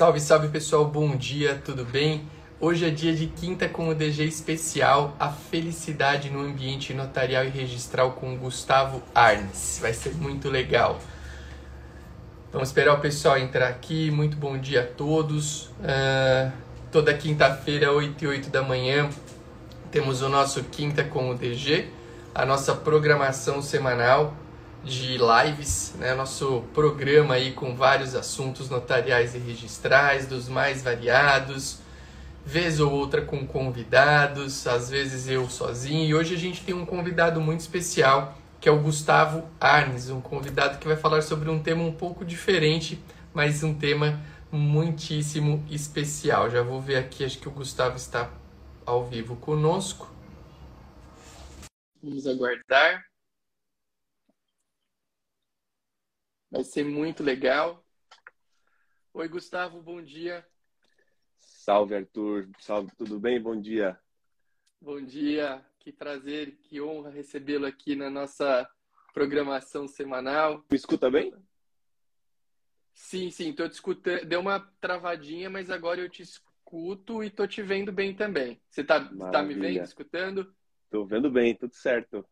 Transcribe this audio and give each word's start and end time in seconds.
Salve, 0.00 0.18
salve 0.18 0.48
pessoal, 0.48 0.86
bom 0.86 1.14
dia, 1.14 1.60
tudo 1.62 1.84
bem? 1.84 2.26
Hoje 2.58 2.86
é 2.86 2.88
dia 2.88 3.12
de 3.12 3.26
quinta 3.26 3.68
com 3.68 3.90
o 3.90 3.94
DG 3.94 4.24
especial 4.24 5.14
A 5.20 5.28
Felicidade 5.28 6.30
no 6.30 6.40
Ambiente 6.40 6.94
Notarial 6.94 7.44
e 7.44 7.50
Registral 7.50 8.12
com 8.12 8.32
o 8.32 8.38
Gustavo 8.38 9.02
Arnes. 9.14 9.78
Vai 9.78 9.92
ser 9.92 10.14
muito 10.14 10.48
legal. 10.48 10.98
Vamos 12.50 12.70
esperar 12.70 12.94
o 12.94 13.00
pessoal 13.00 13.36
entrar 13.36 13.68
aqui. 13.68 14.10
Muito 14.10 14.38
bom 14.38 14.56
dia 14.56 14.84
a 14.84 14.86
todos. 14.86 15.64
Uh, 15.64 16.50
toda 16.90 17.12
quinta-feira, 17.12 17.92
8 17.92 18.24
e 18.24 18.26
8 18.26 18.48
da 18.48 18.62
manhã, 18.62 19.10
temos 19.90 20.22
o 20.22 20.30
nosso 20.30 20.64
Quinta 20.64 21.04
com 21.04 21.28
o 21.28 21.34
DG, 21.34 21.90
a 22.34 22.46
nossa 22.46 22.74
programação 22.74 23.60
semanal 23.60 24.34
de 24.84 25.18
lives, 25.18 25.94
né? 25.98 26.14
Nosso 26.14 26.64
programa 26.72 27.34
aí 27.34 27.52
com 27.52 27.74
vários 27.74 28.14
assuntos 28.14 28.70
notariais 28.70 29.34
e 29.34 29.38
registrais, 29.38 30.26
dos 30.26 30.48
mais 30.48 30.82
variados, 30.82 31.78
vez 32.44 32.80
ou 32.80 32.90
outra 32.90 33.22
com 33.22 33.46
convidados, 33.46 34.66
às 34.66 34.88
vezes 34.88 35.28
eu 35.28 35.48
sozinho. 35.48 36.04
E 36.08 36.14
hoje 36.14 36.34
a 36.34 36.38
gente 36.38 36.62
tem 36.64 36.74
um 36.74 36.86
convidado 36.86 37.40
muito 37.40 37.60
especial, 37.60 38.36
que 38.60 38.68
é 38.68 38.72
o 38.72 38.80
Gustavo 38.80 39.48
Arnes, 39.60 40.10
um 40.10 40.20
convidado 40.20 40.78
que 40.78 40.88
vai 40.88 40.96
falar 40.96 41.22
sobre 41.22 41.50
um 41.50 41.62
tema 41.62 41.82
um 41.82 41.92
pouco 41.92 42.24
diferente, 42.24 43.02
mas 43.34 43.62
um 43.62 43.74
tema 43.74 44.20
muitíssimo 44.50 45.64
especial. 45.70 46.50
Já 46.50 46.62
vou 46.62 46.80
ver 46.80 46.96
aqui, 46.96 47.24
acho 47.24 47.38
que 47.38 47.48
o 47.48 47.52
Gustavo 47.52 47.96
está 47.96 48.30
ao 48.84 49.06
vivo 49.06 49.36
conosco. 49.36 50.10
Vamos 52.02 52.26
aguardar. 52.26 53.09
Vai 56.50 56.64
ser 56.64 56.84
muito 56.84 57.22
legal. 57.22 57.86
Oi, 59.14 59.28
Gustavo, 59.28 59.80
bom 59.80 60.02
dia. 60.02 60.44
Salve, 61.36 61.94
Arthur. 61.94 62.48
Salve, 62.58 62.90
tudo 62.96 63.20
bem? 63.20 63.40
Bom 63.40 63.58
dia. 63.60 63.96
Bom 64.80 65.00
dia. 65.00 65.64
Que 65.78 65.92
prazer, 65.92 66.56
que 66.64 66.80
honra 66.80 67.08
recebê-lo 67.08 67.66
aqui 67.66 67.94
na 67.94 68.10
nossa 68.10 68.68
programação 69.14 69.86
semanal. 69.86 70.64
Me 70.68 70.76
escuta 70.76 71.08
bem? 71.08 71.32
Sim, 72.92 73.30
sim, 73.30 73.52
tô 73.52 73.68
te 73.68 73.74
escutando. 73.74 74.26
Deu 74.26 74.40
uma 74.40 74.58
travadinha, 74.80 75.48
mas 75.48 75.70
agora 75.70 76.00
eu 76.00 76.08
te 76.08 76.22
escuto 76.22 77.22
e 77.22 77.30
tô 77.30 77.46
te 77.46 77.62
vendo 77.62 77.92
bem 77.92 78.12
também. 78.12 78.60
Você 78.68 78.82
tá, 78.82 79.08
tá 79.30 79.40
me 79.40 79.54
vendo, 79.54 79.84
escutando? 79.84 80.52
Tô 80.90 81.04
vendo 81.04 81.30
bem, 81.30 81.54
tudo 81.54 81.74
certo. 81.74 82.26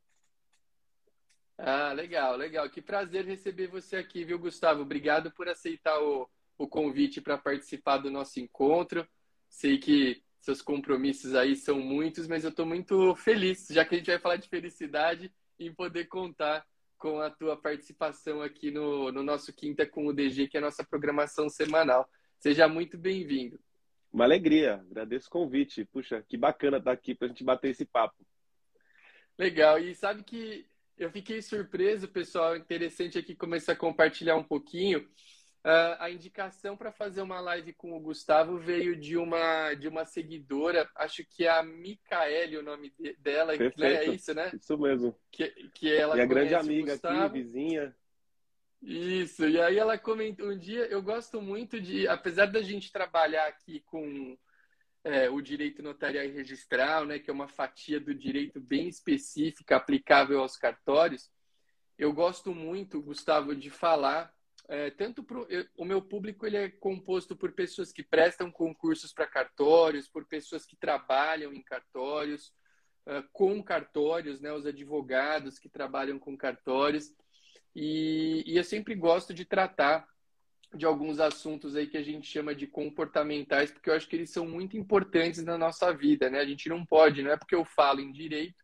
Ah, 1.58 1.92
legal, 1.92 2.36
legal. 2.36 2.70
Que 2.70 2.80
prazer 2.80 3.24
receber 3.24 3.66
você 3.66 3.96
aqui, 3.96 4.24
viu, 4.24 4.38
Gustavo? 4.38 4.82
Obrigado 4.82 5.32
por 5.32 5.48
aceitar 5.48 6.00
o, 6.00 6.28
o 6.56 6.68
convite 6.68 7.20
para 7.20 7.36
participar 7.36 7.98
do 7.98 8.10
nosso 8.10 8.38
encontro. 8.38 9.06
Sei 9.48 9.76
que 9.76 10.22
seus 10.40 10.62
compromissos 10.62 11.34
aí 11.34 11.56
são 11.56 11.80
muitos, 11.80 12.28
mas 12.28 12.44
eu 12.44 12.50
estou 12.50 12.64
muito 12.64 13.14
feliz, 13.16 13.66
já 13.70 13.84
que 13.84 13.96
a 13.96 13.98
gente 13.98 14.06
vai 14.06 14.20
falar 14.20 14.36
de 14.36 14.48
felicidade, 14.48 15.32
em 15.58 15.74
poder 15.74 16.04
contar 16.06 16.64
com 16.96 17.20
a 17.20 17.28
tua 17.28 17.56
participação 17.56 18.40
aqui 18.40 18.70
no, 18.70 19.10
no 19.10 19.22
nosso 19.22 19.52
Quinta 19.52 19.84
com 19.84 20.06
o 20.06 20.12
DG, 20.12 20.46
que 20.46 20.56
é 20.56 20.60
a 20.60 20.64
nossa 20.64 20.84
programação 20.84 21.48
semanal. 21.48 22.08
Seja 22.38 22.68
muito 22.68 22.96
bem-vindo. 22.96 23.58
Uma 24.12 24.24
alegria, 24.24 24.74
agradeço 24.74 25.26
o 25.26 25.30
convite. 25.30 25.84
Puxa, 25.84 26.24
que 26.28 26.36
bacana 26.36 26.78
estar 26.78 26.92
aqui 26.92 27.16
para 27.16 27.26
a 27.26 27.28
gente 27.28 27.42
bater 27.42 27.70
esse 27.70 27.84
papo. 27.84 28.24
Legal, 29.36 29.78
e 29.78 29.94
sabe 29.94 30.22
que 30.22 30.66
eu 30.98 31.10
fiquei 31.10 31.40
surpreso, 31.40 32.08
pessoal. 32.08 32.56
Interessante 32.56 33.18
aqui 33.18 33.34
começar 33.34 33.72
a 33.72 33.76
compartilhar 33.76 34.36
um 34.36 34.42
pouquinho. 34.42 35.00
Uh, 35.64 35.96
a 35.98 36.10
indicação 36.10 36.76
para 36.76 36.92
fazer 36.92 37.20
uma 37.20 37.40
live 37.40 37.72
com 37.72 37.96
o 37.96 38.00
Gustavo 38.00 38.58
veio 38.58 38.96
de 38.96 39.16
uma 39.16 39.74
de 39.74 39.88
uma 39.88 40.04
seguidora, 40.04 40.88
acho 40.94 41.24
que 41.28 41.44
é 41.44 41.50
a 41.50 41.62
Micaele, 41.62 42.56
o 42.56 42.62
nome 42.62 42.92
dela, 43.18 43.54
né? 43.56 43.72
é 43.78 44.06
isso, 44.06 44.32
né? 44.32 44.50
Isso 44.54 44.78
mesmo. 44.78 45.14
Que, 45.30 45.48
que 45.74 45.92
ela 45.92 46.14
Minha 46.14 46.26
grande 46.26 46.54
amiga 46.54 46.94
aqui, 46.94 47.32
vizinha. 47.32 47.94
Isso, 48.80 49.48
e 49.48 49.60
aí 49.60 49.76
ela 49.76 49.98
comentou 49.98 50.48
um 50.48 50.56
dia, 50.56 50.86
eu 50.86 51.02
gosto 51.02 51.42
muito 51.42 51.80
de, 51.80 52.06
apesar 52.06 52.46
da 52.46 52.62
gente 52.62 52.92
trabalhar 52.92 53.48
aqui 53.48 53.80
com 53.80 54.38
é, 55.08 55.30
o 55.30 55.40
direito 55.40 55.82
notarial 55.82 56.24
e 56.24 56.30
registral, 56.30 57.06
né, 57.06 57.18
que 57.18 57.30
é 57.30 57.32
uma 57.32 57.48
fatia 57.48 57.98
do 57.98 58.14
direito 58.14 58.60
bem 58.60 58.88
específica 58.88 59.76
aplicável 59.76 60.40
aos 60.40 60.56
cartórios, 60.56 61.30
eu 61.96 62.12
gosto 62.12 62.54
muito, 62.54 63.00
Gustavo, 63.00 63.56
de 63.56 63.70
falar 63.70 64.32
é, 64.68 64.90
tanto 64.90 65.24
pro, 65.24 65.46
eu, 65.48 65.64
o 65.78 65.84
meu 65.84 66.02
público 66.02 66.46
ele 66.46 66.58
é 66.58 66.68
composto 66.68 67.34
por 67.34 67.52
pessoas 67.52 67.90
que 67.90 68.02
prestam 68.02 68.50
concursos 68.50 69.14
para 69.14 69.26
cartórios, 69.26 70.06
por 70.06 70.26
pessoas 70.26 70.66
que 70.66 70.76
trabalham 70.76 71.54
em 71.54 71.62
cartórios, 71.62 72.52
uh, 73.06 73.26
com 73.32 73.62
cartórios, 73.62 74.42
né, 74.42 74.52
os 74.52 74.66
advogados 74.66 75.58
que 75.58 75.70
trabalham 75.70 76.18
com 76.18 76.36
cartórios, 76.36 77.10
e, 77.74 78.44
e 78.46 78.58
eu 78.58 78.64
sempre 78.64 78.94
gosto 78.94 79.32
de 79.32 79.46
tratar 79.46 80.06
de 80.74 80.84
alguns 80.84 81.18
assuntos 81.18 81.74
aí 81.74 81.86
que 81.86 81.96
a 81.96 82.02
gente 82.02 82.26
chama 82.26 82.54
de 82.54 82.66
comportamentais, 82.66 83.70
porque 83.70 83.88
eu 83.88 83.94
acho 83.94 84.08
que 84.08 84.16
eles 84.16 84.30
são 84.30 84.46
muito 84.46 84.76
importantes 84.76 85.42
na 85.42 85.56
nossa 85.56 85.92
vida, 85.92 86.28
né? 86.28 86.40
A 86.40 86.44
gente 86.44 86.68
não 86.68 86.84
pode, 86.84 87.22
não 87.22 87.30
é 87.30 87.36
porque 87.36 87.54
eu 87.54 87.64
falo 87.64 88.00
em 88.00 88.12
direito 88.12 88.62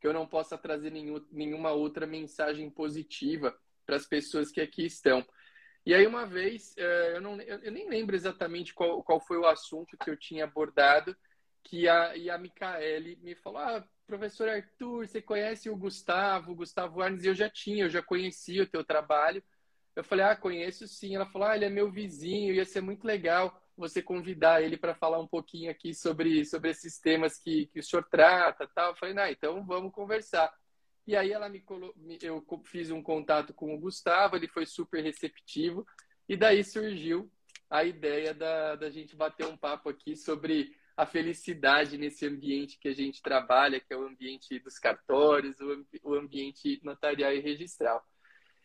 que 0.00 0.06
eu 0.06 0.14
não 0.14 0.26
possa 0.26 0.56
trazer 0.56 0.90
nenhum, 0.90 1.24
nenhuma 1.30 1.72
outra 1.72 2.06
mensagem 2.06 2.70
positiva 2.70 3.54
para 3.84 3.96
as 3.96 4.06
pessoas 4.06 4.50
que 4.50 4.60
aqui 4.60 4.86
estão. 4.86 5.24
E 5.84 5.94
aí 5.94 6.06
uma 6.06 6.26
vez, 6.26 6.74
eh, 6.76 7.12
eu, 7.16 7.20
não, 7.20 7.40
eu 7.40 7.72
nem 7.72 7.88
lembro 7.88 8.14
exatamente 8.14 8.72
qual, 8.72 9.02
qual 9.02 9.20
foi 9.20 9.38
o 9.38 9.46
assunto 9.46 9.96
que 9.98 10.08
eu 10.08 10.16
tinha 10.16 10.44
abordado, 10.44 11.16
que 11.62 11.88
a, 11.88 12.16
e 12.16 12.30
a 12.30 12.38
Micaele 12.38 13.18
me 13.22 13.34
falou, 13.34 13.58
ah, 13.58 13.84
professor 14.06 14.48
Arthur, 14.48 15.06
você 15.06 15.20
conhece 15.20 15.68
o 15.68 15.76
Gustavo, 15.76 16.52
o 16.52 16.54
Gustavo 16.54 17.02
Arnes? 17.02 17.24
E 17.24 17.28
eu 17.28 17.34
já 17.34 17.48
tinha, 17.50 17.84
eu 17.84 17.90
já 17.90 18.02
conhecia 18.02 18.62
o 18.62 18.66
teu 18.66 18.84
trabalho, 18.84 19.42
eu 19.96 20.04
falei, 20.04 20.24
ah, 20.24 20.36
conheço 20.36 20.86
sim. 20.86 21.14
Ela 21.14 21.26
falou, 21.26 21.48
ah, 21.48 21.56
ele 21.56 21.64
é 21.64 21.70
meu 21.70 21.90
vizinho, 21.90 22.54
ia 22.54 22.64
ser 22.64 22.80
muito 22.80 23.06
legal 23.06 23.60
você 23.76 24.02
convidar 24.02 24.62
ele 24.62 24.76
para 24.76 24.94
falar 24.94 25.18
um 25.18 25.26
pouquinho 25.26 25.70
aqui 25.70 25.94
sobre, 25.94 26.44
sobre 26.44 26.70
esses 26.70 26.98
temas 26.98 27.38
que, 27.38 27.66
que 27.66 27.80
o 27.80 27.82
senhor 27.82 28.06
trata 28.10 28.68
tal. 28.74 28.90
Eu 28.90 28.96
falei, 28.96 29.14
não, 29.14 29.26
então 29.26 29.64
vamos 29.64 29.92
conversar. 29.92 30.52
E 31.06 31.16
aí 31.16 31.32
ela 31.32 31.48
me 31.48 31.64
eu 32.22 32.44
fiz 32.64 32.90
um 32.90 33.02
contato 33.02 33.54
com 33.54 33.74
o 33.74 33.80
Gustavo, 33.80 34.36
ele 34.36 34.46
foi 34.46 34.66
super 34.66 35.02
receptivo, 35.02 35.84
e 36.28 36.36
daí 36.36 36.62
surgiu 36.62 37.30
a 37.68 37.84
ideia 37.84 38.34
da, 38.34 38.76
da 38.76 38.90
gente 38.90 39.16
bater 39.16 39.46
um 39.46 39.56
papo 39.56 39.88
aqui 39.88 40.14
sobre 40.14 40.76
a 40.96 41.06
felicidade 41.06 41.96
nesse 41.96 42.26
ambiente 42.26 42.78
que 42.78 42.88
a 42.88 42.94
gente 42.94 43.22
trabalha, 43.22 43.80
que 43.80 43.92
é 43.92 43.96
o 43.96 44.06
ambiente 44.06 44.58
dos 44.58 44.78
cartórios, 44.78 45.58
o, 45.60 45.86
o 46.02 46.14
ambiente 46.14 46.78
notarial 46.84 47.32
e 47.32 47.40
registral. 47.40 48.04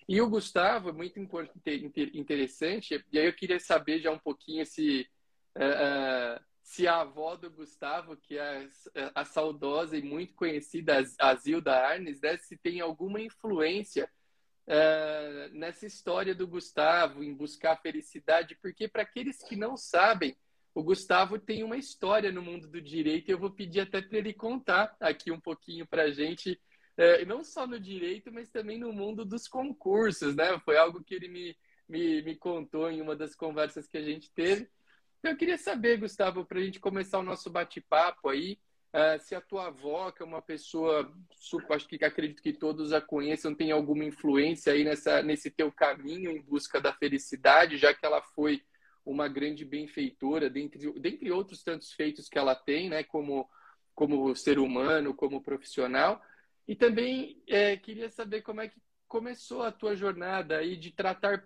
E 0.07 0.21
o 0.21 0.29
Gustavo 0.29 0.89
é 0.89 0.91
muito 0.91 1.19
interessante, 2.13 3.03
e 3.11 3.19
aí 3.19 3.25
eu 3.25 3.33
queria 3.33 3.59
saber 3.59 3.99
já 3.99 4.11
um 4.11 4.19
pouquinho 4.19 4.63
se, 4.63 5.07
uh, 5.57 6.43
se 6.61 6.87
a 6.87 7.01
avó 7.01 7.35
do 7.35 7.49
Gustavo, 7.49 8.15
que 8.15 8.37
é 8.37 8.67
a, 9.15 9.25
saudosa 9.25 9.97
e 9.97 10.03
muito 10.03 10.35
conhecida 10.35 11.03
Azilda 11.19 11.75
Arnes, 11.75 12.21
né, 12.21 12.37
se 12.37 12.55
tem 12.55 12.81
alguma 12.81 13.19
influência 13.19 14.07
uh, 14.67 15.57
nessa 15.57 15.87
história 15.87 16.35
do 16.35 16.47
Gustavo, 16.47 17.23
em 17.23 17.33
buscar 17.33 17.71
a 17.71 17.77
felicidade, 17.77 18.55
porque 18.61 18.87
para 18.87 19.01
aqueles 19.01 19.41
que 19.41 19.55
não 19.55 19.75
sabem, 19.75 20.37
o 20.75 20.83
Gustavo 20.83 21.39
tem 21.39 21.63
uma 21.63 21.77
história 21.77 22.31
no 22.31 22.43
mundo 22.43 22.67
do 22.67 22.79
direito 22.79 23.29
e 23.29 23.31
eu 23.31 23.39
vou 23.39 23.49
pedir 23.49 23.79
até 23.79 24.03
para 24.03 24.17
ele 24.19 24.33
contar 24.33 24.95
aqui 24.99 25.31
um 25.31 25.39
pouquinho 25.39 25.87
para 25.87 26.03
a 26.03 26.11
gente 26.11 26.59
é, 26.97 27.25
não 27.25 27.43
só 27.43 27.67
no 27.67 27.79
direito, 27.79 28.31
mas 28.31 28.49
também 28.49 28.79
no 28.79 28.93
mundo 28.93 29.25
dos 29.25 29.47
concursos, 29.47 30.35
né? 30.35 30.57
Foi 30.59 30.77
algo 30.77 31.03
que 31.03 31.13
ele 31.13 31.27
me, 31.27 31.57
me, 31.87 32.21
me 32.21 32.35
contou 32.35 32.89
em 32.89 33.01
uma 33.01 33.15
das 33.15 33.35
conversas 33.35 33.87
que 33.87 33.97
a 33.97 34.01
gente 34.01 34.31
teve. 34.33 34.69
Então, 35.19 35.31
eu 35.31 35.37
queria 35.37 35.57
saber, 35.57 35.97
Gustavo, 35.97 36.45
para 36.45 36.59
a 36.59 36.63
gente 36.63 36.79
começar 36.79 37.19
o 37.19 37.23
nosso 37.23 37.49
bate-papo 37.49 38.29
aí, 38.29 38.59
uh, 38.93 39.19
se 39.19 39.35
a 39.35 39.41
tua 39.41 39.67
avó, 39.67 40.11
que 40.11 40.21
é 40.21 40.25
uma 40.25 40.41
pessoa, 40.41 41.11
super, 41.31 41.75
acho 41.75 41.87
que 41.87 42.03
acredito 42.05 42.41
que 42.41 42.53
todos 42.53 42.93
a 42.93 43.01
conheçam, 43.01 43.53
tem 43.53 43.71
alguma 43.71 44.05
influência 44.05 44.71
aí 44.71 44.83
nessa, 44.83 45.21
nesse 45.21 45.49
teu 45.49 45.71
caminho 45.71 46.31
em 46.31 46.41
busca 46.41 46.79
da 46.79 46.93
felicidade, 46.93 47.77
já 47.77 47.93
que 47.93 48.05
ela 48.05 48.21
foi 48.21 48.61
uma 49.05 49.27
grande 49.27 49.65
benfeitora, 49.65 50.49
dentre, 50.49 50.91
dentre 50.99 51.31
outros 51.31 51.63
tantos 51.63 51.91
feitos 51.91 52.29
que 52.29 52.37
ela 52.37 52.55
tem, 52.55 52.89
né, 52.89 53.03
como, 53.03 53.49
como 53.93 54.35
ser 54.35 54.59
humano, 54.59 55.13
como 55.13 55.43
profissional. 55.43 56.21
E 56.67 56.75
também 56.75 57.41
é, 57.47 57.77
queria 57.77 58.09
saber 58.09 58.41
como 58.41 58.61
é 58.61 58.67
que 58.67 58.81
começou 59.07 59.63
a 59.63 59.71
tua 59.71 59.95
jornada 59.95 60.57
aí 60.57 60.75
de 60.75 60.91
tratar 60.91 61.43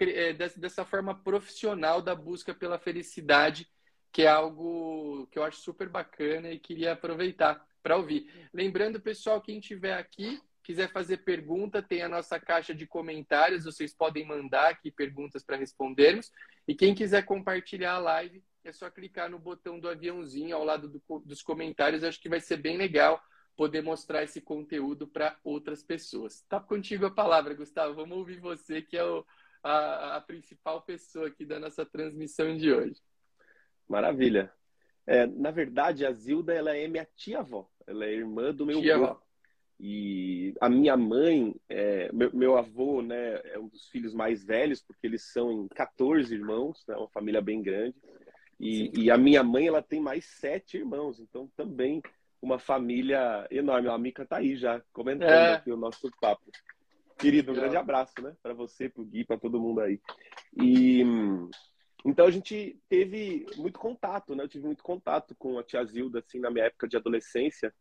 é, 0.00 0.32
dessa 0.32 0.84
forma 0.84 1.14
profissional 1.14 2.00
da 2.00 2.14
busca 2.14 2.54
pela 2.54 2.78
felicidade, 2.78 3.68
que 4.12 4.22
é 4.22 4.28
algo 4.28 5.26
que 5.30 5.38
eu 5.38 5.44
acho 5.44 5.60
super 5.60 5.88
bacana 5.88 6.50
e 6.50 6.58
queria 6.58 6.92
aproveitar 6.92 7.66
para 7.82 7.96
ouvir. 7.96 8.30
Lembrando, 8.52 9.00
pessoal, 9.00 9.40
quem 9.40 9.58
estiver 9.58 9.94
aqui, 9.94 10.40
Quiser 10.62 10.92
fazer 10.92 11.18
pergunta, 11.18 11.82
tem 11.82 12.02
a 12.02 12.08
nossa 12.08 12.38
caixa 12.38 12.74
de 12.74 12.86
comentários, 12.86 13.64
vocês 13.64 13.94
podem 13.94 14.26
mandar 14.26 14.70
aqui 14.70 14.90
perguntas 14.90 15.42
para 15.42 15.56
respondermos. 15.56 16.30
E 16.68 16.74
quem 16.74 16.94
quiser 16.94 17.24
compartilhar 17.24 17.94
a 17.94 17.98
live, 17.98 18.40
é 18.62 18.70
só 18.72 18.90
clicar 18.90 19.30
no 19.30 19.38
botão 19.38 19.80
do 19.80 19.88
aviãozinho 19.88 20.54
ao 20.54 20.64
lado 20.64 20.88
do, 20.88 21.02
dos 21.24 21.42
comentários. 21.42 22.04
Acho 22.04 22.20
que 22.20 22.28
vai 22.28 22.40
ser 22.40 22.58
bem 22.58 22.76
legal 22.76 23.20
poder 23.56 23.82
mostrar 23.82 24.22
esse 24.22 24.40
conteúdo 24.40 25.06
para 25.06 25.38
outras 25.44 25.82
pessoas. 25.82 26.42
Tá 26.48 26.58
contigo 26.60 27.06
a 27.06 27.10
palavra, 27.10 27.54
Gustavo. 27.54 27.94
Vamos 27.94 28.16
ouvir 28.16 28.40
você, 28.40 28.80
que 28.80 28.96
é 28.96 29.04
o, 29.04 29.24
a, 29.62 30.16
a, 30.16 30.20
principal 30.20 30.82
pessoa 30.82 31.28
aqui 31.28 31.44
da 31.44 31.58
nossa 31.58 31.84
transmissão 31.84 32.56
de 32.56 32.72
hoje. 32.72 33.00
Maravilha. 33.88 34.52
É, 35.06 35.26
na 35.26 35.50
verdade, 35.50 36.06
a 36.06 36.12
Zilda 36.12 36.54
ela 36.54 36.76
é 36.76 36.86
minha 36.88 37.06
tia-avó. 37.16 37.68
Ela 37.86 38.04
é 38.04 38.12
irmã 38.12 38.54
do 38.54 38.64
meu 38.64 38.78
avô. 38.78 39.20
E 39.82 40.54
a 40.60 40.68
minha 40.68 40.94
mãe, 40.94 41.54
é, 41.66 42.12
meu, 42.12 42.30
meu, 42.34 42.56
avô, 42.58 43.00
né, 43.00 43.40
é 43.44 43.58
um 43.58 43.66
dos 43.66 43.88
filhos 43.88 44.12
mais 44.12 44.44
velhos, 44.44 44.82
porque 44.82 45.06
eles 45.06 45.32
são 45.32 45.50
em 45.50 45.68
14 45.68 46.34
irmãos, 46.34 46.84
né, 46.86 46.94
uma 46.96 47.08
família 47.08 47.40
bem 47.40 47.62
grande. 47.62 47.96
E, 48.58 48.92
e, 48.94 49.10
a 49.10 49.16
minha 49.16 49.42
mãe, 49.42 49.66
ela 49.66 49.80
tem 49.80 49.98
mais 49.98 50.26
sete 50.26 50.76
irmãos, 50.76 51.18
então 51.18 51.50
também 51.56 52.02
uma 52.42 52.58
família 52.58 53.46
enorme. 53.50 53.88
A 53.88 53.98
Mica 53.98 54.26
tá 54.26 54.38
aí 54.38 54.56
já 54.56 54.80
comentando 54.92 55.30
é. 55.30 55.54
aqui 55.54 55.70
o 55.70 55.76
nosso 55.76 56.10
papo. 56.20 56.50
Querido, 57.18 57.52
um 57.52 57.54
grande 57.54 57.76
abraço, 57.76 58.14
né, 58.22 58.34
para 58.42 58.54
você, 58.54 58.88
para 58.88 59.02
o 59.02 59.04
Gui, 59.04 59.24
para 59.24 59.36
todo 59.36 59.60
mundo 59.60 59.80
aí. 59.80 60.00
E 60.56 61.04
então 62.04 62.26
a 62.26 62.30
gente 62.30 62.80
teve 62.88 63.46
muito 63.56 63.78
contato, 63.78 64.34
né? 64.34 64.44
Eu 64.44 64.48
tive 64.48 64.66
muito 64.66 64.82
contato 64.82 65.34
com 65.34 65.58
a 65.58 65.62
tia 65.62 65.84
Zilda 65.84 66.20
assim 66.20 66.38
na 66.38 66.50
minha 66.50 66.64
época 66.64 66.88
de 66.88 66.96
adolescência. 66.96 67.74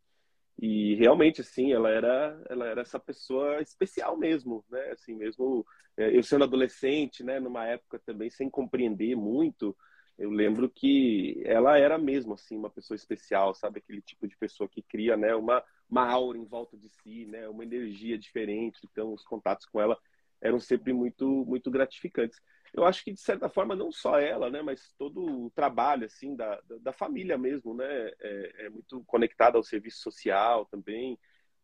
E 0.62 0.96
realmente, 0.96 1.40
assim, 1.40 1.72
ela 1.72 1.90
era, 1.90 2.44
ela 2.50 2.68
era 2.68 2.82
essa 2.82 3.00
pessoa 3.00 3.62
especial 3.62 4.18
mesmo, 4.18 4.66
né? 4.70 4.92
Assim, 4.92 5.16
mesmo 5.16 5.66
é, 5.96 6.16
eu 6.16 6.22
sendo 6.22 6.44
adolescente, 6.44 7.24
né? 7.24 7.40
Numa 7.40 7.66
época 7.66 7.98
também 8.06 8.30
sem 8.30 8.50
compreender 8.50 9.16
muito, 9.16 9.76
eu 10.20 10.30
lembro 10.30 10.70
que 10.70 11.42
ela 11.46 11.78
era 11.78 11.98
mesmo, 11.98 12.34
assim, 12.34 12.58
uma 12.58 12.70
pessoa 12.70 12.96
especial, 12.96 13.54
sabe? 13.54 13.80
Aquele 13.80 14.02
tipo 14.02 14.28
de 14.28 14.38
pessoa 14.38 14.70
que 14.70 14.82
cria, 14.82 15.18
né? 15.18 15.34
Uma, 15.34 15.64
uma 15.90 16.08
aura 16.08 16.38
em 16.38 16.46
volta 16.46 16.78
de 16.78 16.90
si, 16.90 17.26
né? 17.26 17.48
Uma 17.50 17.64
energia 17.64 18.18
diferente. 18.18 18.80
Então, 18.84 19.14
os 19.14 19.24
contatos 19.24 19.66
com 19.66 19.82
ela 19.82 19.98
eram 20.42 20.60
sempre 20.60 20.94
muito, 20.94 21.26
muito 21.46 21.72
gratificantes 21.72 22.40
eu 22.74 22.86
acho 22.86 23.04
que 23.04 23.12
de 23.12 23.20
certa 23.20 23.50
forma 23.50 23.76
não 23.76 23.92
só 23.92 24.20
ela, 24.20 24.50
né, 24.50 24.62
mas 24.62 24.94
todo 24.98 25.46
o 25.46 25.50
trabalho 25.52 26.06
assim 26.06 26.36
da, 26.36 26.62
da, 26.82 26.94
família 26.94 27.38
mesmo, 27.38 27.74
né, 27.74 28.12
é, 28.20 28.66
é 28.66 28.70
muito 28.70 29.04
conectado 29.06 29.56
ao 29.56 29.64
serviço 29.64 30.02
social 30.02 30.66
também. 30.66 31.18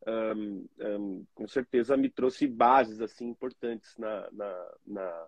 Um, 0.08 0.68
um, 0.80 1.26
com 1.34 1.48
certeza 1.48 1.98
me 1.98 2.10
trouxe 2.10 2.48
bases 2.48 3.02
assim 3.02 3.28
importantes 3.28 3.98
na, 3.98 4.30
na, 4.32 4.76
na 4.86 5.28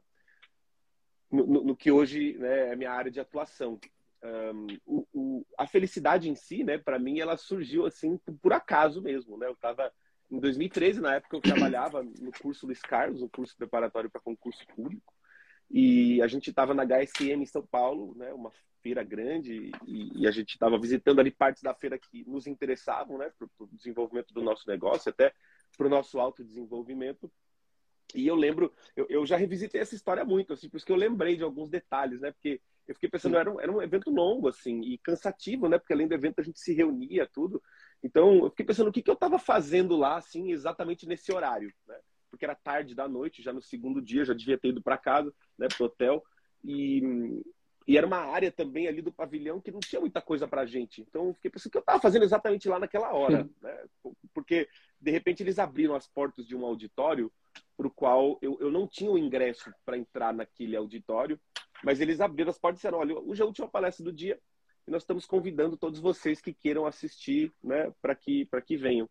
no, 1.32 1.64
no, 1.64 1.76
que 1.76 1.92
hoje 1.92 2.38
né, 2.38 2.72
é 2.72 2.76
minha 2.76 2.92
área 2.92 3.12
de 3.12 3.20
atuação. 3.20 3.80
Um, 4.24 4.68
o, 4.86 5.08
o, 5.14 5.46
a 5.58 5.68
felicidade 5.68 6.30
em 6.30 6.36
si, 6.36 6.64
né, 6.64 6.78
para 6.78 6.98
mim, 6.98 7.20
ela 7.20 7.38
surgiu 7.38 7.86
assim 7.86 8.18
por, 8.42 8.54
acaso 8.54 9.02
mesmo, 9.02 9.38
né? 9.38 9.48
Eu 9.48 9.54
estava 9.54 9.92
em 10.30 10.40
2013, 10.40 11.00
na 11.00 11.16
época 11.16 11.38
eu 11.38 11.42
trabalhava 11.42 12.04
no 12.20 12.32
curso 12.32 12.66
Luiz 12.66 12.82
Carlos, 12.82 13.22
um 13.22 13.28
curso 13.28 13.56
preparatório 13.56 14.10
para 14.10 14.22
concurso 14.22 14.66
público. 14.76 15.14
E 15.70 16.22
a 16.22 16.28
gente 16.28 16.50
estava 16.50 16.74
na 16.74 16.84
HSM 16.84 17.42
em 17.42 17.46
São 17.46 17.66
Paulo, 17.66 18.16
né, 18.16 18.34
uma 18.34 18.52
feira 18.82 19.04
grande, 19.04 19.72
e, 19.86 20.22
e 20.22 20.28
a 20.28 20.32
gente 20.32 20.52
estava 20.52 20.80
visitando 20.80 21.20
ali 21.20 21.30
partes 21.30 21.62
da 21.62 21.74
feira 21.74 22.00
que 22.00 22.24
nos 22.26 22.48
interessavam 22.48 23.18
né, 23.18 23.30
para 23.38 23.48
o 23.60 23.68
desenvolvimento 23.74 24.34
do 24.34 24.42
nosso 24.42 24.68
negócio, 24.68 25.10
até 25.10 25.34
para 25.78 25.88
o 25.88 25.90
nosso 25.90 26.20
autodesenvolvimento. 26.20 27.30
E 28.16 28.26
eu 28.26 28.36
lembro, 28.36 28.74
eu, 28.96 29.06
eu, 29.10 29.26
já 29.26 29.36
revisitei 29.36 29.82
essa 29.82 29.96
história 29.96 30.24
muito, 30.24 30.54
assim, 30.54 30.70
por 30.70 30.78
isso 30.78 30.86
que 30.86 30.92
eu 30.92 30.98
lembrei 30.98 31.36
de 31.36 31.44
alguns 31.44 31.70
detalhes, 31.70 32.22
né? 32.22 32.32
Porque 32.32 32.62
eu 32.88 32.96
fiquei 32.96 33.10
pensando, 33.10 33.38
era 33.38 33.52
um, 33.52 33.60
era 33.60 33.72
um 33.72 33.82
evento 33.82 34.10
longo, 34.10 34.48
assim, 34.48 34.82
e 34.82 34.98
cansativo, 34.98 35.68
né? 35.68 35.78
Porque 35.78 35.94
além 35.94 36.08
do 36.08 36.14
evento 36.14 36.40
a 36.40 36.44
gente 36.44 36.60
se 36.60 36.74
reunia, 36.74 37.30
tudo. 37.32 37.62
Então, 38.02 38.46
eu 38.46 38.50
fiquei 38.50 38.66
pensando 38.66 38.88
o 38.88 38.94
que, 38.94 39.02
que 39.02 39.10
eu 39.10 39.16
estava 39.16 39.38
fazendo 39.38 39.98
lá, 39.98 40.18
assim, 40.18 40.52
exatamente 40.52 41.06
nesse 41.06 41.32
horário, 41.34 41.72
né? 41.88 41.98
porque 42.30 42.46
era 42.46 42.56
tarde 42.56 42.94
da 42.94 43.08
noite, 43.08 43.42
já 43.42 43.52
no 43.52 43.62
segundo 43.62 44.02
dia, 44.02 44.26
já 44.26 44.34
devia 44.34 44.58
ter 44.58 44.70
ido 44.70 44.82
para 44.82 44.98
casa, 44.98 45.34
né, 45.58 45.68
pro 45.68 45.86
hotel. 45.86 46.24
E, 46.64 47.02
e 47.88 47.98
era 47.98 48.06
uma 48.06 48.18
área 48.18 48.52
também 48.52 48.88
ali 48.88 49.02
do 49.02 49.14
pavilhão 49.14 49.62
que 49.62 49.72
não 49.72 49.80
tinha 49.80 50.02
muita 50.02 50.22
coisa 50.22 50.46
pra 50.46 50.66
gente. 50.66 51.02
Então, 51.02 51.28
eu 51.28 51.34
fiquei 51.34 51.50
pensando 51.50 51.72
que 51.72 51.78
eu 51.78 51.82
estava 51.82 52.02
fazendo 52.02 52.24
exatamente 52.24 52.68
lá 52.68 52.78
naquela 52.78 53.14
hora, 53.14 53.50
né? 53.62 53.86
Porque, 54.34 54.68
de 55.00 55.10
repente, 55.10 55.42
eles 55.42 55.58
abriram 55.58 55.96
as 55.96 56.06
portas 56.06 56.46
de 56.46 56.54
um 56.54 56.66
auditório 56.66 57.32
para 57.78 57.88
o 57.88 57.92
qual 57.92 58.38
eu, 58.42 58.58
eu 58.60 58.70
não 58.70 58.86
tinha 58.86 59.10
o 59.10 59.18
ingresso 59.18 59.74
para 59.86 59.98
entrar 59.98 60.34
naquele 60.34 60.76
auditório, 60.76 61.40
mas 61.82 62.02
eles 62.02 62.20
abriram 62.20 62.50
as 62.50 62.60
portas 62.60 62.80
e 62.80 62.82
disseram: 62.82 62.98
olha, 62.98 63.18
hoje 63.18 63.42
é 63.42 63.44
a 63.44 63.48
última 63.48 63.70
palestra 63.70 64.04
do 64.04 64.12
dia 64.12 64.38
e 64.86 64.92
nós 64.92 65.04
estamos 65.04 65.26
convidando 65.26 65.78
todos 65.78 66.00
vocês 66.00 66.42
que 66.42 66.54
queiram 66.54 66.86
assistir, 66.86 67.54
né, 67.64 67.94
para 68.02 68.16
que, 68.16 68.48
que 68.66 68.78
venham. 68.78 69.10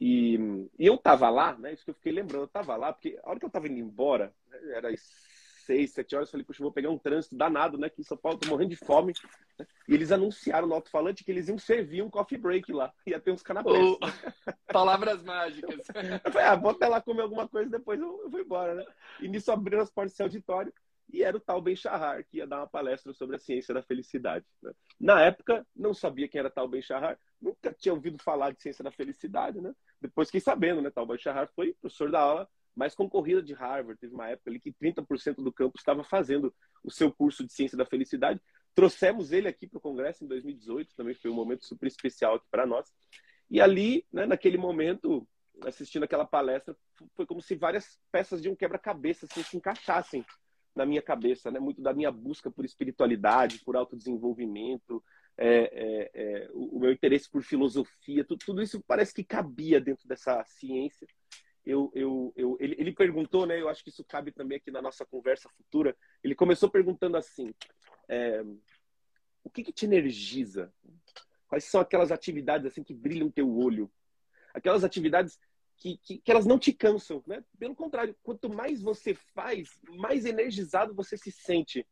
E, 0.00 0.36
e 0.78 0.86
eu 0.86 0.96
tava 0.96 1.28
lá, 1.28 1.56
né? 1.56 1.72
Isso 1.72 1.84
que 1.84 1.90
eu 1.90 1.94
fiquei 1.94 2.12
lembrando, 2.12 2.44
eu 2.44 2.48
tava 2.48 2.74
lá, 2.76 2.92
porque 2.92 3.18
a 3.22 3.30
hora 3.30 3.38
que 3.38 3.44
eu 3.44 3.50
tava 3.50 3.68
indo 3.68 3.78
embora, 3.78 4.34
né, 4.48 4.58
era 4.74 4.90
as 5.70 5.76
seis, 5.76 5.92
sete 5.92 6.16
horas, 6.16 6.28
eu 6.28 6.32
falei, 6.32 6.44
puxa, 6.44 6.62
vou 6.62 6.72
pegar 6.72 6.90
um 6.90 6.98
trânsito 6.98 7.36
danado, 7.36 7.78
né? 7.78 7.86
Aqui 7.86 8.00
em 8.00 8.04
São 8.04 8.16
Paulo, 8.16 8.38
tô 8.38 8.48
morrendo 8.48 8.70
de 8.70 8.76
fome. 8.76 9.12
E 9.88 9.94
eles 9.94 10.10
anunciaram 10.10 10.66
no 10.66 10.74
alto-falante 10.74 11.22
que 11.22 11.30
eles 11.30 11.48
iam 11.48 11.58
servir 11.58 12.02
um 12.02 12.10
coffee 12.10 12.38
break 12.38 12.72
lá. 12.72 12.92
Ia 13.06 13.20
ter 13.20 13.30
uns 13.30 13.42
canapés. 13.42 13.76
Oh, 13.76 13.98
palavras 14.72 15.22
mágicas. 15.22 15.86
Eu 16.24 16.32
falei, 16.32 16.48
ah, 16.48 16.56
vou 16.56 16.70
até 16.72 16.88
lá 16.88 17.00
comer 17.00 17.22
alguma 17.22 17.48
coisa, 17.48 17.70
depois 17.70 18.00
eu, 18.00 18.22
eu 18.22 18.30
vou 18.30 18.40
embora, 18.40 18.74
né? 18.74 18.84
E 19.20 19.28
nisso 19.28 19.52
abriram 19.52 19.82
as 19.82 19.90
portas 19.90 20.16
do 20.16 20.22
auditório 20.22 20.72
e 21.12 21.22
era 21.22 21.36
o 21.36 21.40
tal 21.40 21.60
Ben 21.60 21.74
Shahar, 21.74 22.24
que 22.24 22.38
ia 22.38 22.46
dar 22.46 22.58
uma 22.58 22.66
palestra 22.66 23.12
sobre 23.12 23.36
a 23.36 23.38
ciência 23.38 23.74
da 23.74 23.82
felicidade. 23.82 24.44
Né? 24.62 24.72
Na 24.98 25.20
época, 25.22 25.66
não 25.74 25.92
sabia 25.92 26.28
quem 26.28 26.38
era 26.38 26.50
tal 26.50 26.68
Ben 26.68 26.82
Shahar, 26.82 27.18
nunca 27.40 27.72
tinha 27.72 27.92
ouvido 27.92 28.22
falar 28.22 28.52
de 28.52 28.62
ciência 28.62 28.84
da 28.84 28.90
felicidade, 28.90 29.60
né? 29.60 29.74
Depois 30.00 30.28
fiquei 30.28 30.40
sabendo, 30.40 30.80
né? 30.80 30.90
Tal 30.90 31.06
Ben 31.06 31.18
Shahar 31.18 31.48
foi 31.54 31.74
professor 31.74 32.10
da 32.10 32.20
aula 32.20 32.48
mais 32.80 32.94
concorrida 32.94 33.42
de 33.42 33.52
Harvard. 33.52 34.00
Teve 34.00 34.14
uma 34.14 34.26
época 34.26 34.48
ali 34.48 34.58
que 34.58 34.72
30% 34.72 35.36
do 35.44 35.52
campus 35.52 35.82
estava 35.82 36.02
fazendo 36.02 36.54
o 36.82 36.90
seu 36.90 37.12
curso 37.12 37.44
de 37.44 37.52
ciência 37.52 37.76
da 37.76 37.84
felicidade. 37.84 38.40
Trouxemos 38.74 39.32
ele 39.32 39.46
aqui 39.46 39.66
para 39.66 39.76
o 39.76 39.82
congresso 39.82 40.24
em 40.24 40.26
2018, 40.26 40.96
também 40.96 41.14
foi 41.14 41.30
um 41.30 41.34
momento 41.34 41.66
super 41.66 41.86
especial 41.86 42.36
aqui 42.36 42.46
para 42.50 42.64
nós. 42.64 42.90
E 43.50 43.60
ali, 43.60 44.06
né, 44.10 44.24
naquele 44.24 44.56
momento, 44.56 45.28
assistindo 45.62 46.04
aquela 46.04 46.24
palestra, 46.24 46.74
foi 47.14 47.26
como 47.26 47.42
se 47.42 47.54
várias 47.54 48.00
peças 48.10 48.40
de 48.40 48.48
um 48.48 48.56
quebra-cabeça 48.56 49.26
assim, 49.30 49.42
se 49.42 49.58
encaixassem 49.58 50.24
na 50.74 50.86
minha 50.86 51.02
cabeça, 51.02 51.50
né? 51.50 51.60
Muito 51.60 51.82
da 51.82 51.92
minha 51.92 52.10
busca 52.10 52.50
por 52.50 52.64
espiritualidade, 52.64 53.58
por 53.58 53.76
autodesenvolvimento, 53.76 55.04
é, 55.36 55.48
é, 55.48 56.10
é, 56.14 56.48
o, 56.54 56.78
meu 56.78 56.92
interesse 56.92 57.28
por 57.28 57.42
filosofia, 57.42 58.24
tudo, 58.24 58.38
tudo, 58.38 58.62
isso 58.62 58.82
parece 58.86 59.12
que 59.12 59.24
cabia 59.24 59.80
dentro 59.80 60.08
dessa 60.08 60.42
ciência. 60.44 61.06
Eu, 61.70 61.90
eu, 61.94 62.32
eu 62.36 62.56
ele, 62.58 62.74
ele, 62.78 62.92
perguntou, 62.92 63.46
né? 63.46 63.60
Eu 63.60 63.68
acho 63.68 63.84
que 63.84 63.90
isso 63.90 64.04
cabe 64.04 64.32
também 64.32 64.58
aqui 64.58 64.70
na 64.70 64.82
nossa 64.82 65.06
conversa 65.06 65.48
futura. 65.50 65.96
Ele 66.22 66.34
começou 66.34 66.68
perguntando 66.68 67.16
assim: 67.16 67.54
é, 68.08 68.42
o 69.44 69.48
que, 69.48 69.62
que 69.62 69.72
te 69.72 69.86
energiza? 69.86 70.72
Quais 71.46 71.64
são 71.64 71.80
aquelas 71.80 72.10
atividades 72.10 72.66
assim 72.66 72.82
que 72.82 72.92
brilham 72.92 73.30
teu 73.30 73.48
olho? 73.56 73.90
Aquelas 74.52 74.82
atividades 74.82 75.38
que, 75.76 75.96
que, 75.98 76.18
que, 76.18 76.30
elas 76.30 76.44
não 76.44 76.58
te 76.58 76.72
cansam, 76.72 77.22
né? 77.24 77.44
Pelo 77.56 77.74
contrário, 77.74 78.16
quanto 78.22 78.50
mais 78.50 78.82
você 78.82 79.14
faz, 79.14 79.78
mais 79.90 80.26
energizado 80.26 80.92
você 80.92 81.16
se 81.16 81.30
sente. 81.30 81.86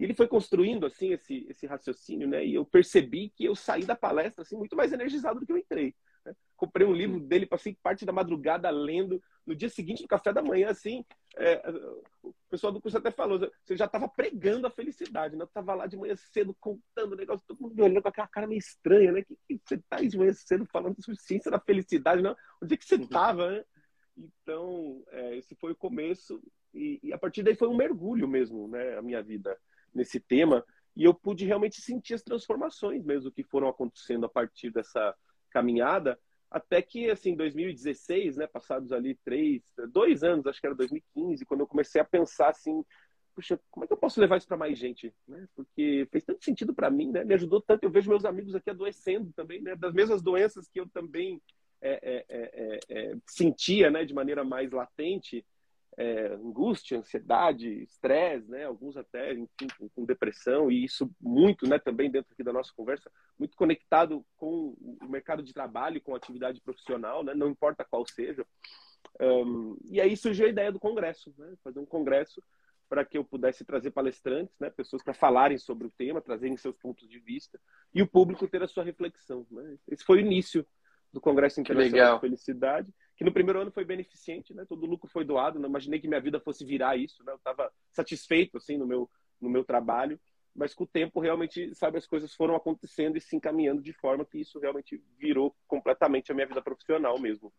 E 0.00 0.04
ele 0.04 0.14
foi 0.14 0.26
construindo 0.26 0.86
assim 0.86 1.12
esse, 1.12 1.46
esse 1.48 1.66
raciocínio, 1.66 2.26
né? 2.26 2.44
E 2.44 2.54
eu 2.54 2.64
percebi 2.64 3.28
que 3.28 3.44
eu 3.44 3.54
saí 3.54 3.84
da 3.84 3.94
palestra 3.94 4.42
assim 4.42 4.56
muito 4.56 4.74
mais 4.74 4.92
energizado 4.92 5.40
do 5.40 5.46
que 5.46 5.52
eu 5.52 5.58
entrei. 5.58 5.94
Né? 6.24 6.34
Comprei 6.56 6.86
um 6.86 6.92
livro 6.92 7.20
dele, 7.20 7.46
passei 7.46 7.76
parte 7.82 8.04
da 8.04 8.12
madrugada 8.12 8.70
lendo. 8.70 9.22
No 9.46 9.54
dia 9.54 9.68
seguinte, 9.68 10.02
no 10.02 10.08
café 10.08 10.32
da 10.32 10.42
manhã, 10.42 10.70
assim, 10.70 11.04
é, 11.36 11.62
o 12.22 12.32
pessoal 12.48 12.72
do 12.72 12.80
curso 12.80 12.96
até 12.96 13.10
falou, 13.10 13.38
você 13.38 13.76
já 13.76 13.84
estava 13.84 14.08
pregando 14.08 14.66
a 14.66 14.70
felicidade, 14.70 15.36
né? 15.36 15.42
Eu 15.42 15.46
estava 15.46 15.74
lá 15.74 15.86
de 15.86 15.96
manhã 15.96 16.14
cedo 16.16 16.56
contando 16.58 17.12
o 17.12 17.16
negócio, 17.16 17.44
todo 17.46 17.60
mundo 17.60 17.74
me 17.74 17.82
olhando 17.82 18.02
com 18.02 18.08
aquela 18.08 18.28
cara 18.28 18.46
meio 18.46 18.58
estranha, 18.58 19.12
né? 19.12 19.22
Que, 19.22 19.36
que 19.46 19.60
você 19.64 19.74
está 19.74 19.96
de 19.96 20.16
manhã 20.16 20.32
cedo 20.32 20.64
falando 20.66 20.96
sobre 21.02 21.20
ciência 21.20 21.50
da 21.50 21.58
felicidade, 21.58 22.22
não? 22.22 22.36
Onde 22.62 22.74
é 22.74 22.76
que 22.76 22.84
você 22.84 22.96
estava, 22.96 23.50
né? 23.50 23.64
Então, 24.16 25.02
é, 25.10 25.36
esse 25.36 25.54
foi 25.56 25.72
o 25.72 25.76
começo 25.76 26.40
e, 26.72 27.00
e, 27.02 27.12
a 27.12 27.18
partir 27.18 27.42
daí 27.42 27.54
foi 27.54 27.68
um 27.68 27.76
mergulho 27.76 28.28
mesmo, 28.28 28.68
né? 28.68 28.96
A 28.96 29.02
minha 29.02 29.22
vida 29.22 29.58
nesse 29.92 30.20
tema 30.20 30.64
e 30.96 31.04
eu 31.04 31.12
pude 31.12 31.44
realmente 31.44 31.80
sentir 31.80 32.14
as 32.14 32.22
transformações 32.22 33.04
mesmo 33.04 33.30
que 33.30 33.42
foram 33.42 33.68
acontecendo 33.68 34.26
a 34.26 34.28
partir 34.28 34.70
dessa 34.70 35.14
caminhada 35.54 36.18
até 36.50 36.80
que, 36.82 37.10
assim, 37.10 37.34
2016, 37.34 38.36
né, 38.36 38.46
passados 38.46 38.92
ali 38.92 39.16
três, 39.24 39.62
dois 39.90 40.22
anos, 40.22 40.46
acho 40.46 40.60
que 40.60 40.66
era 40.66 40.74
2015, 40.74 41.44
quando 41.46 41.60
eu 41.60 41.66
comecei 41.66 42.00
a 42.00 42.04
pensar 42.04 42.50
assim, 42.50 42.84
puxa, 43.34 43.58
como 43.70 43.84
é 43.84 43.86
que 43.88 43.92
eu 43.92 43.96
posso 43.96 44.20
levar 44.20 44.36
isso 44.36 44.46
para 44.46 44.56
mais 44.56 44.78
gente? 44.78 45.12
Né? 45.26 45.48
Porque 45.56 46.06
fez 46.12 46.22
tanto 46.22 46.44
sentido 46.44 46.72
para 46.72 46.90
mim, 46.90 47.10
né? 47.10 47.24
Me 47.24 47.34
ajudou 47.34 47.60
tanto. 47.60 47.82
Eu 47.82 47.90
vejo 47.90 48.08
meus 48.08 48.24
amigos 48.24 48.54
aqui 48.54 48.70
adoecendo 48.70 49.32
também, 49.32 49.60
né? 49.60 49.74
Das 49.74 49.92
mesmas 49.92 50.22
doenças 50.22 50.68
que 50.68 50.78
eu 50.78 50.88
também 50.88 51.42
é, 51.82 52.24
é, 52.28 52.80
é, 52.88 53.16
sentia 53.26 53.90
né, 53.90 54.04
de 54.04 54.14
maneira 54.14 54.44
mais 54.44 54.70
latente 54.70 55.44
angústia, 56.34 56.98
ansiedade, 56.98 57.82
estresse, 57.82 58.50
né, 58.50 58.64
alguns 58.64 58.96
até 58.96 59.32
enfim, 59.32 59.68
com, 59.78 59.88
com, 59.88 60.04
depressão, 60.04 60.70
e 60.70 60.84
isso 60.84 61.10
muito 61.20 61.68
né, 61.68 61.78
também 61.78 62.10
dentro 62.10 62.32
aqui 62.32 62.42
da 62.42 62.52
nossa 62.52 62.72
conversa, 62.76 63.10
muito 63.38 63.56
conectado 63.56 64.24
com 64.36 64.74
o 64.80 65.08
mercado 65.08 65.42
de 65.42 65.52
trabalho, 65.52 66.00
com 66.00 66.14
a 66.14 66.16
atividade 66.16 66.60
profissional, 66.60 67.22
né, 67.22 67.34
não 67.34 67.48
importa 67.48 67.84
qual 67.84 68.04
seja. 68.06 68.44
Um, 69.20 69.76
e 69.84 70.00
aí 70.00 70.16
surgiu 70.16 70.46
a 70.46 70.50
ideia 70.50 70.72
do 70.72 70.80
congresso, 70.80 71.32
né, 71.38 71.54
fazer 71.62 71.78
um 71.78 71.86
congresso 71.86 72.42
para 72.88 73.04
que 73.04 73.16
eu 73.16 73.24
pudesse 73.24 73.64
trazer 73.64 73.90
palestrantes, 73.90 74.54
né, 74.58 74.70
pessoas 74.70 75.02
para 75.02 75.14
falarem 75.14 75.58
sobre 75.58 75.86
o 75.86 75.90
tema, 75.90 76.20
trazerem 76.20 76.56
seus 76.56 76.76
pontos 76.76 77.08
de 77.08 77.18
vista 77.18 77.58
e 77.94 78.02
o 78.02 78.06
público 78.06 78.48
ter 78.48 78.62
a 78.62 78.68
sua 78.68 78.84
reflexão. 78.84 79.46
Né? 79.50 79.76
Esse 79.88 80.04
foi 80.04 80.18
o 80.18 80.20
início 80.20 80.66
do 81.12 81.20
Congresso 81.20 81.60
Internacional 81.60 82.16
de 82.16 82.20
Felicidade, 82.20 82.92
que 83.16 83.24
no 83.24 83.32
primeiro 83.32 83.60
ano 83.60 83.70
foi 83.70 83.84
beneficente, 83.84 84.52
né? 84.54 84.64
Todo 84.64 84.84
o 84.84 84.86
lucro 84.86 85.08
foi 85.08 85.24
doado. 85.24 85.58
Não 85.58 85.68
imaginei 85.68 86.00
que 86.00 86.08
minha 86.08 86.20
vida 86.20 86.40
fosse 86.40 86.64
virar 86.64 86.96
isso, 86.96 87.22
né? 87.24 87.32
Eu 87.32 87.36
estava 87.36 87.72
satisfeito 87.92 88.56
assim 88.56 88.76
no 88.76 88.86
meu 88.86 89.08
no 89.40 89.50
meu 89.50 89.64
trabalho, 89.64 90.18
mas 90.54 90.74
com 90.74 90.84
o 90.84 90.86
tempo 90.86 91.20
realmente, 91.20 91.74
sabe, 91.74 91.98
as 91.98 92.06
coisas 92.06 92.34
foram 92.34 92.54
acontecendo 92.54 93.16
e 93.16 93.20
se 93.20 93.36
encaminhando 93.36 93.82
de 93.82 93.92
forma 93.92 94.24
que 94.24 94.38
isso 94.38 94.58
realmente 94.58 95.02
virou 95.18 95.54
completamente 95.66 96.30
a 96.30 96.34
minha 96.34 96.46
vida 96.46 96.62
profissional 96.62 97.18
mesmo. 97.18 97.52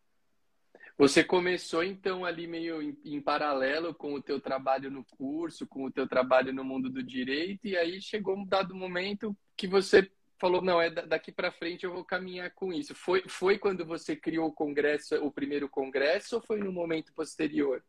Você 0.98 1.24
começou 1.24 1.84
então 1.84 2.24
ali 2.24 2.48
meio 2.48 2.82
em, 2.82 2.98
em, 3.04 3.22
paralelo 3.22 3.94
com 3.94 4.14
o 4.14 4.22
teu 4.22 4.40
trabalho 4.40 4.90
no 4.90 5.04
curso, 5.04 5.68
com 5.68 5.84
o 5.84 5.92
teu 5.92 6.08
trabalho 6.08 6.54
no 6.54 6.64
mundo 6.64 6.90
do 6.90 7.04
direito, 7.04 7.68
e 7.68 7.76
aí 7.76 8.02
chegou 8.02 8.38
um 8.38 8.46
dado 8.46 8.74
momento 8.74 9.36
que 9.58 9.68
você 9.68 10.10
falou 10.38 10.62
não 10.62 10.82
é 10.82 10.90
daqui 10.90 11.32
para 11.32 11.52
frente 11.52 11.86
eu 11.86 11.94
vou 11.94 12.04
caminhar 12.04 12.52
com 12.52 12.74
isso. 12.74 12.94
Foi 12.96 13.24
foi 13.28 13.58
quando 13.58 13.86
você 13.86 14.16
criou 14.16 14.48
o 14.48 14.54
congresso, 14.54 15.16
o 15.24 15.32
primeiro 15.32 15.70
congresso, 15.70 16.36
ou 16.36 16.42
foi 16.42 16.60
no 16.60 16.72
momento 16.72 17.14
posterior? 17.14 17.84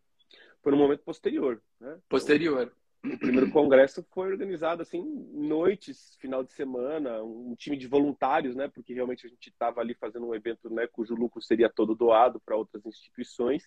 Foi 0.62 0.72
no 0.72 0.78
momento 0.78 1.02
posterior, 1.02 1.62
né? 1.80 1.98
Posterior 2.08 2.72
o 3.12 3.18
primeiro 3.18 3.50
congresso 3.50 4.04
foi 4.10 4.30
organizado 4.30 4.82
assim 4.82 5.02
noites, 5.32 6.16
final 6.18 6.42
de 6.42 6.52
semana, 6.52 7.22
um 7.22 7.54
time 7.54 7.76
de 7.76 7.86
voluntários, 7.86 8.56
né? 8.56 8.68
Porque 8.68 8.92
realmente 8.92 9.26
a 9.26 9.28
gente 9.28 9.48
estava 9.48 9.80
ali 9.80 9.94
fazendo 9.94 10.26
um 10.26 10.34
evento, 10.34 10.68
né? 10.70 10.86
Cujo 10.86 11.14
lucro 11.14 11.40
seria 11.40 11.68
todo 11.68 11.94
doado 11.94 12.40
para 12.40 12.56
outras 12.56 12.84
instituições. 12.84 13.64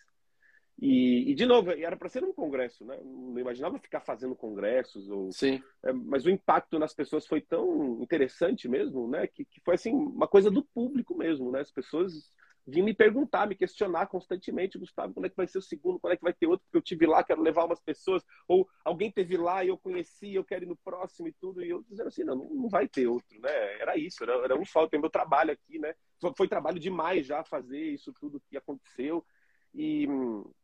E, 0.82 1.32
e, 1.32 1.36
de 1.36 1.46
novo, 1.46 1.72
era 1.72 1.98
para 1.98 2.08
ser 2.08 2.24
um 2.24 2.32
congresso, 2.32 2.86
né? 2.86 2.98
Não 3.04 3.38
imaginava 3.38 3.78
ficar 3.78 4.00
fazendo 4.00 4.34
congressos 4.34 5.10
ou. 5.10 5.30
Sim. 5.32 5.62
É, 5.84 5.92
mas 5.92 6.26
o 6.26 6.30
impacto 6.30 6.80
nas 6.80 6.94
pessoas 6.94 7.28
foi 7.28 7.42
tão 7.42 8.02
interessante 8.02 8.68
mesmo, 8.70 9.08
né? 9.08 9.28
Que, 9.28 9.44
que 9.44 9.60
foi 9.60 9.76
assim 9.76 9.94
uma 9.94 10.28
coisa 10.28 10.50
do 10.50 10.64
público 10.64 11.18
mesmo, 11.18 11.52
né? 11.52 11.60
As 11.60 11.72
pessoas 11.72 12.32
vir 12.66 12.82
me 12.82 12.94
perguntar, 12.94 13.48
me 13.48 13.56
questionar 13.56 14.08
constantemente, 14.08 14.78
Gustavo, 14.78 15.14
quando 15.14 15.26
é 15.26 15.30
que 15.30 15.36
vai 15.36 15.48
ser 15.48 15.58
o 15.58 15.62
segundo, 15.62 16.00
quando 16.00 16.14
é 16.14 16.18
que 16.18 16.24
vai 16.24 16.34
ter 16.34 16.48
outro, 16.48 16.66
porque 16.66 16.78
eu 16.78 16.82
tive 16.82 17.06
lá, 17.06 17.24
quero 17.24 17.42
levar 17.42 17.66
umas 17.66 17.80
pessoas, 17.82 18.24
ou 18.48 18.68
alguém 18.86 19.12
teve 19.12 19.36
lá 19.38 19.64
e 19.64 19.70
eu 19.70 19.78
conheci, 19.78 20.36
eu 20.36 20.44
quero 20.44 20.66
ir 20.66 20.68
no 20.68 20.78
próximo 20.78 21.28
e 21.28 21.34
tudo, 21.34 21.64
e 21.64 21.70
eu 21.70 21.84
dizendo 21.90 22.08
assim, 22.08 22.24
não, 22.24 22.36
não 22.36 22.70
vai 22.70 22.88
ter 22.88 23.08
outro, 23.08 23.40
né? 23.42 23.82
Era 23.82 23.98
isso, 23.98 24.24
era, 24.24 24.34
era 24.44 24.60
um 24.60 24.66
só, 24.66 24.88
tem 24.88 25.00
meu 25.00 25.10
trabalho 25.10 25.52
aqui, 25.52 25.80
né? 25.80 25.94
Foi, 26.22 26.32
foi 26.38 26.48
trabalho 26.48 26.80
demais 26.80 27.26
já 27.26 27.44
fazer 27.44 27.82
isso 27.82 28.14
tudo 28.20 28.42
que 28.50 28.56
aconteceu, 28.56 29.26
e, 29.74 30.08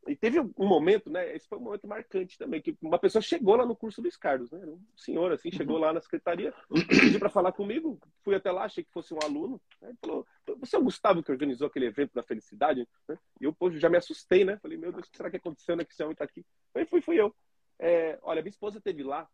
e, 0.08 0.16
teve 0.16 0.40
um 0.40 0.52
momento, 0.58 1.12
né? 1.12 1.36
Esse 1.36 1.48
foi 1.48 1.60
um 1.60 1.62
momento 1.62 1.88
marcante 1.88 2.38
também, 2.38 2.62
que 2.62 2.76
uma 2.82 2.98
pessoa 2.98 3.22
chegou 3.22 3.56
lá 3.56 3.66
no 3.66 3.76
curso 3.76 4.02
do 4.02 4.10
Carlos, 4.20 4.52
né? 4.52 4.60
Um 4.66 4.82
senhor, 4.98 5.32
assim, 5.32 5.52
chegou 5.52 5.78
lá 5.78 5.94
na 5.94 6.02
secretaria, 6.02 6.54
pediu 6.90 7.20
para 7.20 7.30
falar 7.30 7.52
comigo, 7.52 8.00
fui 8.24 8.36
até 8.36 8.52
lá, 8.52 8.64
achei 8.64 8.84
que 8.84 8.92
fosse 8.92 9.14
um 9.14 9.20
aluno, 9.24 9.62
né? 9.82 9.90
ele 9.90 9.98
falou, 10.02 10.28
você 10.58 10.76
é 10.76 10.80
o 10.80 10.84
Gustavo 10.84 11.22
que 11.22 11.32
organizou 11.32 11.68
aquele 11.68 11.86
evento 11.86 12.14
da 12.14 12.24
felicidade? 12.24 12.88
Né? 13.08 13.18
E 13.40 13.46
eu, 13.46 13.54
pô, 13.54 13.70
já 13.72 13.90
me 13.90 13.98
assustei, 13.98 14.44
né? 14.44 14.58
Falei, 14.58 14.78
meu 14.78 14.92
Deus, 14.92 15.08
o 15.08 15.12
que 15.12 15.18
será 15.18 15.30
que 15.30 15.38
aconteceu, 15.38 15.76
né? 15.76 15.86
Que 15.86 15.94
esse 15.94 16.04
homem 16.04 16.16
tá 16.16 16.24
aqui. 16.24 16.44
Aí 16.74 16.86
fui, 16.86 17.02
fui 17.02 17.20
eu. 17.20 17.34
É, 17.78 18.18
olha, 18.24 18.42
minha 18.42 18.50
esposa 18.50 18.82
teve 18.82 19.04
lá, 19.04 19.30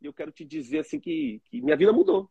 e 0.00 0.06
eu 0.06 0.12
quero 0.12 0.30
te 0.30 0.44
dizer, 0.44 0.80
assim, 0.80 1.00
que, 1.00 1.40
que 1.46 1.60
minha 1.60 1.76
vida 1.76 1.92
mudou 1.92 2.30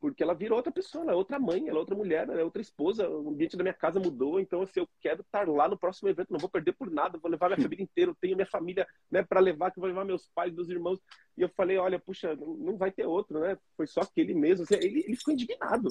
porque 0.00 0.22
ela 0.22 0.34
virou 0.34 0.56
outra 0.56 0.72
pessoa, 0.72 1.04
ela 1.04 1.12
é 1.12 1.14
outra 1.14 1.38
mãe, 1.38 1.68
ela 1.68 1.76
é 1.76 1.80
outra 1.80 1.94
mulher, 1.94 2.28
ela 2.28 2.40
é 2.40 2.44
outra 2.44 2.62
esposa, 2.62 3.08
o 3.08 3.28
ambiente 3.28 3.56
da 3.56 3.62
minha 3.62 3.74
casa 3.74 4.00
mudou, 4.00 4.40
então 4.40 4.62
assim, 4.62 4.80
eu 4.80 4.88
quero 5.00 5.20
estar 5.20 5.46
lá 5.46 5.68
no 5.68 5.76
próximo 5.76 6.08
evento, 6.08 6.32
não 6.32 6.38
vou 6.38 6.48
perder 6.48 6.72
por 6.72 6.90
nada, 6.90 7.18
vou 7.18 7.30
levar 7.30 7.48
minha 7.48 7.60
família 7.60 7.82
inteira, 7.82 8.10
eu 8.10 8.16
tenho 8.18 8.34
minha 8.34 8.46
família 8.46 8.86
né, 9.10 9.22
para 9.22 9.40
levar, 9.40 9.70
que 9.70 9.78
eu 9.78 9.82
vou 9.82 9.88
levar 9.88 10.04
meus 10.04 10.26
pais, 10.34 10.54
meus 10.54 10.70
irmãos. 10.70 10.98
E 11.36 11.42
eu 11.42 11.48
falei, 11.50 11.76
olha, 11.76 11.98
puxa, 11.98 12.34
não 12.36 12.76
vai 12.76 12.90
ter 12.90 13.06
outro, 13.06 13.40
né? 13.40 13.58
Foi 13.76 13.86
só 13.86 14.00
aquele 14.00 14.34
mesmo. 14.34 14.64
Assim, 14.64 14.74
ele, 14.74 15.04
ele 15.06 15.16
ficou 15.16 15.34
indignado. 15.34 15.90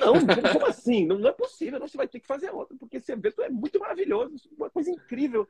Não, 0.00 0.14
como 0.52 0.66
assim? 0.66 1.06
Não, 1.06 1.18
não 1.18 1.28
é 1.30 1.32
possível, 1.32 1.78
não, 1.78 1.88
você 1.88 1.96
vai 1.96 2.08
ter 2.08 2.20
que 2.20 2.26
fazer 2.26 2.50
outro, 2.50 2.76
porque 2.76 2.98
esse 2.98 3.10
evento 3.10 3.42
é 3.42 3.48
muito 3.48 3.78
maravilhoso, 3.78 4.48
uma 4.56 4.68
coisa 4.68 4.90
incrível. 4.90 5.48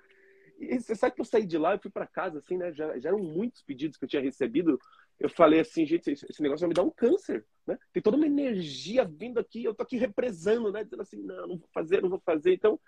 E 0.58 0.80
você 0.80 0.94
sabe 0.94 1.14
que 1.14 1.20
eu 1.20 1.24
saí 1.24 1.46
de 1.46 1.56
lá, 1.56 1.74
eu 1.74 1.78
fui 1.78 1.90
para 1.90 2.06
casa, 2.06 2.38
assim, 2.38 2.56
né? 2.56 2.72
Já, 2.72 2.98
já 2.98 3.10
eram 3.10 3.20
muitos 3.20 3.62
pedidos 3.62 3.96
que 3.96 4.04
eu 4.04 4.08
tinha 4.08 4.22
recebido 4.22 4.78
eu 5.18 5.28
falei 5.28 5.60
assim, 5.60 5.84
gente, 5.84 6.10
esse 6.10 6.40
negócio 6.40 6.60
vai 6.60 6.68
me 6.68 6.74
dar 6.74 6.84
um 6.84 6.90
câncer, 6.90 7.44
né? 7.66 7.76
Tem 7.92 8.00
toda 8.00 8.16
uma 8.16 8.26
energia 8.26 9.04
vindo 9.04 9.38
aqui, 9.38 9.64
eu 9.64 9.74
tô 9.74 9.82
aqui 9.82 9.96
represando, 9.96 10.70
né? 10.70 10.84
Dizendo 10.84 11.02
assim, 11.02 11.16
não, 11.16 11.48
não 11.48 11.58
vou 11.58 11.68
fazer, 11.74 12.00
não 12.00 12.08
vou 12.08 12.20
fazer. 12.20 12.54
Então, 12.54 12.78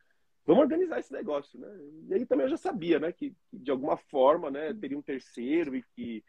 vamos 0.47 0.63
organizar 0.63 1.01
esse 1.01 1.13
negócio, 1.13 1.59
né? 1.59 1.69
E 2.09 2.15
aí 2.15 2.27
também 2.27 2.47
eu 2.47 2.51
já 2.51 2.57
sabia, 2.57 3.01
né? 3.01 3.11
Que, 3.11 3.35
de 3.53 3.71
alguma 3.71 3.97
forma, 3.97 4.49
né? 4.49 4.73
Teria 4.75 4.97
um 4.97 5.03
terceiro 5.03 5.75
e 5.75 5.83
que... 5.83 6.25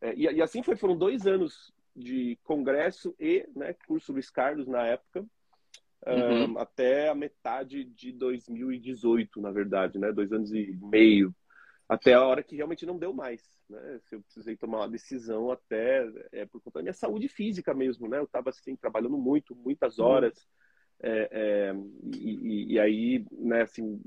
É, 0.00 0.14
e, 0.14 0.22
e, 0.22 0.40
assim 0.40 0.62
foi, 0.62 0.76
foram 0.76 0.96
dois 0.96 1.26
anos 1.26 1.72
de 1.96 2.38
congresso 2.44 3.14
e 3.18 3.46
né, 3.54 3.74
curso 3.86 4.12
Luiz 4.12 4.30
Carlos 4.30 4.68
na 4.68 4.86
época, 4.86 5.26
uhum. 6.06 6.52
um, 6.52 6.58
até 6.58 7.08
a 7.08 7.14
metade 7.14 7.84
de 7.84 8.12
2018, 8.12 9.40
na 9.40 9.50
verdade, 9.50 9.98
né? 9.98 10.12
Dois 10.12 10.32
anos 10.32 10.52
e 10.52 10.78
meio, 10.80 11.34
até 11.88 12.14
a 12.14 12.24
hora 12.24 12.42
que 12.42 12.54
realmente 12.54 12.86
não 12.86 12.96
deu 12.96 13.12
mais, 13.12 13.42
né? 13.68 14.00
Se 14.04 14.14
eu 14.14 14.22
precisei 14.22 14.56
tomar 14.56 14.78
uma 14.78 14.88
decisão 14.88 15.50
até 15.50 16.08
é 16.32 16.46
por 16.46 16.60
conta 16.60 16.78
da 16.78 16.82
minha 16.82 16.92
saúde 16.92 17.28
física 17.28 17.74
mesmo, 17.74 18.08
né? 18.08 18.18
Eu 18.18 18.24
estava 18.24 18.50
assim 18.50 18.76
trabalhando 18.76 19.18
muito, 19.18 19.56
muitas 19.56 19.98
uhum. 19.98 20.06
horas, 20.06 20.48
é, 21.02 21.28
é, 21.32 21.74
e, 22.16 22.74
e, 22.74 22.78
aí, 22.78 23.26
né? 23.32 23.62
Assim, 23.62 24.00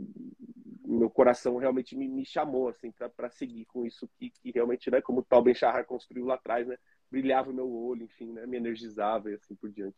meu 0.85 1.09
coração 1.09 1.57
realmente 1.57 1.95
me, 1.95 2.07
me 2.07 2.25
chamou 2.25 2.69
assim 2.69 2.91
para 2.91 3.29
seguir 3.29 3.65
com 3.65 3.85
isso 3.85 4.07
que, 4.17 4.29
que 4.29 4.51
realmente, 4.51 4.89
né? 4.89 5.01
Como 5.01 5.19
o 5.19 5.23
Tal 5.23 5.43
Ben 5.43 5.53
Shahar 5.53 5.85
construiu 5.85 6.25
lá 6.25 6.35
atrás, 6.35 6.67
né? 6.67 6.77
Brilhava 7.11 7.49
o 7.49 7.53
meu 7.53 7.69
olho, 7.69 8.03
enfim, 8.03 8.31
né? 8.31 8.45
Me 8.45 8.57
energizava 8.57 9.29
e 9.29 9.33
assim 9.33 9.55
por 9.55 9.69
diante. 9.69 9.97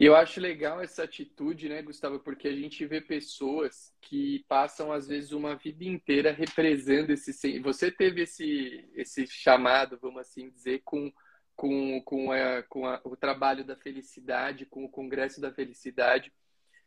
E 0.00 0.04
eu 0.04 0.14
acho 0.14 0.40
legal 0.40 0.80
essa 0.80 1.02
atitude, 1.02 1.68
né, 1.68 1.82
Gustavo, 1.82 2.20
porque 2.20 2.46
a 2.46 2.54
gente 2.54 2.86
vê 2.86 3.00
pessoas 3.00 3.92
que 4.00 4.44
passam, 4.48 4.92
às 4.92 5.08
vezes, 5.08 5.32
uma 5.32 5.56
vida 5.56 5.82
inteira 5.82 6.30
represando 6.30 7.10
esse. 7.10 7.58
Você 7.58 7.90
teve 7.90 8.22
esse, 8.22 8.88
esse 8.94 9.26
chamado, 9.26 9.98
vamos 10.00 10.20
assim 10.20 10.50
dizer, 10.50 10.82
com, 10.84 11.12
com, 11.56 12.00
com, 12.02 12.30
a, 12.30 12.62
com 12.62 12.86
a, 12.86 13.00
o 13.02 13.16
trabalho 13.16 13.64
da 13.64 13.74
felicidade, 13.74 14.66
com 14.66 14.84
o 14.84 14.88
Congresso 14.88 15.40
da 15.40 15.52
Felicidade. 15.52 16.32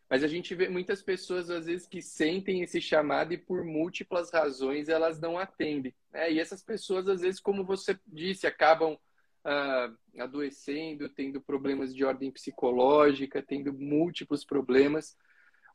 Mas 0.09 0.23
a 0.23 0.27
gente 0.27 0.55
vê 0.55 0.69
muitas 0.69 1.01
pessoas, 1.01 1.49
às 1.49 1.65
vezes, 1.65 1.85
que 1.85 2.01
sentem 2.01 2.61
esse 2.61 2.79
chamado 2.79 3.33
e, 3.33 3.37
por 3.37 3.65
múltiplas 3.65 4.31
razões, 4.31 4.87
elas 4.87 5.19
não 5.19 5.37
atendem. 5.37 5.93
Né? 6.13 6.31
E 6.31 6.39
essas 6.39 6.63
pessoas, 6.63 7.09
às 7.09 7.19
vezes, 7.19 7.41
como 7.41 7.65
você 7.65 7.99
disse, 8.07 8.47
acabam 8.47 8.97
uh, 9.45 10.21
adoecendo, 10.21 11.09
tendo 11.09 11.41
problemas 11.41 11.93
de 11.93 12.03
ordem 12.03 12.31
psicológica, 12.31 13.41
tendo 13.41 13.73
múltiplos 13.73 14.45
problemas. 14.45 15.17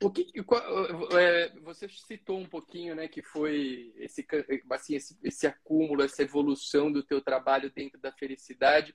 O 0.03 0.11
que 0.11 0.27
é, 1.19 1.53
você 1.61 1.89
citou 1.89 2.39
um 2.39 2.47
pouquinho, 2.47 2.95
né, 2.95 3.09
que 3.09 3.23
foi 3.23 3.95
esse 3.97 4.27
assim 4.71 4.95
esse, 4.95 5.19
esse 5.23 5.47
acúmulo, 5.47 6.03
essa 6.03 6.23
evolução 6.23 6.93
do 6.93 7.03
teu 7.03 7.21
trabalho 7.21 7.71
dentro 7.71 7.99
da 7.99 8.13
felicidade, 8.13 8.95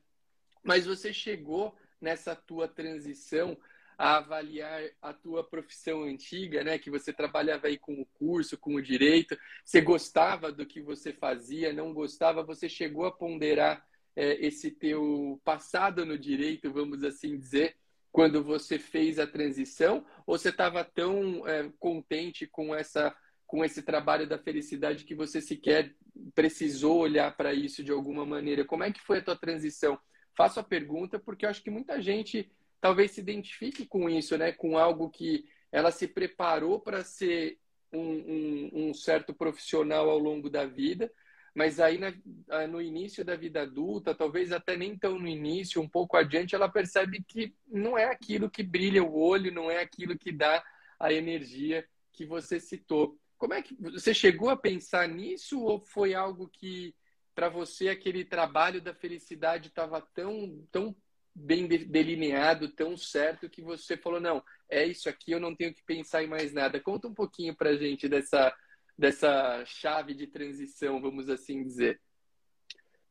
mas 0.63 0.85
você 0.85 1.11
chegou 1.11 1.75
nessa 1.99 2.35
tua 2.35 2.67
transição 2.67 3.57
a 3.97 4.17
avaliar 4.17 4.81
a 5.01 5.13
tua 5.13 5.43
profissão 5.43 6.03
antiga, 6.03 6.63
né? 6.63 6.79
Que 6.79 6.89
você 6.89 7.13
trabalhava 7.13 7.67
aí 7.67 7.77
com 7.77 8.01
o 8.01 8.05
curso, 8.05 8.57
com 8.57 8.73
o 8.73 8.81
direito, 8.81 9.37
você 9.63 9.79
gostava 9.79 10.51
do 10.51 10.65
que 10.65 10.81
você 10.81 11.13
fazia, 11.13 11.71
não 11.71 11.93
gostava, 11.93 12.41
você 12.41 12.67
chegou 12.67 13.05
a 13.05 13.11
ponderar 13.11 13.85
é, 14.15 14.45
esse 14.45 14.71
teu 14.71 15.39
passado 15.43 16.05
no 16.05 16.17
direito, 16.17 16.71
vamos 16.71 17.03
assim 17.03 17.37
dizer, 17.37 17.75
quando 18.11 18.43
você 18.43 18.77
fez 18.77 19.19
a 19.19 19.27
transição? 19.27 20.05
Ou 20.25 20.37
você 20.37 20.49
estava 20.49 20.83
tão 20.83 21.47
é, 21.47 21.71
contente 21.79 22.45
com 22.45 22.75
essa 22.75 23.15
com 23.47 23.65
esse 23.65 23.81
trabalho 23.81 24.25
da 24.25 24.37
felicidade 24.37 25.03
que 25.03 25.13
você 25.13 25.41
sequer 25.41 25.93
precisou 26.33 26.99
olhar 26.99 27.35
para 27.35 27.53
isso 27.53 27.83
de 27.83 27.91
alguma 27.91 28.25
maneira? 28.25 28.63
Como 28.63 28.81
é 28.81 28.91
que 28.93 29.01
foi 29.01 29.17
a 29.17 29.21
tua 29.21 29.35
transição? 29.35 29.99
Faço 30.37 30.61
a 30.61 30.63
pergunta 30.63 31.19
porque 31.19 31.45
eu 31.45 31.49
acho 31.49 31.61
que 31.61 31.69
muita 31.69 32.01
gente 32.01 32.49
talvez 32.79 33.11
se 33.11 33.19
identifique 33.19 33.85
com 33.85 34.09
isso, 34.09 34.37
né? 34.37 34.53
Com 34.53 34.77
algo 34.77 35.09
que 35.09 35.45
ela 35.69 35.91
se 35.91 36.07
preparou 36.07 36.79
para 36.79 37.03
ser 37.03 37.59
um, 37.91 37.99
um, 37.99 38.71
um 38.73 38.93
certo 38.93 39.33
profissional 39.33 40.09
ao 40.09 40.17
longo 40.17 40.49
da 40.49 40.65
vida, 40.65 41.11
mas 41.53 41.79
aí 41.79 41.97
na, 41.97 42.13
ah, 42.49 42.67
no 42.67 42.81
início 42.81 43.25
da 43.25 43.35
vida 43.35 43.61
adulta, 43.61 44.15
talvez 44.15 44.51
até 44.51 44.77
nem 44.77 44.97
tão 44.97 45.19
no 45.19 45.27
início, 45.27 45.81
um 45.81 45.89
pouco 45.89 46.15
adiante, 46.15 46.55
ela 46.55 46.69
percebe 46.69 47.23
que 47.27 47.53
não 47.67 47.97
é 47.97 48.05
aquilo 48.05 48.49
que 48.49 48.63
brilha 48.63 49.03
o 49.03 49.17
olho, 49.17 49.51
não 49.51 49.69
é 49.69 49.81
aquilo 49.81 50.17
que 50.17 50.31
dá 50.31 50.63
a 50.99 51.11
energia 51.11 51.85
que 52.13 52.25
você 52.25 52.59
citou. 52.59 53.17
Como 53.37 53.53
é 53.53 53.61
que 53.61 53.75
você 53.75 54.13
chegou 54.13 54.49
a 54.49 54.55
pensar 54.55 55.07
nisso 55.09 55.59
ou 55.61 55.79
foi 55.79 56.13
algo 56.13 56.47
que 56.47 56.95
para 57.33 57.49
você 57.49 57.89
aquele 57.89 58.23
trabalho 58.23 58.81
da 58.81 58.93
felicidade 58.93 59.69
estava 59.69 60.01
tão 60.13 60.65
tão 60.71 60.95
bem 61.33 61.65
delineado, 61.67 62.69
tão 62.69 62.97
certo 62.97 63.49
que 63.49 63.61
você 63.61 63.95
falou 63.95 64.19
não, 64.19 64.43
é 64.69 64.85
isso 64.85 65.07
aqui, 65.07 65.31
eu 65.31 65.39
não 65.39 65.55
tenho 65.55 65.73
que 65.73 65.83
pensar 65.83 66.23
em 66.23 66.27
mais 66.27 66.53
nada. 66.53 66.79
Conta 66.79 67.07
um 67.07 67.13
pouquinho 67.13 67.55
para 67.55 67.77
gente 67.77 68.07
dessa 68.07 68.53
dessa 68.97 69.63
chave 69.65 70.13
de 70.13 70.27
transição, 70.27 71.01
vamos 71.01 71.29
assim 71.29 71.63
dizer. 71.63 71.99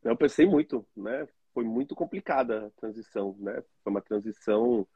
Eu 0.02 0.16
pensei 0.16 0.46
muito, 0.46 0.87
né? 0.96 1.28
Foi 1.52 1.64
muito 1.64 1.94
complicada 1.94 2.66
a 2.66 2.70
transição, 2.70 3.37
né? 3.38 3.62
Foi 3.82 3.90
uma 3.90 4.00
transição 4.00 4.87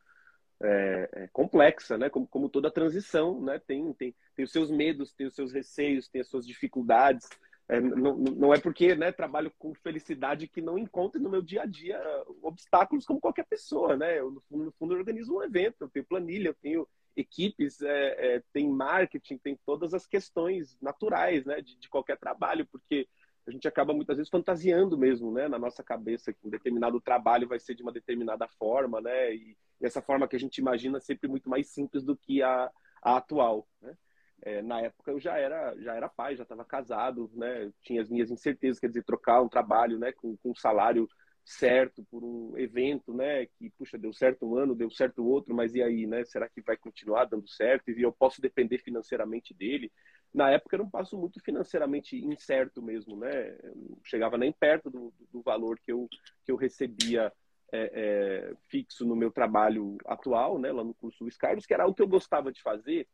é, 0.63 1.09
é, 1.13 1.29
complexa, 1.29 1.99
né? 1.99 2.09
Como, 2.09 2.27
como 2.27 2.49
toda 2.49 2.71
transição, 2.71 3.41
né? 3.41 3.59
Tem, 3.59 3.93
tem, 3.95 4.15
tem 4.35 4.45
os 4.45 4.53
seus 4.53 4.71
medos, 4.71 5.13
tem 5.13 5.27
os 5.27 5.35
seus 5.35 5.53
receios, 5.53 6.09
tem 6.09 6.21
as 6.21 6.29
suas 6.29 6.47
dificuldades. 6.47 7.29
É, 7.69 7.81
não, 7.81 8.17
não 8.17 8.55
é 8.55 8.61
porque 8.61 8.95
né, 8.95 9.11
trabalho 9.11 9.51
com 9.59 9.75
felicidade 9.75 10.47
que 10.47 10.61
não 10.61 10.79
encontro 10.79 11.21
no 11.21 11.31
meu 11.31 11.41
dia 11.41 11.63
a 11.63 11.67
dia 11.67 11.99
obstáculos 12.43 13.07
como 13.07 13.21
qualquer 13.21 13.47
pessoa, 13.47 13.97
né? 13.97 14.19
Eu, 14.19 14.31
no 14.31 14.41
fundo, 14.43 14.65
no 14.65 14.73
fundo 14.73 14.95
eu 14.95 14.99
organizo 14.99 15.35
um 15.35 15.43
evento, 15.43 15.77
eu 15.81 15.89
tenho 15.89 16.05
planilha, 16.05 16.49
eu 16.49 16.55
tenho 16.55 16.89
equipes, 17.17 17.81
é, 17.83 18.37
é, 18.37 18.43
tem 18.53 18.69
marketing, 18.69 19.39
tem 19.39 19.59
todas 19.65 19.95
as 19.95 20.07
questões 20.07 20.77
naturais, 20.81 21.45
né? 21.45 21.61
De, 21.61 21.77
de 21.77 21.89
qualquer 21.89 22.19
trabalho, 22.19 22.67
porque 22.67 23.09
a 23.47 23.51
gente 23.51 23.69
acaba 23.69 23.93
muitas 23.93 24.17
vezes 24.17 24.31
fantasiando 24.31 24.97
mesmo, 24.97 25.31
né, 25.31 25.49
na 25.49 25.59
nossa 25.59 25.83
cabeça 25.83 26.33
que 26.33 26.47
um 26.47 26.51
determinado 26.51 27.01
trabalho 27.01 27.47
vai 27.47 27.59
ser 27.59 27.75
de 27.75 27.83
uma 27.83 27.93
determinada 27.93 28.49
forma, 28.59 29.01
né, 29.01 29.35
e, 29.35 29.57
e 29.81 29.87
essa 29.87 30.01
forma 30.01 30.27
que 30.27 30.37
a 30.37 30.41
gente 30.41 30.59
imagina 30.59 30.99
é 30.99 31.01
sempre 31.01 31.29
muito 31.29 31.49
mais 31.49 31.69
simples 31.69 32.03
do 32.03 32.17
que 32.17 32.43
a, 32.43 32.71
a 33.03 33.17
atual, 33.17 33.69
né. 33.81 33.97
É, 34.43 34.61
na 34.61 34.81
época 34.81 35.11
eu 35.11 35.21
já 35.21 35.39
era 35.39 35.75
já 35.81 35.95
era 35.95 36.09
pai, 36.09 36.37
já 36.37 36.43
estava 36.43 36.65
casado, 36.65 37.31
né, 37.35 37.71
tinha 37.83 38.03
as 38.03 38.11
minhas 38.11 38.31
incertezas, 38.31 38.81
quer 38.81 38.89
dizer, 38.89 39.05
trocar 39.05 39.43
um 39.43 39.49
trabalho, 39.49 39.99
né, 39.99 40.13
com, 40.13 40.37
com 40.39 40.51
um 40.51 40.55
salário 40.55 41.09
certo 41.45 42.03
por 42.11 42.25
um 42.25 42.57
evento, 42.57 43.13
né, 43.13 43.47
que 43.47 43.71
puxa 43.77 43.99
deu 43.99 44.13
certo 44.13 44.47
um 44.47 44.57
ano, 44.57 44.75
deu 44.75 44.91
certo 44.91 45.25
outro, 45.25 45.55
mas 45.55 45.75
e 45.75 45.83
aí, 45.83 46.07
né, 46.07 46.25
será 46.25 46.49
que 46.49 46.63
vai 46.63 46.77
continuar 46.77 47.27
dando 47.27 47.49
certo 47.49 47.91
e 47.91 48.03
eu 48.03 48.13
posso 48.13 48.41
depender 48.41 48.79
financeiramente 48.79 49.53
dele? 49.53 49.93
na 50.35 50.51
época 50.51 50.75
era 50.75 50.83
um 50.83 50.91
passo 50.91 51.17
muito 51.17 51.41
financeiramente 51.41 52.17
incerto 52.17 52.83
mesmo, 52.83 53.17
né? 53.17 53.57
Eu 53.63 53.77
não 53.77 53.99
chegava 54.03 54.37
nem 54.37 54.51
perto 54.51 54.91
do, 54.91 55.15
do 55.33 55.41
valor 55.41 55.79
que 55.79 55.93
eu, 55.93 56.09
que 56.45 56.51
eu 56.51 56.57
recebia 56.57 57.33
é, 57.73 57.91
é, 57.95 58.55
fixo 58.69 59.07
no 59.07 59.15
meu 59.15 59.31
trabalho 59.31 59.97
atual, 60.05 60.59
né? 60.59 60.73
Lá 60.73 60.83
no 60.83 60.93
curso 60.93 61.23
Luiz 61.23 61.37
Carlos, 61.37 61.65
que 61.65 61.73
era 61.73 61.85
algo 61.85 61.95
que 61.95 62.03
eu 62.03 62.09
gostava 62.09 62.51
de 62.51 62.61
fazer, 62.61 63.07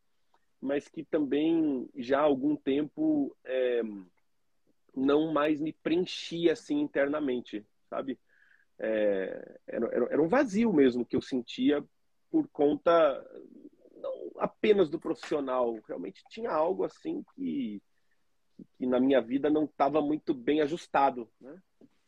mas 0.59 0.89
que 0.89 1.05
também 1.05 1.87
já 1.95 2.21
há 2.21 2.23
algum 2.23 2.57
tempo 2.57 3.37
é, 3.45 3.83
não 4.97 5.31
mais 5.31 5.61
me 5.61 5.75
preenchia 5.75 6.55
assim 6.55 6.81
internamente, 6.81 7.67
sabe? 7.91 8.19
É, 8.79 9.61
era, 9.67 9.87
era 10.13 10.23
um 10.23 10.29
vazio 10.29 10.73
mesmo 10.73 11.05
que 11.05 11.15
eu 11.15 11.21
sentia 11.21 11.85
por 12.31 12.49
conta 12.49 12.91
não 13.97 14.33
apenas 14.39 14.89
do 14.89 14.99
profissional, 14.99 15.79
realmente 15.87 16.23
tinha 16.31 16.51
algo 16.51 16.85
assim 16.85 17.23
que, 17.35 17.83
que 18.79 18.87
na 18.87 18.99
minha 18.99 19.21
vida 19.21 19.51
não 19.51 19.65
estava 19.65 20.01
muito 20.01 20.33
bem 20.33 20.63
ajustado, 20.63 21.29
né? 21.39 21.61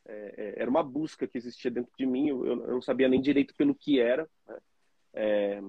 É, 0.04 0.34
é, 0.36 0.62
era 0.62 0.70
uma 0.70 0.82
busca 0.82 1.28
que 1.28 1.38
existia 1.38 1.70
dentro 1.70 1.92
de 1.96 2.06
mim, 2.06 2.28
eu, 2.28 2.44
eu 2.44 2.56
não 2.56 2.82
sabia 2.82 3.08
nem 3.08 3.20
direito 3.20 3.54
pelo 3.54 3.74
que 3.74 4.00
era. 4.00 4.28
Né? 4.46 4.58
É, 5.14 5.62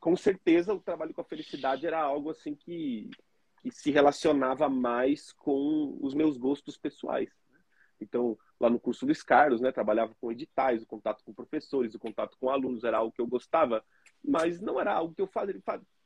com 0.00 0.16
certeza, 0.16 0.74
o 0.74 0.80
trabalho 0.80 1.14
com 1.14 1.20
a 1.20 1.24
felicidade 1.24 1.86
era 1.86 2.00
algo 2.00 2.30
assim 2.30 2.54
que, 2.54 3.08
que 3.62 3.70
se 3.70 3.90
relacionava 3.90 4.68
mais 4.68 5.32
com 5.32 5.96
os 6.00 6.14
meus 6.14 6.36
gostos 6.36 6.76
pessoais. 6.76 7.30
Né? 7.50 7.58
Então, 8.00 8.36
lá 8.64 8.70
no 8.70 8.80
curso 8.80 9.04
Luiz 9.06 9.22
Carlos, 9.22 9.60
né, 9.60 9.70
trabalhava 9.70 10.14
com 10.20 10.32
editais, 10.32 10.82
o 10.82 10.86
contato 10.86 11.22
com 11.24 11.32
professores, 11.32 11.94
o 11.94 11.98
contato 11.98 12.36
com 12.40 12.50
alunos 12.50 12.84
era 12.84 12.98
algo 12.98 13.12
que 13.12 13.20
eu 13.20 13.26
gostava 13.26 13.84
mas 14.24 14.60
não 14.60 14.80
era 14.80 14.92
algo 14.92 15.14
que 15.14 15.20
eu 15.20 15.28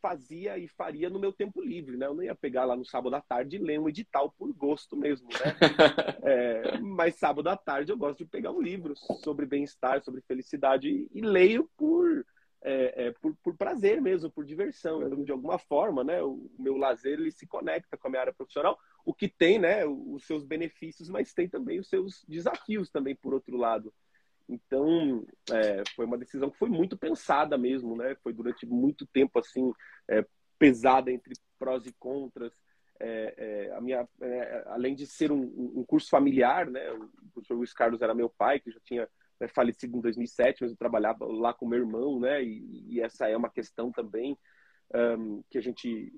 fazia 0.00 0.58
e 0.58 0.66
faria 0.66 1.08
no 1.08 1.20
meu 1.20 1.32
tempo 1.32 1.62
livre, 1.62 1.96
né? 1.96 2.06
Eu 2.06 2.14
não 2.14 2.22
ia 2.22 2.34
pegar 2.34 2.64
lá 2.64 2.74
no 2.74 2.84
sábado 2.84 3.14
à 3.14 3.20
tarde 3.20 3.56
e 3.56 3.60
ler 3.60 3.78
um 3.78 3.88
edital 3.88 4.34
por 4.36 4.52
gosto 4.52 4.96
mesmo, 4.96 5.28
né? 5.28 5.38
é, 6.24 6.78
mas 6.78 7.14
sábado 7.14 7.48
à 7.48 7.56
tarde 7.56 7.92
eu 7.92 7.96
gosto 7.96 8.18
de 8.18 8.30
pegar 8.30 8.50
um 8.50 8.60
livro 8.60 8.94
sobre 8.96 9.46
bem-estar, 9.46 10.02
sobre 10.02 10.20
felicidade 10.22 10.88
e, 10.88 11.08
e 11.14 11.20
leio 11.20 11.70
por, 11.76 12.26
é, 12.62 13.06
é, 13.06 13.10
por, 13.12 13.36
por, 13.36 13.56
prazer 13.56 14.02
mesmo, 14.02 14.30
por 14.30 14.44
diversão. 14.44 15.02
Então, 15.02 15.22
de 15.22 15.30
alguma 15.30 15.58
forma, 15.58 16.02
né? 16.02 16.20
O 16.20 16.50
meu 16.58 16.76
lazer 16.76 17.20
ele 17.20 17.30
se 17.30 17.46
conecta 17.46 17.96
com 17.96 18.08
a 18.08 18.10
minha 18.10 18.22
área 18.22 18.34
profissional, 18.34 18.76
o 19.04 19.14
que 19.14 19.28
tem, 19.28 19.58
né? 19.58 19.84
Os 19.86 20.26
seus 20.26 20.44
benefícios, 20.44 21.08
mas 21.08 21.32
tem 21.32 21.48
também 21.48 21.78
os 21.78 21.88
seus 21.88 22.24
desafios 22.28 22.90
também, 22.90 23.14
por 23.14 23.34
outro 23.34 23.56
lado. 23.56 23.92
Então, 24.48 25.26
é, 25.50 25.82
foi 25.94 26.06
uma 26.06 26.16
decisão 26.16 26.50
que 26.50 26.58
foi 26.58 26.70
muito 26.70 26.96
pensada 26.96 27.58
mesmo, 27.58 27.96
né? 27.96 28.16
Foi 28.22 28.32
durante 28.32 28.66
muito 28.66 29.06
tempo, 29.06 29.38
assim, 29.38 29.72
é, 30.08 30.24
pesada 30.58 31.12
entre 31.12 31.34
prós 31.58 31.86
e 31.86 31.92
contras. 31.92 32.52
É, 33.00 33.34
é 33.68 33.76
a 33.76 33.80
minha, 33.80 34.08
é, 34.20 34.64
além 34.68 34.94
de 34.94 35.06
ser 35.06 35.30
um, 35.30 35.42
um, 35.76 35.84
curso 35.84 36.08
familiar, 36.08 36.68
né? 36.70 36.90
O 36.92 37.30
professor 37.32 37.54
Luiz 37.54 37.72
Carlos 37.72 38.00
era 38.00 38.14
meu 38.14 38.28
pai, 38.28 38.58
que 38.58 38.70
já 38.70 38.80
tinha 38.80 39.08
né, 39.38 39.46
falecido 39.48 39.96
em 39.96 40.00
2007, 40.00 40.62
mas 40.62 40.70
eu 40.70 40.76
trabalhava 40.76 41.26
lá 41.26 41.52
com 41.52 41.68
meu 41.68 41.78
irmão, 41.78 42.18
né? 42.18 42.42
E, 42.42 42.94
e 42.94 43.00
essa 43.00 43.28
é 43.28 43.36
uma 43.36 43.50
questão 43.50 43.92
também 43.92 44.36
um, 44.94 45.42
que 45.50 45.58
a 45.58 45.60
gente 45.60 46.12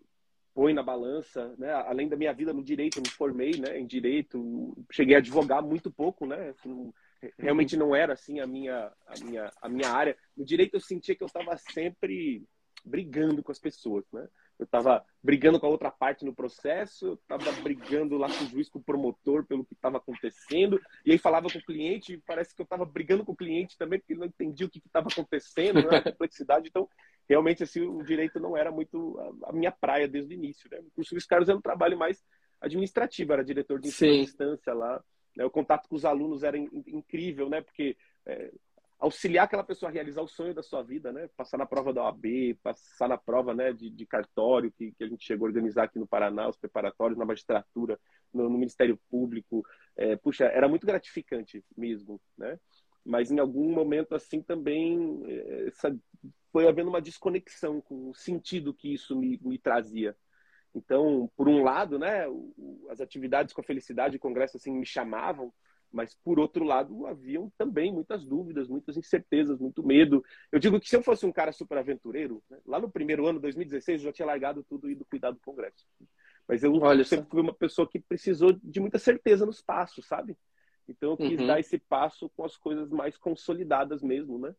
põe 0.60 0.74
na 0.74 0.82
balança, 0.82 1.54
né? 1.56 1.72
Além 1.72 2.06
da 2.06 2.18
minha 2.18 2.34
vida 2.34 2.52
no 2.52 2.62
direito, 2.62 2.98
eu 2.98 3.02
me 3.02 3.08
formei, 3.08 3.52
né? 3.52 3.80
Em 3.80 3.86
direito, 3.86 4.76
cheguei 4.92 5.14
a 5.14 5.18
advogar 5.18 5.62
muito 5.62 5.90
pouco, 5.90 6.26
né? 6.26 6.50
Assim, 6.50 6.92
realmente 7.38 7.78
não 7.78 7.96
era 7.96 8.12
assim 8.12 8.40
a 8.40 8.46
minha 8.46 8.92
a 9.06 9.24
minha 9.24 9.50
a 9.62 9.68
minha 9.70 9.88
área 9.88 10.14
no 10.36 10.44
direito 10.44 10.74
eu 10.74 10.80
sentia 10.80 11.14
que 11.14 11.22
eu 11.22 11.26
estava 11.26 11.56
sempre 11.56 12.44
brigando 12.84 13.42
com 13.42 13.52
as 13.52 13.58
pessoas 13.58 14.04
né 14.10 14.26
eu 14.60 14.64
estava 14.64 15.04
brigando 15.22 15.58
com 15.58 15.66
a 15.66 15.70
outra 15.70 15.90
parte 15.90 16.24
no 16.24 16.34
processo 16.34 17.06
eu 17.06 17.14
estava 17.14 17.50
brigando 17.62 18.16
lá 18.16 18.28
com 18.28 18.44
o 18.44 18.46
juiz 18.48 18.68
com 18.68 18.78
o 18.78 18.82
promotor 18.82 19.44
pelo 19.46 19.64
que 19.64 19.74
estava 19.74 19.96
acontecendo 19.96 20.80
e 21.04 21.12
aí 21.12 21.18
falava 21.18 21.48
com 21.50 21.58
o 21.58 21.64
cliente 21.64 22.12
e 22.12 22.18
parece 22.18 22.54
que 22.54 22.60
eu 22.60 22.64
estava 22.64 22.84
brigando 22.84 23.24
com 23.24 23.32
o 23.32 23.36
cliente 23.36 23.76
também 23.76 23.98
porque 23.98 24.12
ele 24.12 24.20
não 24.20 24.26
entendia 24.26 24.66
o 24.66 24.70
que 24.70 24.78
estava 24.78 25.08
acontecendo 25.08 25.82
né? 25.82 25.96
a 25.96 26.02
complexidade 26.12 26.68
então 26.68 26.88
realmente 27.28 27.62
assim 27.62 27.80
o 27.80 28.02
direito 28.04 28.38
não 28.38 28.56
era 28.56 28.70
muito 28.70 29.18
a, 29.44 29.52
minha 29.52 29.72
praia 29.72 30.06
desde 30.06 30.34
o 30.34 30.36
início 30.36 30.68
né 30.70 30.78
o 30.78 30.90
curso 30.90 31.14
Luiz 31.14 31.26
Carlos 31.26 31.48
era 31.48 31.58
um 31.58 31.62
trabalho 31.62 31.98
mais 31.98 32.22
administrativo 32.60 33.32
era 33.32 33.44
diretor 33.44 33.80
de 33.80 33.88
instância 33.88 34.74
lá 34.74 35.02
né? 35.36 35.44
O 35.44 35.50
contato 35.50 35.88
com 35.88 35.96
os 35.96 36.04
alunos 36.04 36.42
era 36.42 36.58
incrível, 36.58 37.48
né? 37.48 37.60
Porque 37.60 37.96
é, 38.26 38.52
auxiliar 39.00 39.46
aquela 39.46 39.64
pessoa 39.64 39.90
a 39.90 39.92
realizar 39.92 40.20
o 40.20 40.28
sonho 40.28 40.54
da 40.54 40.62
sua 40.62 40.82
vida, 40.82 41.10
né? 41.10 41.28
Passar 41.36 41.56
na 41.56 41.64
prova 41.64 41.92
da 41.92 42.04
OAB, 42.04 42.54
passar 42.62 43.08
na 43.08 43.16
prova 43.16 43.54
né, 43.54 43.72
de, 43.72 43.90
de 43.90 44.06
cartório, 44.06 44.70
que, 44.70 44.92
que, 44.92 45.02
a 45.02 45.08
gente 45.08 45.24
chegou 45.24 45.46
a 45.46 45.48
organizar 45.48 45.84
aqui 45.84 45.98
no 45.98 46.06
Paraná, 46.06 46.48
os 46.48 46.56
preparatórios 46.56 47.18
na 47.18 47.24
magistratura, 47.24 47.98
no, 48.32 48.44
no 48.44 48.58
Ministério 48.58 49.00
Público. 49.10 49.64
É, 49.96 50.16
puxa, 50.16 50.44
era 50.44 50.68
muito 50.68 50.86
gratificante 50.86 51.64
mesmo, 51.76 52.20
né? 52.36 52.60
Mas 53.04 53.30
em 53.30 53.38
algum 53.38 53.72
momento, 53.72 54.14
assim, 54.14 54.42
também 54.42 55.22
é, 55.26 55.68
essa, 55.68 55.98
foi 56.52 56.68
havendo 56.68 56.90
uma 56.90 57.00
desconexão 57.00 57.80
com 57.80 58.10
o 58.10 58.14
sentido 58.14 58.74
que 58.74 58.92
isso 58.92 59.16
me, 59.16 59.40
me 59.42 59.58
trazia. 59.58 60.14
Então, 60.74 61.30
por 61.36 61.48
um 61.48 61.62
lado, 61.62 61.98
né, 61.98 62.26
as 62.90 63.00
atividades 63.00 63.52
com 63.52 63.60
a 63.60 63.64
felicidade 63.64 64.16
e 64.16 64.20
congresso 64.20 64.56
assim 64.56 64.72
me 64.72 64.86
chamavam, 64.86 65.52
mas 65.92 66.14
por 66.14 66.38
outro 66.38 66.64
lado 66.64 67.06
haviam 67.06 67.50
também 67.58 67.92
muitas 67.92 68.24
dúvidas, 68.24 68.68
muitas 68.68 68.96
incertezas, 68.96 69.58
muito 69.58 69.82
medo. 69.82 70.24
Eu 70.50 70.58
digo 70.58 70.78
que 70.80 70.88
se 70.88 70.96
eu 70.96 71.02
fosse 71.02 71.26
um 71.26 71.32
cara 71.32 71.52
super 71.52 71.78
aventureiro, 71.78 72.42
né, 72.48 72.58
lá 72.66 72.80
no 72.80 72.90
primeiro 72.90 73.26
ano, 73.26 73.40
2016, 73.40 74.00
eu 74.00 74.04
já 74.06 74.12
tinha 74.12 74.26
largado 74.26 74.62
tudo 74.62 74.88
e 74.88 74.92
ido 74.92 75.04
cuidar 75.04 75.30
do 75.30 75.40
congresso. 75.40 75.86
Mas 76.46 76.62
eu 76.62 76.72
Olha 76.74 77.04
sempre 77.04 77.30
fui 77.30 77.40
uma 77.40 77.54
pessoa 77.54 77.88
que 77.88 77.98
precisou 77.98 78.52
de 78.52 78.80
muita 78.80 78.98
certeza 78.98 79.46
nos 79.46 79.60
passos, 79.60 80.06
sabe? 80.06 80.36
Então 80.88 81.10
eu 81.10 81.16
quis 81.16 81.40
uhum. 81.40 81.46
dar 81.46 81.60
esse 81.60 81.78
passo 81.78 82.28
com 82.30 82.44
as 82.44 82.56
coisas 82.56 82.90
mais 82.90 83.16
consolidadas 83.16 84.02
mesmo, 84.02 84.38
né? 84.38 84.54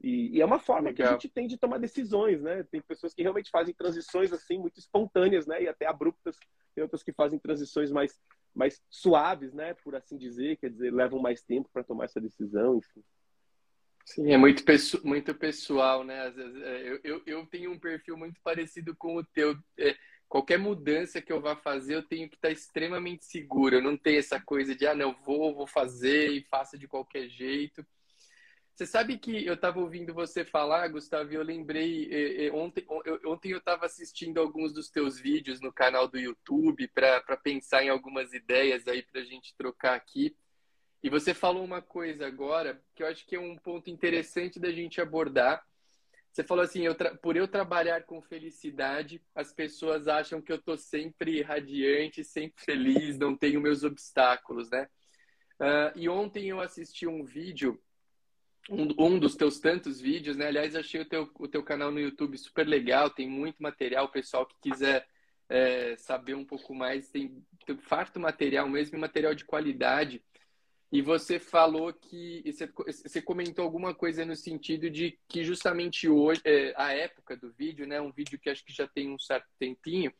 E, 0.00 0.36
e, 0.36 0.40
é 0.42 0.44
uma 0.44 0.58
forma 0.58 0.90
Legal. 0.90 0.94
que 0.94 1.02
a 1.02 1.12
gente 1.12 1.28
tem 1.28 1.46
de 1.46 1.56
tomar 1.56 1.78
decisões, 1.78 2.42
né? 2.42 2.62
Tem 2.64 2.82
pessoas 2.82 3.14
que 3.14 3.22
realmente 3.22 3.50
fazem 3.50 3.74
transições 3.74 4.32
assim 4.32 4.58
muito 4.58 4.78
espontâneas, 4.78 5.46
né? 5.46 5.62
E 5.62 5.68
até 5.68 5.86
abruptas. 5.86 6.36
Tem 6.74 6.82
outras 6.82 7.02
que 7.02 7.12
fazem 7.12 7.38
transições 7.38 7.90
mais, 7.90 8.20
mais 8.56 8.82
suaves, 8.90 9.52
né? 9.52 9.74
Por 9.74 9.94
assim 9.94 10.16
dizer, 10.16 10.56
quer 10.56 10.70
dizer, 10.70 10.92
levam 10.92 11.20
mais 11.20 11.42
tempo 11.42 11.68
para 11.72 11.84
tomar 11.84 12.06
essa 12.06 12.20
decisão, 12.20 12.78
enfim. 12.78 13.04
Sim, 14.04 14.32
é 14.32 14.36
muito, 14.36 14.64
muito 15.04 15.34
pessoal, 15.34 16.04
né? 16.04 16.30
Vezes, 16.30 16.62
é, 16.62 16.88
eu, 16.88 17.00
eu, 17.04 17.22
eu 17.26 17.46
tenho 17.46 17.72
um 17.72 17.78
perfil 17.78 18.16
muito 18.16 18.40
parecido 18.42 18.94
com 18.96 19.16
o 19.16 19.24
teu. 19.24 19.56
É, 19.78 19.96
qualquer 20.28 20.58
mudança 20.58 21.20
que 21.20 21.32
eu 21.32 21.40
vá 21.40 21.56
fazer, 21.56 21.96
eu 21.96 22.02
tenho 22.02 22.28
que 22.28 22.36
estar 22.36 22.50
extremamente 22.50 23.24
seguro. 23.24 23.76
Eu 23.76 23.82
não 23.82 23.96
tenho 23.96 24.18
essa 24.18 24.40
coisa 24.40 24.74
de, 24.74 24.86
ah, 24.86 24.94
não, 24.94 25.14
vou, 25.24 25.54
vou 25.54 25.66
fazer 25.66 26.30
e 26.30 26.46
faça 26.48 26.78
de 26.78 26.88
qualquer 26.88 27.28
jeito 27.28 27.84
Você 28.76 28.84
sabe 28.84 29.16
que 29.16 29.46
eu 29.46 29.54
estava 29.54 29.80
ouvindo 29.80 30.12
você 30.12 30.44
falar, 30.44 30.86
Gustavo, 30.88 31.32
e 31.32 31.34
eu 31.34 31.42
lembrei, 31.42 32.10
eh, 32.12 32.44
eh, 32.44 32.52
ontem, 32.52 32.84
ontem 33.24 33.52
eu 33.52 33.56
estava 33.56 33.86
assistindo 33.86 34.38
alguns 34.38 34.70
dos 34.70 34.90
teus 34.90 35.18
vídeos 35.18 35.62
no 35.62 35.72
canal 35.72 36.06
do 36.06 36.18
YouTube 36.18 36.86
para 36.88 37.38
pensar 37.42 37.82
em 37.82 37.88
algumas 37.88 38.34
ideias 38.34 38.86
aí 38.86 39.02
para 39.02 39.22
a 39.22 39.24
gente 39.24 39.56
trocar 39.56 39.94
aqui. 39.94 40.36
E 41.02 41.08
você 41.08 41.32
falou 41.32 41.64
uma 41.64 41.80
coisa 41.80 42.26
agora 42.26 42.78
que 42.94 43.02
eu 43.02 43.06
acho 43.06 43.24
que 43.26 43.36
é 43.36 43.40
um 43.40 43.56
ponto 43.56 43.88
interessante 43.88 44.60
da 44.60 44.70
gente 44.70 45.00
abordar. 45.00 45.64
Você 46.30 46.44
falou 46.44 46.62
assim, 46.62 46.82
eu 46.82 46.94
por 47.22 47.34
eu 47.34 47.48
trabalhar 47.48 48.02
com 48.02 48.20
felicidade, 48.20 49.22
as 49.34 49.54
pessoas 49.54 50.06
acham 50.06 50.42
que 50.42 50.52
eu 50.52 50.56
estou 50.56 50.76
sempre 50.76 51.40
radiante, 51.40 52.22
sempre 52.22 52.62
feliz, 52.62 53.16
não 53.16 53.34
tenho 53.34 53.58
meus 53.58 53.84
obstáculos, 53.84 54.68
né? 54.68 54.86
Uh, 55.58 55.96
e 55.96 56.06
ontem 56.10 56.50
eu 56.50 56.60
assisti 56.60 57.06
um 57.06 57.24
vídeo 57.24 57.80
um, 58.68 58.88
um 58.98 59.18
dos 59.18 59.36
teus 59.36 59.60
tantos 59.60 60.00
vídeos, 60.00 60.36
né? 60.36 60.48
Aliás, 60.48 60.74
achei 60.74 61.00
o 61.00 61.08
teu, 61.08 61.30
o 61.38 61.48
teu 61.48 61.62
canal 61.62 61.90
no 61.90 62.00
YouTube 62.00 62.36
super 62.36 62.66
legal, 62.66 63.10
tem 63.10 63.28
muito 63.28 63.62
material, 63.62 64.08
pessoal 64.08 64.46
que 64.46 64.56
quiser 64.60 65.06
é, 65.48 65.96
saber 65.96 66.34
um 66.34 66.44
pouco 66.44 66.74
mais, 66.74 67.08
tem, 67.08 67.44
tem 67.64 67.76
farto 67.78 68.18
material 68.18 68.68
mesmo, 68.68 68.98
material 68.98 69.34
de 69.34 69.44
qualidade. 69.44 70.22
E 70.90 71.02
você 71.02 71.38
falou 71.38 71.92
que 71.92 72.42
você, 72.46 72.66
você 72.66 73.20
comentou 73.20 73.64
alguma 73.64 73.92
coisa 73.94 74.24
no 74.24 74.36
sentido 74.36 74.88
de 74.88 75.18
que 75.28 75.42
justamente 75.44 76.08
hoje, 76.08 76.40
é, 76.44 76.72
a 76.76 76.92
época 76.92 77.36
do 77.36 77.52
vídeo, 77.52 77.86
né? 77.86 78.00
Um 78.00 78.12
vídeo 78.12 78.38
que 78.38 78.48
acho 78.48 78.64
que 78.64 78.72
já 78.72 78.86
tem 78.86 79.10
um 79.10 79.18
certo 79.18 79.48
tempinho, 79.58 80.12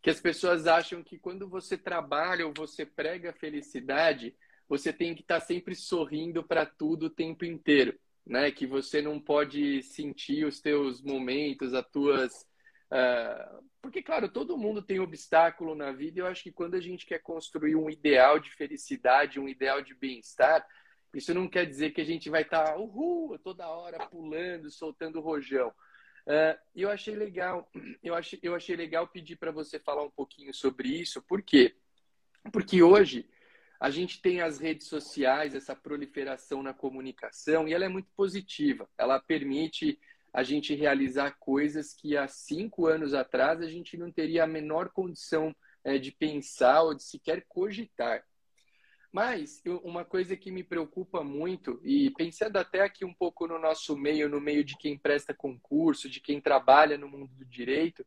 que 0.00 0.10
as 0.10 0.20
pessoas 0.20 0.66
acham 0.66 1.02
que 1.02 1.18
quando 1.18 1.48
você 1.48 1.76
trabalha 1.76 2.46
ou 2.46 2.52
você 2.56 2.86
prega 2.86 3.32
felicidade, 3.32 4.34
você 4.68 4.92
tem 4.92 5.14
que 5.14 5.22
estar 5.22 5.40
sempre 5.40 5.74
sorrindo 5.74 6.44
para 6.44 6.66
tudo 6.66 7.06
o 7.06 7.10
tempo 7.10 7.44
inteiro, 7.44 7.98
né? 8.26 8.50
Que 8.50 8.66
você 8.66 9.00
não 9.00 9.18
pode 9.18 9.82
sentir 9.82 10.44
os 10.44 10.60
teus 10.60 11.02
momentos, 11.02 11.72
as 11.72 11.86
tuas 11.90 12.46
uh... 12.92 13.64
porque 13.80 14.02
claro, 14.02 14.28
todo 14.28 14.58
mundo 14.58 14.82
tem 14.82 15.00
obstáculo 15.00 15.74
na 15.74 15.90
vida. 15.92 16.18
E 16.18 16.22
eu 16.22 16.26
acho 16.26 16.42
que 16.42 16.52
quando 16.52 16.74
a 16.74 16.80
gente 16.80 17.06
quer 17.06 17.20
construir 17.20 17.76
um 17.76 17.88
ideal 17.88 18.38
de 18.38 18.50
felicidade, 18.50 19.40
um 19.40 19.48
ideal 19.48 19.80
de 19.80 19.94
bem-estar, 19.94 20.66
isso 21.14 21.32
não 21.32 21.48
quer 21.48 21.64
dizer 21.64 21.92
que 21.92 22.00
a 22.00 22.04
gente 22.04 22.28
vai 22.28 22.42
estar 22.42 22.76
uhul, 22.76 23.38
toda 23.38 23.68
hora 23.68 24.06
pulando, 24.08 24.70
soltando 24.70 25.20
rojão. 25.20 25.72
Uh, 26.26 26.58
eu 26.76 26.90
achei 26.90 27.14
legal, 27.14 27.70
eu 28.02 28.14
achei, 28.14 28.38
eu 28.42 28.54
achei 28.54 28.76
legal 28.76 29.08
pedir 29.08 29.36
para 29.36 29.50
você 29.50 29.80
falar 29.80 30.02
um 30.02 30.10
pouquinho 30.10 30.52
sobre 30.52 30.88
isso, 30.88 31.22
por 31.22 31.40
quê? 31.40 31.74
Porque 32.52 32.82
hoje 32.82 33.26
a 33.80 33.90
gente 33.90 34.20
tem 34.20 34.40
as 34.40 34.58
redes 34.58 34.88
sociais, 34.88 35.54
essa 35.54 35.74
proliferação 35.74 36.62
na 36.62 36.74
comunicação, 36.74 37.68
e 37.68 37.72
ela 37.72 37.84
é 37.84 37.88
muito 37.88 38.08
positiva. 38.16 38.88
Ela 38.98 39.20
permite 39.20 39.98
a 40.32 40.42
gente 40.42 40.74
realizar 40.74 41.36
coisas 41.38 41.94
que 41.94 42.16
há 42.16 42.26
cinco 42.26 42.86
anos 42.86 43.14
atrás 43.14 43.60
a 43.60 43.68
gente 43.68 43.96
não 43.96 44.10
teria 44.10 44.44
a 44.44 44.48
menor 44.48 44.90
condição 44.90 45.54
é, 45.84 45.96
de 45.96 46.10
pensar 46.10 46.82
ou 46.82 46.94
de 46.94 47.02
sequer 47.02 47.44
cogitar. 47.48 48.24
Mas 49.12 49.62
uma 49.82 50.04
coisa 50.04 50.36
que 50.36 50.50
me 50.50 50.62
preocupa 50.62 51.24
muito, 51.24 51.80
e 51.82 52.10
pensando 52.10 52.56
até 52.58 52.82
aqui 52.82 53.04
um 53.04 53.14
pouco 53.14 53.46
no 53.46 53.58
nosso 53.58 53.96
meio, 53.96 54.28
no 54.28 54.40
meio 54.40 54.62
de 54.62 54.76
quem 54.76 54.98
presta 54.98 55.32
concurso, 55.32 56.10
de 56.10 56.20
quem 56.20 56.40
trabalha 56.40 56.98
no 56.98 57.08
mundo 57.08 57.32
do 57.34 57.44
direito, 57.44 58.04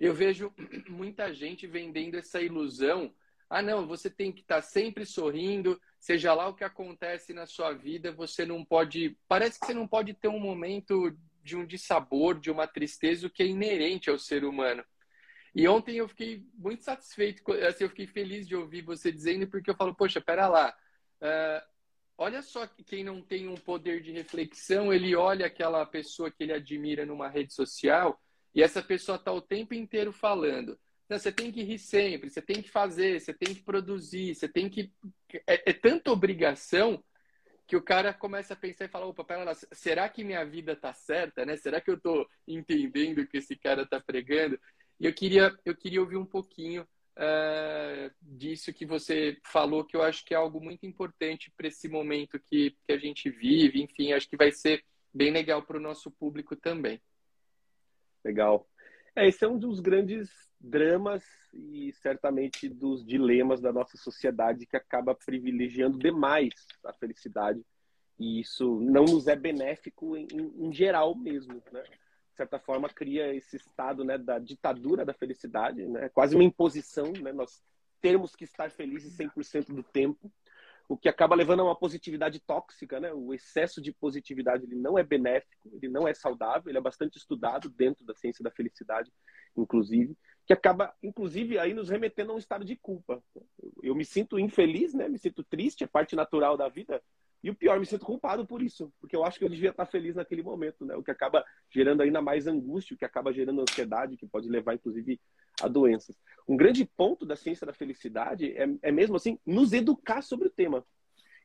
eu 0.00 0.14
vejo 0.14 0.52
muita 0.88 1.34
gente 1.34 1.66
vendendo 1.66 2.16
essa 2.16 2.40
ilusão 2.40 3.14
ah, 3.52 3.60
não, 3.60 3.86
você 3.86 4.08
tem 4.08 4.32
que 4.32 4.40
estar 4.40 4.56
tá 4.56 4.62
sempre 4.62 5.04
sorrindo, 5.04 5.78
seja 6.00 6.32
lá 6.32 6.48
o 6.48 6.54
que 6.54 6.64
acontece 6.64 7.34
na 7.34 7.44
sua 7.44 7.72
vida, 7.72 8.10
você 8.10 8.46
não 8.46 8.64
pode. 8.64 9.14
Parece 9.28 9.60
que 9.60 9.66
você 9.66 9.74
não 9.74 9.86
pode 9.86 10.14
ter 10.14 10.28
um 10.28 10.40
momento 10.40 11.14
de 11.42 11.54
um 11.54 11.66
dissabor, 11.66 12.40
de 12.40 12.50
uma 12.50 12.66
tristeza, 12.66 13.26
o 13.26 13.30
que 13.30 13.42
é 13.42 13.46
inerente 13.46 14.08
ao 14.08 14.18
ser 14.18 14.42
humano. 14.44 14.82
E 15.54 15.68
ontem 15.68 15.96
eu 15.96 16.08
fiquei 16.08 16.46
muito 16.54 16.82
satisfeito, 16.82 17.42
assim, 17.68 17.84
eu 17.84 17.90
fiquei 17.90 18.06
feliz 18.06 18.48
de 18.48 18.56
ouvir 18.56 18.80
você 18.80 19.12
dizendo, 19.12 19.46
porque 19.46 19.70
eu 19.70 19.76
falo, 19.76 19.94
poxa, 19.94 20.18
pera 20.18 20.48
lá, 20.48 20.74
uh, 21.20 21.66
olha 22.16 22.40
só 22.40 22.66
quem 22.86 23.04
não 23.04 23.20
tem 23.20 23.48
um 23.48 23.56
poder 23.56 24.00
de 24.00 24.12
reflexão, 24.12 24.94
ele 24.94 25.14
olha 25.14 25.44
aquela 25.44 25.84
pessoa 25.84 26.30
que 26.30 26.42
ele 26.42 26.54
admira 26.54 27.04
numa 27.04 27.28
rede 27.28 27.52
social 27.52 28.18
e 28.54 28.62
essa 28.62 28.82
pessoa 28.82 29.16
está 29.16 29.30
o 29.30 29.42
tempo 29.42 29.74
inteiro 29.74 30.10
falando. 30.10 30.78
Você 31.18 31.32
tem 31.32 31.50
que 31.50 31.62
rir 31.62 31.78
sempre, 31.78 32.30
você 32.30 32.42
tem 32.42 32.62
que 32.62 32.70
fazer, 32.70 33.20
você 33.20 33.32
tem 33.32 33.54
que 33.54 33.62
produzir, 33.62 34.34
você 34.34 34.48
tem 34.48 34.68
que. 34.68 34.92
É, 35.46 35.70
é 35.70 35.72
tanta 35.72 36.10
obrigação 36.10 37.02
que 37.66 37.76
o 37.76 37.82
cara 37.82 38.12
começa 38.12 38.54
a 38.54 38.56
pensar 38.56 38.84
e 38.84 38.88
fala: 38.88 39.06
opa, 39.06 39.24
pera 39.24 39.44
lá, 39.44 39.54
será 39.54 40.08
que 40.08 40.24
minha 40.24 40.44
vida 40.44 40.76
tá 40.76 40.92
certa, 40.92 41.46
né? 41.46 41.56
Será 41.56 41.80
que 41.80 41.90
eu 41.90 41.98
tô 41.98 42.28
entendendo 42.46 43.18
o 43.20 43.26
que 43.26 43.38
esse 43.38 43.56
cara 43.56 43.86
tá 43.86 44.00
pregando? 44.00 44.58
E 45.00 45.06
eu 45.06 45.14
queria, 45.14 45.56
eu 45.64 45.74
queria 45.74 46.00
ouvir 46.00 46.16
um 46.16 46.26
pouquinho 46.26 46.82
uh, 46.82 48.14
disso 48.20 48.72
que 48.72 48.86
você 48.86 49.38
falou, 49.44 49.84
que 49.84 49.96
eu 49.96 50.02
acho 50.02 50.24
que 50.24 50.34
é 50.34 50.36
algo 50.36 50.60
muito 50.60 50.86
importante 50.86 51.50
para 51.56 51.68
esse 51.68 51.88
momento 51.88 52.38
que, 52.38 52.76
que 52.86 52.92
a 52.92 52.98
gente 52.98 53.30
vive. 53.30 53.82
Enfim, 53.82 54.12
acho 54.12 54.28
que 54.28 54.36
vai 54.36 54.52
ser 54.52 54.84
bem 55.12 55.30
legal 55.30 55.62
para 55.62 55.76
o 55.76 55.80
nosso 55.80 56.10
público 56.10 56.54
também. 56.54 57.00
Legal. 58.24 58.68
É, 59.16 59.26
esse 59.26 59.44
é 59.44 59.48
um 59.48 59.58
dos 59.58 59.80
grandes 59.80 60.30
dramas 60.62 61.24
e 61.52 61.92
certamente 61.94 62.68
dos 62.68 63.04
dilemas 63.04 63.60
da 63.60 63.72
nossa 63.72 63.96
sociedade 63.96 64.66
que 64.66 64.76
acaba 64.76 65.14
privilegiando 65.14 65.98
demais 65.98 66.54
a 66.84 66.92
felicidade 66.92 67.62
e 68.18 68.40
isso 68.40 68.78
não 68.80 69.04
nos 69.04 69.26
é 69.26 69.34
benéfico 69.34 70.16
em, 70.16 70.28
em 70.32 70.72
geral 70.72 71.14
mesmo, 71.14 71.60
né? 71.72 71.82
De 71.82 72.36
certa 72.36 72.58
forma 72.58 72.88
cria 72.88 73.34
esse 73.34 73.56
estado 73.56 74.04
né, 74.04 74.16
da 74.16 74.38
ditadura 74.38 75.04
da 75.04 75.12
felicidade, 75.12 75.86
né? 75.86 76.08
Quase 76.08 76.34
uma 76.34 76.44
imposição, 76.44 77.12
né? 77.20 77.32
Nós 77.32 77.62
termos 78.00 78.34
que 78.34 78.44
estar 78.44 78.70
felizes 78.70 79.16
100% 79.16 79.74
do 79.74 79.82
tempo 79.82 80.30
o 80.88 80.96
que 80.96 81.08
acaba 81.08 81.34
levando 81.34 81.60
a 81.60 81.64
uma 81.64 81.76
positividade 81.76 82.40
tóxica, 82.40 83.00
né? 83.00 83.12
O 83.12 83.32
excesso 83.32 83.80
de 83.80 83.92
positividade 83.92 84.64
ele 84.64 84.76
não 84.76 84.98
é 84.98 85.02
benéfico, 85.02 85.70
ele 85.72 85.88
não 85.88 86.06
é 86.06 86.14
saudável, 86.14 86.70
ele 86.70 86.78
é 86.78 86.82
bastante 86.82 87.16
estudado 87.18 87.70
dentro 87.70 88.04
da 88.04 88.14
ciência 88.14 88.42
da 88.42 88.50
felicidade, 88.50 89.12
inclusive, 89.56 90.16
que 90.46 90.52
acaba, 90.52 90.92
inclusive, 91.02 91.58
aí 91.58 91.72
nos 91.72 91.88
remetendo 91.88 92.32
a 92.32 92.34
um 92.34 92.38
estado 92.38 92.64
de 92.64 92.76
culpa. 92.76 93.22
Eu 93.82 93.94
me 93.94 94.04
sinto 94.04 94.38
infeliz, 94.38 94.92
né? 94.92 95.08
Me 95.08 95.18
sinto 95.18 95.44
triste, 95.44 95.84
é 95.84 95.86
parte 95.86 96.16
natural 96.16 96.56
da 96.56 96.68
vida. 96.68 97.02
E 97.42 97.50
o 97.50 97.54
pior, 97.54 97.78
me 97.80 97.86
sinto 97.86 98.04
culpado 98.04 98.46
por 98.46 98.62
isso, 98.62 98.92
porque 99.00 99.16
eu 99.16 99.24
acho 99.24 99.38
que 99.38 99.44
eu 99.44 99.48
devia 99.48 99.70
estar 99.70 99.86
feliz 99.86 100.14
naquele 100.14 100.42
momento, 100.42 100.84
né? 100.84 100.94
O 100.94 101.02
que 101.02 101.10
acaba 101.10 101.44
gerando 101.70 102.02
ainda 102.02 102.22
mais 102.22 102.46
angústia, 102.46 102.94
o 102.94 102.96
que 102.96 103.04
acaba 103.04 103.32
gerando 103.32 103.62
ansiedade, 103.62 104.16
que 104.16 104.26
pode 104.26 104.48
levar, 104.48 104.74
inclusive, 104.74 105.20
a 105.62 105.68
doenças. 105.68 106.16
Um 106.46 106.56
grande 106.56 106.84
ponto 106.84 107.24
da 107.24 107.36
ciência 107.36 107.66
da 107.66 107.72
felicidade 107.72 108.52
é, 108.56 108.66
é 108.82 108.92
mesmo 108.92 109.16
assim 109.16 109.38
nos 109.46 109.72
educar 109.72 110.22
sobre 110.22 110.48
o 110.48 110.50
tema 110.50 110.84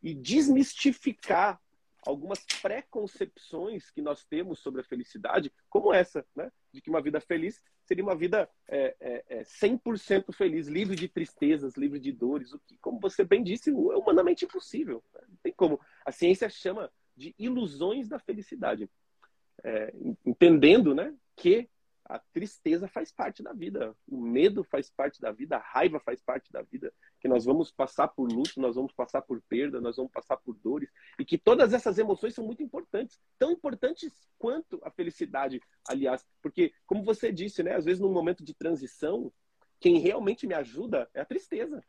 e 0.02 0.14
desmistificar 0.14 1.60
algumas 2.06 2.40
preconcepções 2.62 3.92
que 3.92 4.02
nós 4.02 4.24
temos 4.24 4.60
sobre 4.60 4.82
a 4.82 4.84
felicidade, 4.84 5.52
como 5.70 5.94
essa, 5.94 6.26
né? 6.36 6.50
De 6.72 6.82
que 6.82 6.90
uma 6.90 7.02
vida 7.02 7.20
feliz 7.20 7.62
seria 7.84 8.04
uma 8.04 8.16
vida 8.16 8.50
é, 8.68 8.96
é, 9.00 9.24
é 9.30 9.44
100% 9.44 10.34
feliz, 10.34 10.68
livre 10.68 10.96
de 10.96 11.08
tristezas, 11.08 11.76
livre 11.76 12.00
de 12.00 12.12
dores, 12.12 12.54
o 12.54 12.60
que, 12.60 12.78
como 12.78 13.00
você 13.00 13.24
bem 13.24 13.44
disse, 13.44 13.70
é 13.70 13.74
humanamente 13.74 14.46
impossível. 14.46 15.04
Né? 15.14 15.22
Não 15.28 15.38
tem 15.44 15.54
como. 15.54 15.80
A 16.06 16.12
ciência 16.12 16.50
chama 16.50 16.92
de 17.16 17.34
ilusões 17.38 18.08
da 18.08 18.20
felicidade. 18.20 18.90
É, 19.64 19.94
entendendo 20.26 20.94
né, 20.94 21.14
que 21.36 21.68
a 22.10 22.20
tristeza 22.20 22.88
faz 22.88 23.12
parte 23.12 23.44
da 23.44 23.52
vida, 23.52 23.94
o 24.08 24.18
medo 24.18 24.64
faz 24.64 24.90
parte 24.90 25.20
da 25.20 25.32
vida, 25.32 25.58
a 25.58 25.60
raiva 25.60 26.00
faz 26.00 26.22
parte 26.22 26.52
da 26.52 26.62
vida, 26.62 26.94
que 27.20 27.28
nós 27.28 27.44
vamos 27.44 27.70
passar 27.70 28.08
por 28.08 28.32
luto, 28.32 28.62
nós 28.62 28.76
vamos 28.76 28.94
passar 28.94 29.22
por 29.22 29.42
perda, 29.42 29.82
nós 29.82 29.98
vamos 29.98 30.12
passar 30.12 30.38
por 30.38 30.56
dores, 30.56 30.90
e 31.20 31.26
que 31.26 31.38
todas 31.38 31.74
essas 31.74 31.98
emoções 31.98 32.34
são 32.34 32.46
muito 32.46 32.64
importantes, 32.64 33.20
tão 33.38 33.52
importantes 33.52 34.14
quanto 34.40 34.80
a 34.84 34.90
felicidade, 34.90 35.60
aliás, 35.88 36.26
porque 36.42 36.74
como 36.86 37.04
você 37.04 37.32
disse, 37.32 37.62
né, 37.62 37.76
às 37.76 37.84
vezes 37.84 38.00
num 38.00 38.12
momento 38.12 38.44
de 38.44 38.54
transição, 38.54 39.32
quem 39.80 40.00
realmente 40.00 40.48
me 40.48 40.54
ajuda 40.54 41.10
é 41.14 41.20
a 41.20 41.26
tristeza. 41.26 41.84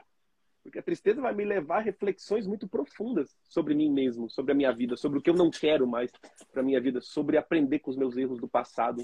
Porque 0.62 0.80
a 0.80 0.82
tristeza 0.82 1.22
vai 1.22 1.32
me 1.32 1.44
levar 1.44 1.78
a 1.78 1.82
reflexões 1.82 2.46
muito 2.46 2.68
profundas 2.68 3.34
sobre 3.48 3.74
mim 3.74 3.90
mesmo, 3.90 4.28
sobre 4.28 4.52
a 4.52 4.54
minha 4.54 4.72
vida, 4.72 4.96
sobre 4.96 5.18
o 5.18 5.22
que 5.22 5.30
eu 5.30 5.34
não 5.34 5.50
quero 5.50 5.86
mais 5.86 6.12
para 6.52 6.62
minha 6.62 6.80
vida, 6.80 7.00
sobre 7.00 7.38
aprender 7.38 7.78
com 7.78 7.90
os 7.90 7.96
meus 7.96 8.16
erros 8.18 8.38
do 8.38 8.48
passado 8.48 9.02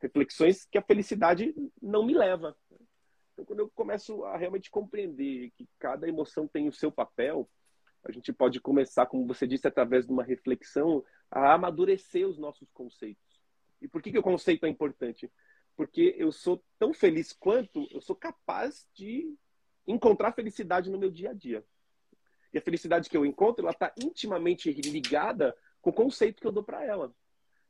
reflexões 0.00 0.64
que 0.64 0.78
a 0.78 0.82
felicidade 0.82 1.54
não 1.80 2.04
me 2.04 2.14
leva. 2.14 2.56
Então, 3.32 3.44
quando 3.44 3.60
eu 3.60 3.70
começo 3.70 4.24
a 4.24 4.36
realmente 4.36 4.70
compreender 4.70 5.50
que 5.56 5.68
cada 5.78 6.08
emoção 6.08 6.46
tem 6.46 6.68
o 6.68 6.72
seu 6.72 6.90
papel, 6.90 7.48
a 8.04 8.12
gente 8.12 8.32
pode 8.32 8.60
começar, 8.60 9.06
como 9.06 9.26
você 9.26 9.46
disse, 9.46 9.66
através 9.66 10.06
de 10.06 10.12
uma 10.12 10.24
reflexão, 10.24 11.04
a 11.30 11.52
amadurecer 11.52 12.26
os 12.26 12.38
nossos 12.38 12.70
conceitos. 12.72 13.40
E 13.80 13.88
por 13.88 14.02
que, 14.02 14.10
que 14.10 14.18
o 14.18 14.22
conceito 14.22 14.66
é 14.66 14.68
importante? 14.68 15.30
Porque 15.76 16.14
eu 16.18 16.32
sou 16.32 16.62
tão 16.78 16.92
feliz 16.92 17.32
quanto 17.32 17.86
eu 17.90 18.00
sou 18.00 18.16
capaz 18.16 18.88
de 18.94 19.36
encontrar 19.86 20.32
felicidade 20.32 20.90
no 20.90 20.98
meu 20.98 21.10
dia 21.10 21.30
a 21.30 21.34
dia. 21.34 21.64
E 22.52 22.58
a 22.58 22.62
felicidade 22.62 23.08
que 23.08 23.16
eu 23.16 23.26
encontro, 23.26 23.64
ela 23.64 23.72
está 23.72 23.92
intimamente 23.96 24.72
ligada 24.72 25.56
com 25.80 25.90
o 25.90 25.92
conceito 25.92 26.40
que 26.40 26.46
eu 26.46 26.52
dou 26.52 26.64
para 26.64 26.84
ela. 26.84 27.14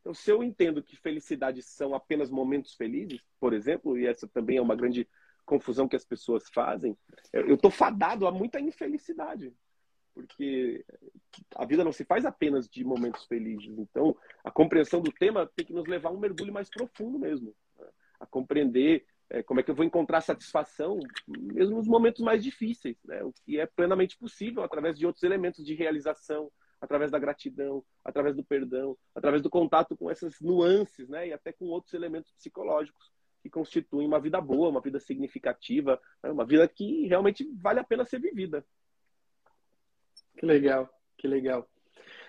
Então, 0.00 0.14
se 0.14 0.30
eu 0.30 0.42
entendo 0.42 0.82
que 0.82 0.96
felicidade 0.96 1.62
são 1.62 1.94
apenas 1.94 2.30
momentos 2.30 2.74
felizes, 2.74 3.20
por 3.40 3.52
exemplo, 3.52 3.98
e 3.98 4.06
essa 4.06 4.26
também 4.26 4.56
é 4.56 4.62
uma 4.62 4.76
grande 4.76 5.08
confusão 5.44 5.88
que 5.88 5.96
as 5.96 6.04
pessoas 6.04 6.48
fazem, 6.50 6.96
eu 7.32 7.54
estou 7.54 7.70
fadado 7.70 8.26
a 8.26 8.32
muita 8.32 8.60
infelicidade. 8.60 9.52
Porque 10.14 10.84
a 11.54 11.64
vida 11.64 11.84
não 11.84 11.92
se 11.92 12.04
faz 12.04 12.24
apenas 12.24 12.68
de 12.68 12.84
momentos 12.84 13.24
felizes. 13.24 13.78
Então, 13.78 14.16
a 14.42 14.50
compreensão 14.50 15.00
do 15.00 15.12
tema 15.12 15.50
tem 15.54 15.64
que 15.64 15.72
nos 15.72 15.86
levar 15.86 16.10
a 16.10 16.12
um 16.12 16.18
mergulho 16.18 16.52
mais 16.52 16.68
profundo 16.68 17.18
mesmo. 17.18 17.54
Né? 17.78 17.86
A 18.20 18.26
compreender 18.26 19.06
é, 19.30 19.42
como 19.42 19.60
é 19.60 19.62
que 19.62 19.70
eu 19.70 19.74
vou 19.74 19.84
encontrar 19.84 20.20
satisfação 20.20 20.98
mesmo 21.26 21.76
nos 21.76 21.86
momentos 21.86 22.20
mais 22.20 22.42
difíceis, 22.42 22.96
né? 23.04 23.22
o 23.22 23.32
que 23.32 23.60
é 23.60 23.66
plenamente 23.66 24.16
possível 24.16 24.62
através 24.62 24.98
de 24.98 25.06
outros 25.06 25.22
elementos 25.22 25.64
de 25.64 25.74
realização, 25.74 26.50
através 26.80 27.10
da 27.10 27.18
gratidão, 27.18 27.84
através 28.04 28.36
do 28.36 28.44
perdão, 28.44 28.96
através 29.14 29.42
do 29.42 29.50
contato 29.50 29.96
com 29.96 30.10
essas 30.10 30.40
nuances, 30.40 31.08
né? 31.08 31.28
E 31.28 31.32
até 31.32 31.52
com 31.52 31.66
outros 31.66 31.94
elementos 31.94 32.32
psicológicos 32.32 33.10
que 33.42 33.50
constituem 33.50 34.06
uma 34.06 34.20
vida 34.20 34.40
boa, 34.40 34.68
uma 34.68 34.80
vida 34.80 34.98
significativa, 35.00 36.00
né? 36.22 36.30
uma 36.30 36.44
vida 36.44 36.66
que 36.68 37.06
realmente 37.06 37.48
vale 37.54 37.80
a 37.80 37.84
pena 37.84 38.04
ser 38.04 38.20
vivida. 38.20 38.64
Que 40.36 40.46
legal, 40.46 40.88
que 41.16 41.26
legal. 41.26 41.68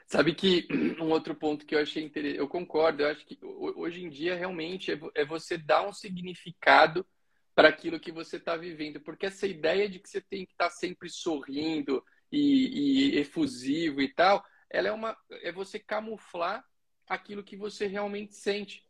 Sabe 0.08 0.34
que 0.34 0.68
um 1.02 1.10
outro 1.12 1.36
ponto 1.36 1.66
que 1.66 1.76
eu 1.76 1.80
achei 1.80 2.04
interessante, 2.04 2.40
eu 2.40 2.48
concordo, 2.48 3.04
eu 3.04 3.10
acho 3.10 3.26
que 3.26 3.38
hoje 3.44 4.04
em 4.04 4.10
dia 4.10 4.36
realmente 4.36 4.92
é, 4.92 5.00
é 5.16 5.26
você 5.26 5.58
dar 5.58 5.88
um 5.88 5.94
significado 5.94 7.06
para 7.54 7.70
aquilo 7.70 8.00
que 8.00 8.12
você 8.12 8.38
está 8.38 8.56
vivendo, 8.56 9.02
porque 9.02 9.26
essa 9.26 9.46
ideia 9.46 9.90
de 9.90 10.00
que 10.00 10.10
você 10.10 10.22
tem 10.22 10.46
que 10.46 10.54
estar 10.54 10.70
tá 10.70 10.72
sempre 10.72 11.10
sorrindo, 11.10 12.04
e, 12.32 13.16
e 13.16 13.20
efusivo 13.20 14.02
e 14.02 14.08
tal, 14.14 14.44
ela 14.70 14.90
é 14.90 14.92
uma 14.92 15.18
é 15.44 15.52
você 15.52 15.80
camuflar 15.80 16.64
aquilo 17.08 17.44
que 17.44 17.58
você 17.58 17.88
realmente 17.88 18.36
sente, 18.36 18.86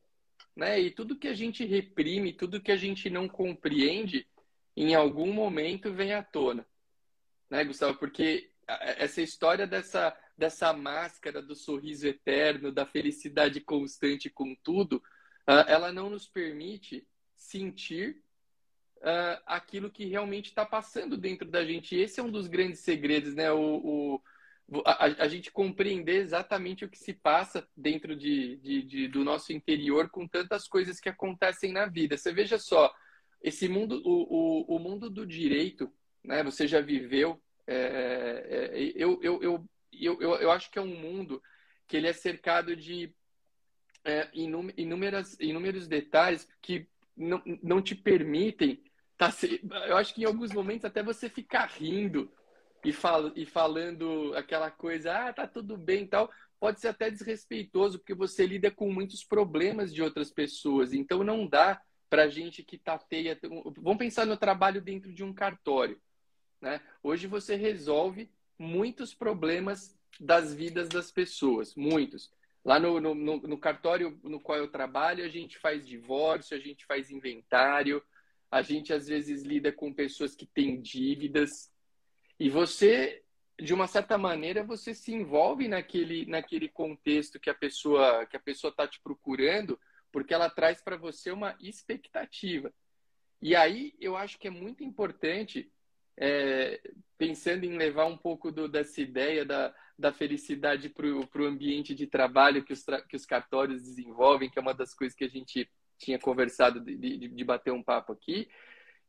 né? 0.56 0.80
E 0.80 0.92
tudo 0.92 1.18
que 1.18 1.28
a 1.28 1.34
gente 1.34 1.66
reprime, 1.66 2.34
tudo 2.34 2.62
que 2.62 2.72
a 2.72 2.76
gente 2.76 3.10
não 3.10 3.28
compreende, 3.28 4.28
em 4.76 4.94
algum 4.94 5.32
momento 5.32 5.94
vem 5.94 6.14
à 6.14 6.24
tona, 6.24 6.68
né, 7.50 7.64
Gustavo? 7.64 7.98
Porque 7.98 8.52
essa 8.68 9.22
história 9.22 9.66
dessa 9.66 10.16
dessa 10.38 10.72
máscara 10.72 11.42
do 11.42 11.54
sorriso 11.54 12.08
eterno, 12.08 12.72
da 12.72 12.86
felicidade 12.86 13.60
constante 13.60 14.30
com 14.30 14.56
tudo, 14.64 15.04
ela 15.46 15.92
não 15.92 16.10
nos 16.10 16.28
permite 16.28 17.06
sentir 17.36 18.24
uh, 19.00 19.42
aquilo 19.46 19.90
que 19.90 20.06
realmente 20.06 20.48
está 20.48 20.66
passando 20.66 21.18
dentro 21.18 21.50
da 21.50 21.64
gente. 21.66 21.96
E 21.96 22.02
esse 22.02 22.20
é 22.20 22.24
um 22.24 22.32
dos 22.32 22.48
grandes 22.48 22.80
segredos, 22.80 23.36
né? 23.36 23.52
O, 23.52 23.60
o 23.62 24.22
a, 24.86 25.06
a, 25.24 25.28
gente 25.28 25.52
compreender 25.52 26.18
exatamente 26.18 26.86
o 26.86 26.90
que 26.90 26.98
se 26.98 27.12
passa 27.12 27.68
dentro 27.76 28.16
de, 28.16 28.58
de, 28.58 28.84
de, 28.84 29.08
do 29.08 29.24
nosso 29.24 29.52
interior 29.52 30.10
com 30.10 30.28
tantas 30.28 30.68
coisas 30.68 31.00
que 31.00 31.10
acontecem 31.10 31.72
na 31.72 31.88
vida. 31.88 32.16
Você 32.16 32.32
veja 32.32 32.60
só, 32.60 32.94
esse 33.42 33.68
mundo, 33.68 34.00
o, 34.06 34.76
o, 34.76 34.76
o 34.76 34.80
mundo 34.80 35.10
do 35.10 35.26
direito, 35.26 35.92
né? 36.24 36.44
Você 36.44 36.68
já 36.68 36.82
viveu. 36.82 37.42
É, 37.66 38.72
é, 38.74 38.94
eu, 38.96 39.20
eu, 39.22 39.42
eu, 39.42 39.70
eu, 39.92 40.22
eu, 40.22 40.36
eu 40.36 40.52
acho 40.52 40.70
que 40.72 40.78
é 40.78 40.82
um 40.82 40.96
mundo 40.96 41.42
que 41.88 41.98
ele 41.98 42.08
é 42.08 42.14
cercado 42.14 42.76
de 42.76 43.14
é, 44.04 44.30
inúmeras, 44.34 45.36
inúmeros 45.40 45.88
detalhes 45.88 46.48
que 46.62 46.88
não, 47.16 47.42
não 47.62 47.82
te 47.82 47.96
permitem 47.96 48.82
tá 49.20 49.30
eu 49.88 49.98
acho 49.98 50.16
que 50.16 50.22
em 50.22 50.26
alguns 50.26 50.54
momentos 50.54 50.86
até 50.86 51.04
você 51.04 51.30
ficar 51.30 51.66
rindo 51.66 52.32
e, 52.86 52.94
fal, 52.94 53.34
e 53.36 53.46
falando 53.46 54.34
aquela 54.34 54.72
coisa, 54.72 55.14
ah, 55.14 55.34
tá 55.34 55.46
tudo 55.46 55.78
bem 55.78 56.04
e 56.04 56.08
tal, 56.08 56.32
pode 56.58 56.80
ser 56.80 56.88
até 56.88 57.12
desrespeitoso, 57.12 58.00
porque 58.00 58.14
você 58.14 58.48
lida 58.48 58.72
com 58.72 58.90
muitos 58.90 59.22
problemas 59.22 59.94
de 59.94 60.02
outras 60.02 60.32
pessoas. 60.32 60.94
Então 60.94 61.22
não 61.22 61.46
dá 61.46 61.82
para 62.10 62.30
gente 62.30 62.64
que 62.64 62.78
tateia. 62.78 63.38
Vamos 63.78 63.98
pensar 63.98 64.26
no 64.26 64.38
trabalho 64.38 64.82
dentro 64.82 65.14
de 65.14 65.22
um 65.22 65.34
cartório. 65.34 66.02
Né? 66.62 66.80
Hoje 67.04 67.28
você 67.28 67.56
resolve 67.56 68.32
muitos 68.58 69.14
problemas 69.14 70.00
das 70.18 70.54
vidas 70.54 70.88
das 70.88 71.12
pessoas, 71.12 71.76
muitos. 71.76 72.32
Lá 72.64 72.80
no, 72.80 73.02
no, 73.02 73.14
no 73.14 73.58
cartório 73.58 74.18
no 74.24 74.40
qual 74.40 74.58
eu 74.58 74.72
trabalho, 74.72 75.26
a 75.26 75.30
gente 75.30 75.58
faz 75.58 75.86
divórcio, 75.86 76.56
a 76.56 76.60
gente 76.60 76.86
faz 76.86 77.12
inventário, 77.12 78.02
a 78.52 78.62
gente 78.62 78.94
às 78.94 79.08
vezes 79.08 79.44
lida 79.44 79.72
com 79.72 79.94
pessoas 79.94 80.36
que 80.36 80.46
têm 80.46 80.82
dívidas. 80.82 81.72
E 82.40 82.50
você 82.50 83.24
de 83.62 83.74
uma 83.74 83.88
certa 83.88 84.18
maneira 84.18 84.64
você 84.64 84.94
se 84.94 85.14
envolve 85.14 85.68
naquele 85.68 86.26
naquele 86.26 86.70
contexto 86.70 87.40
que 87.40 87.50
a 87.50 87.54
pessoa 87.54 88.26
que 88.26 88.38
a 88.38 88.40
pessoa 88.40 88.72
está 88.72 88.88
te 88.88 89.02
procurando 89.02 89.78
porque 90.12 90.34
ela 90.34 90.50
traz 90.50 90.82
para 90.82 90.98
você 90.98 91.32
uma 91.32 91.56
expectativa. 91.60 92.74
E 93.42 93.56
aí 93.56 93.94
eu 94.00 94.18
acho 94.18 94.40
que 94.40 94.48
é 94.48 94.52
muito 94.52 94.84
importante 94.84 95.72
é, 96.18 96.82
pensando 97.18 97.64
em 97.64 97.78
levar 97.78 98.06
um 98.06 98.18
pouco 98.18 98.52
do, 98.52 98.68
dessa 98.68 99.00
ideia 99.02 99.46
da, 99.46 99.74
da 99.98 100.12
felicidade 100.12 100.90
para 100.90 101.08
o 101.08 101.46
ambiente 101.46 101.96
de 101.96 102.08
trabalho 102.08 102.64
que 102.64 102.74
os, 102.74 102.84
que 103.08 103.16
os 103.16 103.26
cartórios 103.26 103.84
desenvolvem, 103.84 104.50
que 104.50 104.60
é 104.60 104.62
uma 104.62 104.74
das 104.74 104.94
coisas 104.94 105.16
que 105.16 105.24
a 105.24 105.30
gente 105.30 105.70
tinha 106.00 106.18
conversado 106.18 106.80
de, 106.80 106.96
de, 106.96 107.28
de 107.28 107.44
bater 107.44 107.72
um 107.72 107.84
papo 107.84 108.14
aqui, 108.14 108.50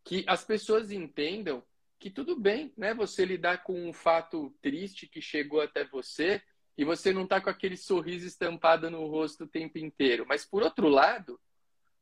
que 0.04 0.24
as 0.26 0.44
pessoas 0.44 0.90
entendam 0.90 1.62
que 1.98 2.10
tudo 2.10 2.38
bem, 2.38 2.72
né? 2.76 2.92
Você 2.94 3.24
lidar 3.24 3.62
com 3.62 3.88
um 3.88 3.92
fato 3.92 4.54
triste 4.60 5.06
que 5.06 5.20
chegou 5.20 5.60
até 5.60 5.84
você 5.84 6.42
e 6.76 6.84
você 6.84 7.12
não 7.12 7.24
está 7.24 7.40
com 7.40 7.50
aquele 7.50 7.76
sorriso 7.76 8.26
estampado 8.26 8.90
no 8.90 9.06
rosto 9.06 9.44
o 9.44 9.48
tempo 9.48 9.78
inteiro. 9.78 10.24
Mas 10.26 10.44
por 10.44 10.62
outro 10.62 10.88
lado, 10.88 11.38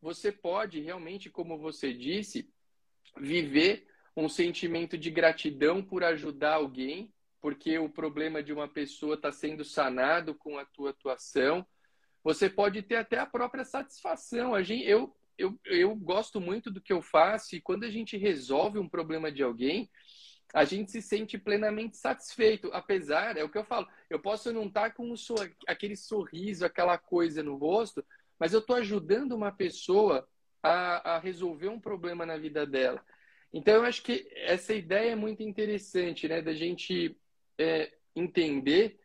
você 0.01 0.31
pode 0.31 0.81
realmente, 0.81 1.29
como 1.29 1.59
você 1.59 1.92
disse, 1.92 2.48
viver 3.16 3.87
um 4.16 4.29
sentimento 4.29 4.96
de 4.96 5.11
gratidão 5.11 5.83
por 5.83 6.05
ajudar 6.05 6.55
alguém, 6.55 7.12
porque 7.40 7.79
o 7.79 7.88
problema 7.88 8.42
de 8.42 8.53
uma 8.53 8.68
pessoa 8.68 9.16
está 9.16 9.33
sendo 9.33 9.64
sanado 9.64 10.35
com 10.35 10.59
a 10.59 10.64
tua 10.64 10.90
atuação 10.90 11.66
você 12.28 12.50
pode 12.50 12.82
ter 12.82 12.96
até 12.96 13.18
a 13.18 13.24
própria 13.24 13.64
satisfação. 13.64 14.54
A 14.54 14.62
gente, 14.62 14.86
eu, 14.86 15.16
eu, 15.38 15.58
eu 15.64 15.96
gosto 15.96 16.38
muito 16.38 16.70
do 16.70 16.78
que 16.78 16.92
eu 16.92 17.00
faço 17.00 17.56
e 17.56 17.60
quando 17.60 17.84
a 17.84 17.90
gente 17.90 18.18
resolve 18.18 18.78
um 18.78 18.86
problema 18.86 19.32
de 19.32 19.42
alguém, 19.42 19.88
a 20.52 20.62
gente 20.66 20.90
se 20.90 21.00
sente 21.00 21.38
plenamente 21.38 21.96
satisfeito. 21.96 22.68
Apesar, 22.70 23.38
é 23.38 23.42
o 23.42 23.48
que 23.48 23.56
eu 23.56 23.64
falo, 23.64 23.88
eu 24.10 24.20
posso 24.20 24.52
não 24.52 24.66
estar 24.66 24.90
com 24.90 25.14
aquele 25.66 25.96
sorriso, 25.96 26.66
aquela 26.66 26.98
coisa 26.98 27.42
no 27.42 27.56
rosto, 27.56 28.04
mas 28.38 28.52
eu 28.52 28.60
estou 28.60 28.76
ajudando 28.76 29.32
uma 29.32 29.50
pessoa 29.50 30.28
a, 30.62 31.14
a, 31.14 31.18
resolver 31.18 31.68
um 31.68 31.80
problema 31.80 32.26
na 32.26 32.36
vida 32.36 32.66
dela. 32.66 33.02
Então, 33.54 33.76
eu 33.76 33.84
acho 33.84 34.02
que 34.02 34.30
essa 34.34 34.74
ideia 34.74 35.12
é 35.12 35.16
muito 35.16 35.42
interessante, 35.42 36.28
né? 36.28 36.42
Da 36.42 36.52
gente 36.52 37.18
é, 37.56 37.90
entender 38.14 39.00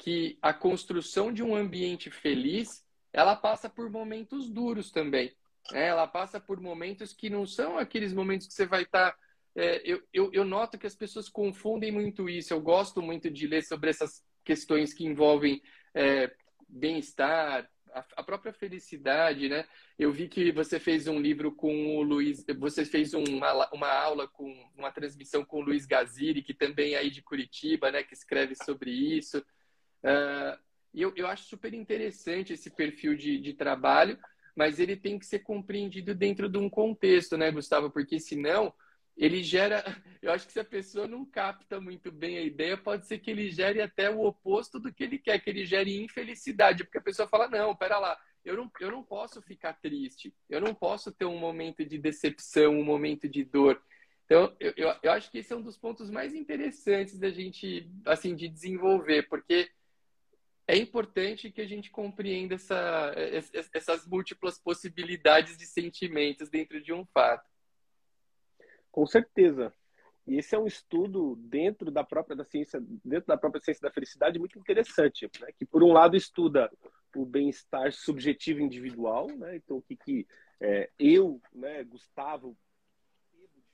que 0.00 0.38
a 0.40 0.52
construção 0.54 1.30
de 1.30 1.42
um 1.42 1.54
ambiente 1.54 2.10
feliz 2.10 2.82
ela 3.12 3.36
passa 3.36 3.68
por 3.68 3.90
momentos 3.90 4.48
duros 4.48 4.90
também. 4.90 5.34
Né? 5.70 5.88
Ela 5.88 6.06
passa 6.06 6.40
por 6.40 6.58
momentos 6.58 7.12
que 7.12 7.28
não 7.28 7.46
são 7.46 7.78
aqueles 7.78 8.12
momentos 8.12 8.46
que 8.46 8.54
você 8.54 8.64
vai 8.64 8.82
estar. 8.82 9.12
Tá, 9.12 9.18
é, 9.54 9.82
eu, 9.84 10.02
eu, 10.12 10.30
eu 10.32 10.44
noto 10.44 10.78
que 10.78 10.86
as 10.86 10.94
pessoas 10.94 11.28
confundem 11.28 11.92
muito 11.92 12.30
isso. 12.30 12.52
Eu 12.52 12.60
gosto 12.62 13.02
muito 13.02 13.30
de 13.30 13.46
ler 13.46 13.62
sobre 13.62 13.90
essas 13.90 14.24
questões 14.42 14.94
que 14.94 15.04
envolvem 15.04 15.60
é, 15.94 16.32
bem-estar, 16.66 17.68
a, 17.92 18.22
própria 18.22 18.52
felicidade, 18.52 19.48
né? 19.48 19.66
Eu 19.98 20.12
vi 20.12 20.28
que 20.28 20.52
você 20.52 20.78
fez 20.78 21.08
um 21.08 21.20
livro 21.20 21.52
com 21.52 21.96
o 21.96 22.02
Luiz, 22.02 22.44
você 22.56 22.84
fez 22.84 23.12
uma, 23.12 23.68
uma 23.72 23.88
aula 23.88 24.28
com 24.28 24.50
uma 24.78 24.92
transmissão 24.92 25.44
com 25.44 25.58
o 25.58 25.64
Luiz 25.64 25.84
Gaziri, 25.84 26.40
que 26.40 26.54
também 26.54 26.94
é 26.94 26.98
aí 26.98 27.10
de 27.10 27.20
Curitiba, 27.20 27.90
né? 27.90 28.02
Que 28.02 28.14
escreve 28.14 28.54
sobre 28.54 28.90
isso. 28.92 29.44
Uh, 30.04 30.58
eu, 30.94 31.12
eu 31.16 31.26
acho 31.26 31.44
super 31.44 31.72
interessante 31.72 32.52
esse 32.52 32.70
perfil 32.70 33.14
de, 33.14 33.38
de 33.38 33.54
trabalho, 33.54 34.18
mas 34.56 34.78
ele 34.78 34.96
tem 34.96 35.18
que 35.18 35.26
ser 35.26 35.40
compreendido 35.40 36.14
dentro 36.14 36.48
de 36.48 36.58
um 36.58 36.68
contexto, 36.68 37.36
né, 37.36 37.50
Gustavo? 37.50 37.90
Porque 37.90 38.18
senão 38.18 38.72
ele 39.16 39.42
gera. 39.42 39.84
Eu 40.22 40.32
acho 40.32 40.46
que 40.46 40.52
se 40.52 40.60
a 40.60 40.64
pessoa 40.64 41.06
não 41.06 41.24
capta 41.24 41.80
muito 41.80 42.12
bem 42.12 42.36
a 42.36 42.42
ideia, 42.42 42.76
pode 42.76 43.06
ser 43.06 43.18
que 43.18 43.30
ele 43.30 43.50
gere 43.50 43.80
até 43.80 44.10
o 44.10 44.20
oposto 44.22 44.78
do 44.78 44.92
que 44.92 45.04
ele 45.04 45.18
quer, 45.18 45.38
que 45.38 45.48
ele 45.48 45.64
gere 45.64 46.02
infelicidade, 46.02 46.84
porque 46.84 46.98
a 46.98 47.02
pessoa 47.02 47.28
fala: 47.28 47.48
não, 47.48 47.74
pera 47.74 47.98
lá, 47.98 48.18
eu 48.44 48.56
não, 48.56 48.70
eu 48.80 48.90
não 48.90 49.02
posso 49.02 49.40
ficar 49.40 49.74
triste, 49.74 50.34
eu 50.48 50.60
não 50.60 50.74
posso 50.74 51.12
ter 51.12 51.24
um 51.24 51.38
momento 51.38 51.84
de 51.84 51.98
decepção, 51.98 52.78
um 52.78 52.84
momento 52.84 53.28
de 53.28 53.44
dor. 53.44 53.80
Então, 54.24 54.54
eu, 54.60 54.72
eu, 54.76 54.94
eu 55.02 55.12
acho 55.12 55.30
que 55.30 55.38
esse 55.38 55.52
é 55.52 55.56
um 55.56 55.62
dos 55.62 55.76
pontos 55.76 56.10
mais 56.10 56.34
interessantes 56.34 57.18
da 57.18 57.30
gente, 57.30 57.90
assim, 58.06 58.34
de 58.36 58.48
desenvolver, 58.48 59.26
porque 59.28 59.68
é 60.70 60.76
importante 60.76 61.50
que 61.50 61.60
a 61.60 61.66
gente 61.66 61.90
compreenda 61.90 62.54
essa, 62.54 63.12
essas 63.74 64.06
múltiplas 64.06 64.56
possibilidades 64.56 65.56
de 65.56 65.66
sentimentos 65.66 66.48
dentro 66.48 66.80
de 66.80 66.92
um 66.92 67.04
fato. 67.06 67.48
Com 68.90 69.04
certeza. 69.04 69.72
e 70.26 70.38
esse 70.38 70.54
é 70.54 70.58
um 70.58 70.66
estudo 70.66 71.34
dentro 71.36 71.90
da 71.90 72.04
própria 72.04 72.36
da 72.36 72.44
ciência, 72.44 72.80
dentro 73.04 73.26
da 73.26 73.36
própria 73.36 73.60
ciência 73.60 73.82
da 73.82 73.92
felicidade 73.92 74.38
muito 74.38 74.58
interessante, 74.60 75.28
né? 75.40 75.48
que 75.58 75.66
por 75.66 75.82
um 75.82 75.92
lado 75.92 76.16
estuda 76.16 76.70
o 77.16 77.26
bem-estar 77.26 77.92
subjetivo 77.92 78.60
individual, 78.60 79.26
né? 79.26 79.56
Então 79.56 79.78
o 79.78 79.82
que, 79.82 79.96
que 79.96 80.26
é, 80.60 80.88
eu, 80.98 81.40
né, 81.52 81.82
Gustavo, 81.82 82.56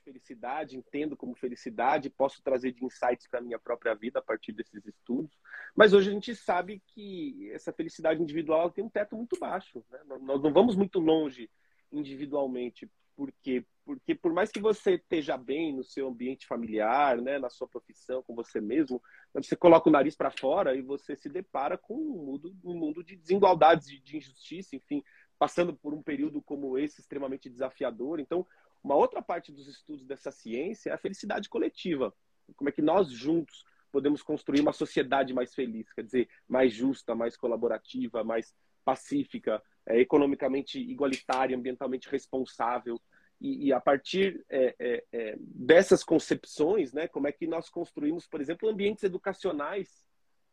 felicidade, 0.07 0.77
entendo 0.77 1.17
como 1.17 1.35
felicidade, 1.35 2.09
posso 2.09 2.41
trazer 2.41 2.71
de 2.71 2.85
insights 2.85 3.27
para 3.27 3.39
a 3.39 3.43
minha 3.43 3.59
própria 3.59 3.93
vida 3.93 4.19
a 4.19 4.21
partir 4.21 4.53
desses 4.53 4.85
estudos. 4.85 5.37
Mas 5.75 5.93
hoje 5.93 6.09
a 6.09 6.13
gente 6.13 6.33
sabe 6.33 6.81
que 6.87 7.51
essa 7.51 7.73
felicidade 7.73 8.21
individual 8.21 8.71
tem 8.71 8.85
um 8.85 8.89
teto 8.89 9.17
muito 9.17 9.37
baixo. 9.37 9.83
Né? 9.91 9.99
Nós 10.21 10.41
não 10.41 10.53
vamos 10.53 10.77
muito 10.77 10.99
longe 10.99 11.49
individualmente 11.91 12.89
por 13.17 13.33
quê? 13.41 13.65
Porque 13.83 14.13
por 14.13 14.31
mais 14.31 14.51
que 14.51 14.61
você 14.61 14.93
esteja 14.93 15.35
bem 15.35 15.75
no 15.75 15.83
seu 15.83 16.07
ambiente 16.07 16.45
familiar, 16.45 17.19
né, 17.19 17.39
na 17.39 17.49
sua 17.49 17.67
profissão, 17.67 18.21
com 18.21 18.35
você 18.35 18.61
mesmo, 18.61 19.01
você 19.33 19.55
coloca 19.55 19.89
o 19.89 19.91
nariz 19.91 20.15
para 20.15 20.29
fora 20.29 20.75
e 20.75 20.83
você 20.83 21.15
se 21.15 21.27
depara 21.27 21.79
com 21.79 21.95
um 21.95 22.25
mundo, 22.25 22.55
um 22.63 22.75
mundo 22.75 23.03
de 23.03 23.15
desigualdades, 23.15 23.87
de, 23.87 23.99
de 23.99 24.17
injustiça, 24.17 24.75
enfim, 24.75 25.03
passando 25.39 25.73
por 25.73 25.95
um 25.95 26.03
período 26.03 26.43
como 26.43 26.77
esse 26.77 27.01
extremamente 27.01 27.49
desafiador. 27.49 28.19
Então, 28.19 28.45
uma 28.83 28.95
outra 28.95 29.21
parte 29.21 29.51
dos 29.51 29.67
estudos 29.67 30.05
dessa 30.05 30.31
ciência 30.31 30.89
é 30.89 30.93
a 30.93 30.97
felicidade 30.97 31.49
coletiva. 31.49 32.13
Como 32.55 32.69
é 32.69 32.71
que 32.71 32.81
nós 32.81 33.09
juntos 33.09 33.65
podemos 33.91 34.21
construir 34.21 34.61
uma 34.61 34.73
sociedade 34.73 35.33
mais 35.33 35.53
feliz, 35.53 35.91
quer 35.93 36.03
dizer, 36.03 36.29
mais 36.47 36.73
justa, 36.73 37.15
mais 37.15 37.35
colaborativa, 37.35 38.23
mais 38.23 38.53
pacífica, 38.85 39.61
é, 39.85 39.99
economicamente 39.99 40.79
igualitária, 40.79 41.57
ambientalmente 41.57 42.09
responsável. 42.09 42.99
E, 43.39 43.67
e 43.67 43.73
a 43.73 43.79
partir 43.79 44.45
é, 44.49 44.75
é, 44.79 45.03
é, 45.11 45.35
dessas 45.39 46.03
concepções, 46.03 46.93
né, 46.93 47.07
como 47.07 47.27
é 47.27 47.31
que 47.31 47.47
nós 47.47 47.69
construímos, 47.69 48.27
por 48.27 48.41
exemplo, 48.41 48.69
ambientes 48.69 49.03
educacionais 49.03 50.05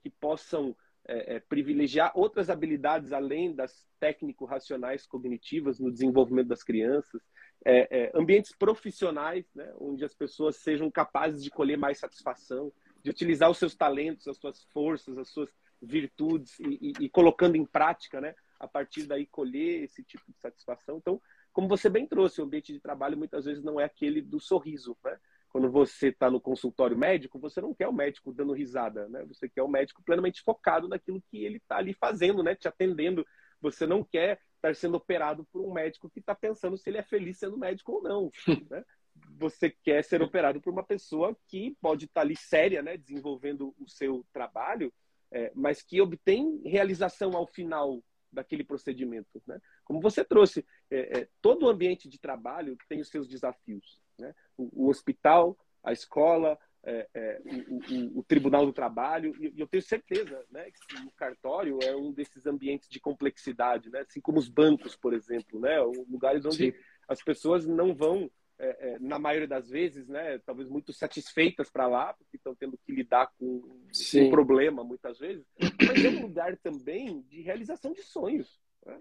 que 0.02 0.10
possam 0.10 0.76
é, 1.06 1.36
é, 1.36 1.40
privilegiar 1.40 2.12
outras 2.14 2.48
habilidades 2.48 3.12
além 3.12 3.54
das 3.54 3.86
técnico-racionais 4.00 5.06
cognitivas 5.06 5.78
no 5.78 5.92
desenvolvimento 5.92 6.48
das 6.48 6.62
crianças, 6.62 7.22
ambientes 8.14 8.52
profissionais, 8.52 9.46
né, 9.54 9.72
onde 9.78 10.04
as 10.04 10.14
pessoas 10.14 10.56
sejam 10.56 10.90
capazes 10.90 11.42
de 11.42 11.50
colher 11.50 11.78
mais 11.78 11.98
satisfação, 11.98 12.72
de 13.02 13.10
utilizar 13.10 13.50
os 13.50 13.58
seus 13.58 13.74
talentos, 13.74 14.28
as 14.28 14.36
suas 14.36 14.64
forças, 14.64 15.16
as 15.18 15.28
suas 15.28 15.50
virtudes 15.80 16.58
e, 16.60 16.92
e, 17.00 17.04
e 17.04 17.08
colocando 17.08 17.56
em 17.56 17.64
prática, 17.64 18.20
né, 18.20 18.34
a 18.58 18.68
partir 18.68 19.06
daí 19.06 19.26
colher 19.26 19.84
esse 19.84 20.02
tipo 20.02 20.24
de 20.30 20.38
satisfação. 20.40 20.98
Então, 20.98 21.20
como 21.52 21.68
você 21.68 21.88
bem 21.88 22.06
trouxe, 22.06 22.40
o 22.40 22.44
ambiente 22.44 22.72
de 22.72 22.80
trabalho 22.80 23.16
muitas 23.16 23.44
vezes 23.44 23.62
não 23.62 23.78
é 23.78 23.84
aquele 23.84 24.20
do 24.20 24.40
sorriso, 24.40 24.96
né? 25.04 25.16
Quando 25.48 25.70
você 25.70 26.08
está 26.08 26.28
no 26.28 26.40
consultório 26.40 26.98
médico, 26.98 27.38
você 27.38 27.60
não 27.60 27.72
quer 27.72 27.86
o 27.86 27.92
médico 27.92 28.32
dando 28.32 28.52
risada, 28.52 29.08
né? 29.08 29.24
Você 29.26 29.48
quer 29.48 29.62
o 29.62 29.68
médico 29.68 30.02
plenamente 30.02 30.42
focado 30.42 30.88
naquilo 30.88 31.22
que 31.30 31.44
ele 31.44 31.58
está 31.58 31.76
ali 31.76 31.94
fazendo, 31.94 32.42
né? 32.42 32.56
Te 32.56 32.66
atendendo. 32.66 33.24
Você 33.64 33.86
não 33.86 34.04
quer 34.04 34.40
estar 34.56 34.76
sendo 34.76 34.96
operado 34.96 35.46
por 35.46 35.62
um 35.62 35.72
médico 35.72 36.10
que 36.10 36.20
está 36.20 36.34
pensando 36.34 36.76
se 36.76 36.90
ele 36.90 36.98
é 36.98 37.02
feliz 37.02 37.38
sendo 37.38 37.56
médico 37.56 37.92
ou 37.92 38.02
não, 38.02 38.30
né? 38.70 38.84
Você 39.38 39.70
quer 39.70 40.04
ser 40.04 40.20
operado 40.20 40.60
por 40.60 40.72
uma 40.72 40.82
pessoa 40.82 41.34
que 41.48 41.74
pode 41.80 42.04
estar 42.04 42.20
tá 42.20 42.26
ali 42.26 42.36
séria, 42.36 42.82
né? 42.82 42.98
Desenvolvendo 42.98 43.74
o 43.78 43.88
seu 43.88 44.26
trabalho, 44.32 44.92
é, 45.30 45.50
mas 45.54 45.82
que 45.82 45.98
obtém 46.00 46.60
realização 46.64 47.34
ao 47.34 47.46
final 47.46 48.02
daquele 48.30 48.64
procedimento. 48.64 49.40
Né? 49.46 49.58
Como 49.84 50.00
você 50.00 50.24
trouxe, 50.24 50.66
é, 50.90 51.20
é, 51.20 51.28
todo 51.40 51.64
o 51.64 51.68
ambiente 51.68 52.08
de 52.08 52.18
trabalho 52.18 52.76
tem 52.88 53.00
os 53.00 53.08
seus 53.08 53.28
desafios. 53.28 54.02
Né? 54.18 54.34
O, 54.56 54.84
o 54.84 54.88
hospital, 54.90 55.56
a 55.82 55.92
escola, 55.92 56.58
é, 56.84 57.08
é 57.14 57.42
o, 57.44 57.76
o, 57.76 58.18
o, 58.20 58.22
Tribunal 58.24 58.66
do 58.66 58.72
Trabalho, 58.72 59.34
e, 59.40 59.52
eu 59.58 59.66
tenho 59.66 59.82
certeza 59.82 60.44
né, 60.50 60.70
que 60.70 60.96
o 61.06 61.10
cartório 61.12 61.78
é 61.82 61.96
um 61.96 62.12
desses 62.12 62.46
ambientes 62.46 62.88
de 62.88 63.00
complexidade, 63.00 63.90
né? 63.90 64.00
assim 64.00 64.20
como 64.20 64.38
os 64.38 64.48
bancos, 64.48 64.96
por 64.96 65.14
exemplo, 65.14 65.58
né? 65.58 65.78
lugares 66.08 66.44
onde 66.44 66.72
Sim. 66.72 66.78
as 67.08 67.22
pessoas 67.22 67.66
não 67.66 67.94
vão 67.94 68.30
é, 68.58 68.94
é, 68.94 68.98
na 69.00 69.18
maioria 69.18 69.48
das 69.48 69.68
vezes, 69.68 70.08
né, 70.08 70.38
talvez 70.38 70.68
muito 70.68 70.92
satisfeitas 70.92 71.68
para 71.70 71.88
lá, 71.88 72.14
porque 72.14 72.36
estão 72.36 72.54
tendo 72.54 72.78
que 72.78 72.92
lidar 72.92 73.32
com 73.38 73.80
Sim. 73.92 74.28
um 74.28 74.30
problema 74.30 74.84
muitas 74.84 75.18
vezes, 75.18 75.44
mas 75.58 76.04
é 76.04 76.08
um 76.08 76.22
lugar 76.22 76.56
também 76.58 77.20
de 77.22 77.40
realização 77.40 77.92
de 77.92 78.02
sonhos. 78.02 78.60
Né? 78.86 78.98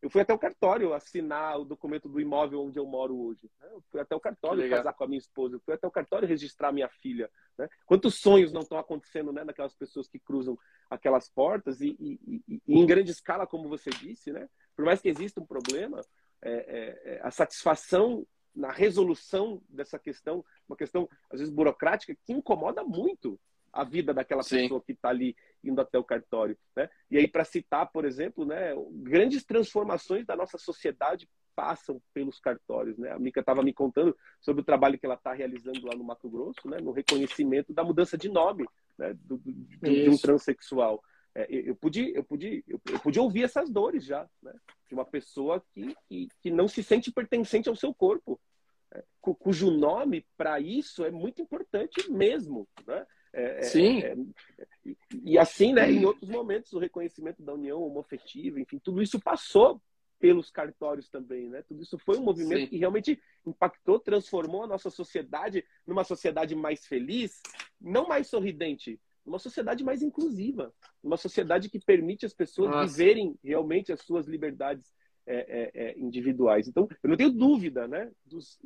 Eu 0.00 0.10
fui 0.10 0.20
até 0.20 0.32
o 0.32 0.38
cartório 0.38 0.92
assinar 0.92 1.58
o 1.58 1.64
documento 1.64 2.08
do 2.08 2.20
imóvel 2.20 2.62
onde 2.62 2.78
eu 2.78 2.86
moro 2.86 3.16
hoje. 3.16 3.50
Né? 3.60 3.68
Eu 3.72 3.82
fui 3.90 4.00
até 4.00 4.14
o 4.14 4.20
cartório 4.20 4.68
casar 4.70 4.92
com 4.92 5.04
a 5.04 5.06
minha 5.08 5.18
esposa. 5.18 5.56
Eu 5.56 5.60
fui 5.60 5.74
até 5.74 5.86
o 5.86 5.90
cartório 5.90 6.28
registrar 6.28 6.72
minha 6.72 6.88
filha. 6.88 7.30
Né? 7.58 7.68
Quantos 7.84 8.16
sonhos 8.16 8.52
não 8.52 8.60
estão 8.60 8.78
acontecendo 8.78 9.32
né, 9.32 9.44
naquelas 9.44 9.74
pessoas 9.74 10.08
que 10.08 10.18
cruzam 10.18 10.58
aquelas 10.88 11.28
portas 11.28 11.80
e, 11.80 11.96
e, 11.98 12.42
e, 12.48 12.62
e 12.66 12.78
em 12.78 12.86
grande 12.86 13.10
escala, 13.10 13.46
como 13.46 13.68
você 13.68 13.90
disse, 13.90 14.32
né? 14.32 14.48
por 14.76 14.84
mais 14.84 15.00
que 15.00 15.08
exista 15.08 15.40
um 15.40 15.46
problema, 15.46 16.00
é, 16.42 16.52
é, 16.52 17.14
é 17.14 17.20
a 17.22 17.30
satisfação 17.30 18.26
na 18.54 18.70
resolução 18.70 19.60
dessa 19.68 19.98
questão, 19.98 20.44
uma 20.68 20.76
questão 20.76 21.08
às 21.30 21.40
vezes 21.40 21.52
burocrática 21.52 22.16
que 22.24 22.32
incomoda 22.32 22.84
muito 22.84 23.40
a 23.74 23.84
vida 23.84 24.14
daquela 24.14 24.42
Sim. 24.42 24.62
pessoa 24.62 24.80
que 24.80 24.92
está 24.92 25.08
ali 25.08 25.36
indo 25.62 25.80
até 25.80 25.98
o 25.98 26.04
cartório, 26.04 26.56
né? 26.76 26.88
E 27.10 27.18
aí 27.18 27.26
para 27.26 27.44
citar, 27.44 27.90
por 27.90 28.04
exemplo, 28.04 28.44
né, 28.44 28.72
grandes 28.92 29.44
transformações 29.44 30.24
da 30.24 30.36
nossa 30.36 30.56
sociedade 30.58 31.28
passam 31.56 32.00
pelos 32.12 32.38
cartórios, 32.38 32.96
né? 32.98 33.10
A 33.10 33.18
Mica 33.18 33.40
estava 33.40 33.62
me 33.62 33.72
contando 33.72 34.16
sobre 34.40 34.62
o 34.62 34.64
trabalho 34.64 34.98
que 34.98 35.06
ela 35.06 35.14
está 35.14 35.32
realizando 35.32 35.86
lá 35.86 35.94
no 35.94 36.04
Mato 36.04 36.28
Grosso, 36.28 36.68
né, 36.68 36.78
no 36.80 36.92
reconhecimento 36.92 37.72
da 37.72 37.84
mudança 37.84 38.16
de 38.16 38.28
nome, 38.28 38.64
né, 38.96 39.14
do, 39.14 39.38
do, 39.38 39.52
de 39.80 40.08
um 40.08 40.16
transexual. 40.16 41.02
É, 41.34 41.46
eu, 41.50 41.74
pude, 41.74 42.12
eu, 42.14 42.22
pude, 42.22 42.64
eu, 42.68 42.80
eu 42.92 43.00
pude 43.00 43.18
ouvir 43.18 43.42
essas 43.42 43.68
dores 43.68 44.04
já, 44.04 44.28
né? 44.40 44.52
De 44.88 44.94
uma 44.94 45.04
pessoa 45.04 45.64
que, 45.72 45.96
que, 46.08 46.28
que 46.40 46.50
não 46.50 46.68
se 46.68 46.82
sente 46.82 47.10
pertencente 47.10 47.68
ao 47.68 47.74
seu 47.74 47.92
corpo, 47.92 48.40
é, 48.92 49.02
cujo 49.20 49.70
nome 49.70 50.24
para 50.36 50.60
isso 50.60 51.04
é 51.04 51.10
muito 51.10 51.42
importante 51.42 52.08
mesmo, 52.10 52.68
né? 52.86 53.04
É, 53.34 53.58
é 53.58 53.62
Sim. 53.62 54.02
É, 54.02 54.16
e, 54.86 54.96
e 55.24 55.38
assim, 55.38 55.72
né, 55.72 55.90
em 55.90 56.04
outros 56.04 56.28
momentos, 56.28 56.72
o 56.72 56.78
reconhecimento 56.78 57.42
da 57.42 57.52
união 57.52 57.82
homofetiva, 57.82 58.60
enfim, 58.60 58.78
tudo 58.78 59.02
isso 59.02 59.20
passou 59.20 59.82
pelos 60.20 60.50
cartórios 60.50 61.08
também, 61.08 61.50
né? 61.50 61.62
Tudo 61.62 61.82
isso 61.82 61.98
foi 61.98 62.16
um 62.16 62.22
movimento 62.22 62.60
Sim. 62.60 62.68
que 62.68 62.78
realmente 62.78 63.20
impactou, 63.44 63.98
transformou 63.98 64.62
a 64.62 64.66
nossa 64.66 64.88
sociedade 64.88 65.64
numa 65.86 66.04
sociedade 66.04 66.54
mais 66.54 66.86
feliz, 66.86 67.42
não 67.80 68.06
mais 68.06 68.28
sorridente, 68.28 68.98
uma 69.26 69.38
sociedade 69.38 69.82
mais 69.82 70.02
inclusiva, 70.02 70.72
uma 71.02 71.16
sociedade 71.16 71.68
que 71.68 71.78
permite 71.78 72.24
as 72.24 72.32
pessoas 72.32 72.70
Nossa. 72.70 72.86
viverem 72.86 73.34
realmente 73.42 73.92
as 73.92 74.00
suas 74.00 74.26
liberdades 74.26 74.94
é, 75.26 75.36
é, 75.36 75.70
é, 75.74 75.98
individuais. 75.98 76.68
Então, 76.68 76.88
eu 77.02 77.10
não 77.10 77.16
tenho 77.16 77.30
dúvida 77.30 77.88
né, 77.88 78.10
dos 78.24 78.58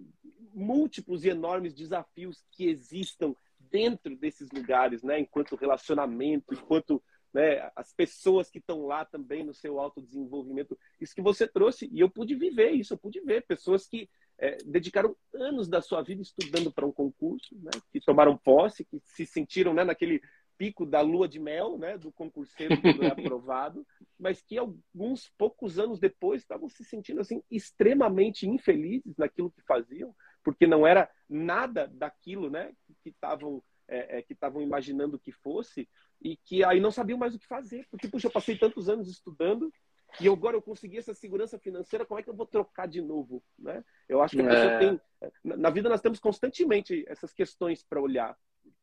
múltiplos 0.53 1.25
e 1.25 1.29
enormes 1.29 1.73
desafios 1.73 2.45
que 2.51 2.69
existam 2.69 3.35
dentro 3.71 4.17
desses 4.17 4.51
lugares, 4.51 5.03
né, 5.03 5.21
enquanto 5.21 5.57
relacionamento, 5.57 6.55
enquanto 6.55 7.03
né, 7.33 7.71
as 7.77 7.93
pessoas 7.93 8.51
que 8.51 8.59
estão 8.59 8.87
lá 8.87 9.05
também 9.05 9.45
no 9.45 9.55
seu 9.55 9.79
autodesenvolvimento. 9.79 10.79
Isso 11.01 11.15
que 11.15 11.23
você 11.23 11.47
trouxe, 11.47 11.89
e 11.93 12.01
eu 12.01 12.11
pude 12.11 12.35
viver 12.35 12.71
isso, 12.71 12.95
eu 12.95 12.99
pude 12.99 13.21
ver 13.21 13.47
pessoas 13.47 13.87
que 13.87 14.09
é, 14.39 14.57
dedicaram 14.65 15.17
anos 15.35 15.69
da 15.69 15.83
sua 15.83 16.03
vida 16.03 16.23
estudando 16.23 16.73
para 16.73 16.87
um 16.87 16.93
concurso, 16.93 17.55
né, 17.57 17.71
que 17.93 18.01
tomaram 18.01 18.37
posse, 18.37 18.85
que 18.85 19.01
se 19.05 19.27
sentiram 19.27 19.75
né, 19.75 19.85
naquele 19.85 20.21
pico 20.57 20.85
da 20.85 21.01
lua 21.01 21.29
de 21.29 21.39
mel, 21.39 21.79
né, 21.79 21.97
do 21.97 22.11
concurseiro 22.11 22.81
que 22.81 22.89
é 22.89 23.07
aprovado, 23.13 23.87
mas 24.19 24.43
que 24.43 24.59
alguns 24.59 25.29
poucos 25.39 25.79
anos 25.79 26.01
depois 26.01 26.43
estavam 26.43 26.69
se 26.69 26.85
sentindo 26.85 27.21
assim 27.21 27.43
extremamente 27.51 28.47
infelizes 28.47 29.17
naquilo 29.17 29.51
que 29.51 29.63
faziam, 29.63 30.15
porque 30.43 30.67
não 30.67 30.87
era 30.87 31.09
nada 31.29 31.87
daquilo, 31.87 32.51
né, 32.51 32.73
que 33.11 33.17
estavam 33.17 33.63
é, 33.87 34.19
é, 34.19 34.23
que 34.23 34.35
estavam 34.35 34.61
imaginando 34.61 35.19
que 35.19 35.33
fosse 35.33 35.89
e 36.21 36.37
que 36.37 36.63
aí 36.63 36.79
não 36.81 36.91
sabiam 36.91 37.19
mais 37.19 37.35
o 37.35 37.39
que 37.39 37.47
fazer, 37.47 37.87
porque 37.91 38.09
puxa, 38.09 38.27
eu 38.27 38.33
passei 38.33 38.57
tantos 38.57 38.89
anos 38.89 39.09
estudando 39.09 39.73
e 40.21 40.29
agora 40.29 40.57
eu 40.57 40.63
consegui 40.63 40.99
essa 40.99 41.15
segurança 41.15 41.59
financeira, 41.59 42.05
como 42.05 42.21
é 42.21 42.23
que 42.23 42.31
eu 42.31 42.37
vou 42.37 42.47
trocar 42.47 42.87
de 42.87 43.01
novo, 43.01 43.43
né? 43.59 43.85
Eu 44.09 44.23
acho 44.23 44.37
que 44.37 44.43
a 44.43 44.49
pessoa 44.49 44.73
é. 44.73 44.79
tem 44.79 45.01
na 45.43 45.71
vida 45.71 45.89
nós 45.89 46.01
temos 46.01 46.21
constantemente 46.21 47.05
essas 47.09 47.33
questões 47.33 47.83
para 47.83 48.01
olhar 48.01 48.37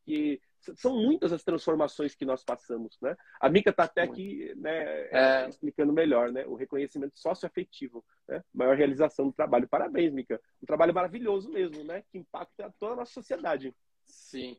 que 0.03 0.39
são 0.75 0.95
muitas 0.95 1.31
as 1.31 1.43
transformações 1.43 2.15
que 2.15 2.25
nós 2.25 2.43
passamos, 2.43 2.97
né? 3.01 3.15
A 3.39 3.49
Mica 3.49 3.69
está 3.69 3.83
até 3.83 4.01
aqui, 4.01 4.53
né, 4.55 5.07
é... 5.11 5.49
explicando 5.49 5.93
melhor, 5.93 6.31
né? 6.31 6.45
O 6.47 6.55
reconhecimento 6.55 7.17
socioafetivo, 7.19 8.03
né? 8.27 8.43
Maior 8.53 8.75
realização 8.75 9.27
do 9.27 9.33
trabalho. 9.33 9.67
Parabéns, 9.67 10.11
Mica. 10.11 10.41
Um 10.61 10.65
trabalho 10.65 10.93
maravilhoso 10.93 11.51
mesmo, 11.51 11.83
né? 11.83 12.03
Que 12.11 12.17
impacta 12.17 12.73
toda 12.79 12.93
a 12.93 12.95
nossa 12.97 13.13
sociedade. 13.13 13.75
Sim. 14.15 14.57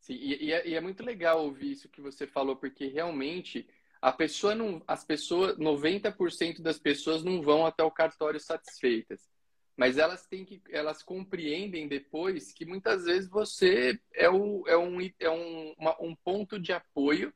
Sim. 0.00 0.14
E, 0.14 0.46
e, 0.46 0.52
é, 0.52 0.68
e 0.68 0.74
é 0.74 0.80
muito 0.80 1.02
legal 1.02 1.44
ouvir 1.44 1.72
isso 1.72 1.88
que 1.88 2.00
você 2.00 2.26
falou, 2.26 2.56
porque 2.56 2.86
realmente 2.86 3.68
a 4.00 4.12
pessoa 4.12 4.54
não, 4.54 4.82
as 4.86 5.04
pessoas, 5.04 5.56
90% 5.58 6.62
das 6.62 6.78
pessoas 6.78 7.24
não 7.24 7.42
vão 7.42 7.66
até 7.66 7.82
o 7.82 7.90
cartório 7.90 8.38
satisfeitas. 8.40 9.28
mas 9.76 9.98
elas 9.98 10.26
têm 10.26 10.44
que 10.44 10.62
elas 10.70 11.02
compreendem 11.02 11.88
depois 11.88 12.52
que 12.52 12.66
muitas 12.66 13.04
vezes 13.06 13.28
você 13.28 14.00
é, 14.14 14.28
o, 14.30 14.64
é, 14.68 14.76
um, 14.76 15.00
é 15.20 15.30
um, 15.30 15.74
uma, 15.78 16.02
um 16.02 16.14
ponto 16.16 16.58
de 16.60 16.72
apoio 16.72 17.32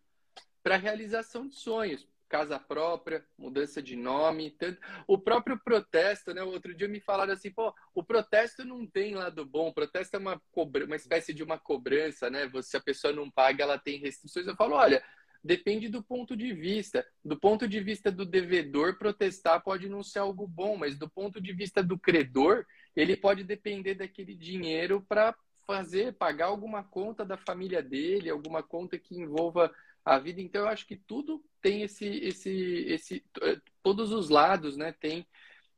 para 0.63 0.77
a 0.77 0.79
realização 0.79 1.47
de 1.49 1.57
sonhos 1.57 2.07
casa 2.29 2.59
própria, 2.59 3.25
mudança 3.37 3.83
de 3.83 3.97
nome, 3.97 4.51
tanto... 4.51 4.81
o 5.07 5.19
próprio 5.19 5.59
protesto, 5.59 6.35
né? 6.35 6.43
Outro 6.43 6.75
dia 6.75 6.87
me 6.87 7.01
falaram 7.01 7.33
assim, 7.33 7.51
pô, 7.51 7.75
o 7.95 8.05
protesto 8.05 8.65
não 8.65 8.87
tem 8.87 9.15
lado 9.15 9.45
bom, 9.45 9.69
o 9.69 9.75
protesto 9.75 10.17
é 10.17 10.19
uma, 10.19 10.41
cobra... 10.53 10.85
uma 10.85 10.97
espécie 10.97 11.33
de 11.33 11.43
uma 11.43 11.59
cobrança, 11.59 12.29
né? 12.31 12.51
Se 12.63 12.77
a 12.77 12.81
pessoa 12.81 13.13
não 13.13 13.31
paga, 13.31 13.65
ela 13.65 13.79
tem 13.79 13.99
restrições. 13.99 14.47
Eu 14.47 14.57
falo, 14.57 14.75
olha, 14.75 15.03
depende 15.43 15.89
do 15.89 16.03
ponto 16.03 16.37
de 16.37 16.53
vista. 16.53 17.07
Do 17.25 17.39
ponto 17.39 17.67
de 17.67 17.81
vista 17.81 18.11
do 18.11 18.25
devedor, 18.25 18.99
protestar 18.99 19.63
pode 19.63 19.89
não 19.89 20.03
ser 20.03 20.19
algo 20.19 20.47
bom, 20.47 20.77
mas 20.77 20.97
do 20.97 21.09
ponto 21.09 21.41
de 21.41 21.53
vista 21.53 21.83
do 21.83 21.99
credor, 21.99 22.67
ele 22.95 23.17
pode 23.17 23.45
depender 23.45 23.95
daquele 23.95 24.35
dinheiro 24.35 25.05
para 25.09 25.35
fazer, 25.67 26.15
pagar 26.15 26.47
alguma 26.47 26.83
conta 26.83 27.27
da 27.27 27.37
família 27.37 27.83
dele, 27.83 28.31
alguma 28.31 28.63
conta 28.63 28.99
que 28.99 29.15
envolva 29.15 29.71
a 30.15 30.19
vida. 30.19 30.41
Então, 30.41 30.63
eu 30.63 30.69
acho 30.69 30.87
que 30.87 30.97
tudo 30.97 31.45
tem 31.61 31.83
esse, 31.83 32.07
esse, 32.07 32.51
esse 32.89 33.25
eh, 33.43 33.61
todos 33.83 34.13
os 34.13 34.29
lados, 34.31 34.77
né? 34.77 34.93
Tem, 34.93 35.21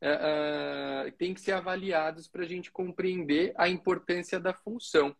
uh, 0.02 1.10
tem 1.18 1.34
que 1.34 1.40
ser 1.40 1.52
avaliados 1.52 2.28
para 2.28 2.44
a 2.44 2.46
gente 2.46 2.70
compreender 2.70 3.52
a 3.56 3.68
importância 3.68 4.38
da 4.38 4.54
função. 4.54 5.16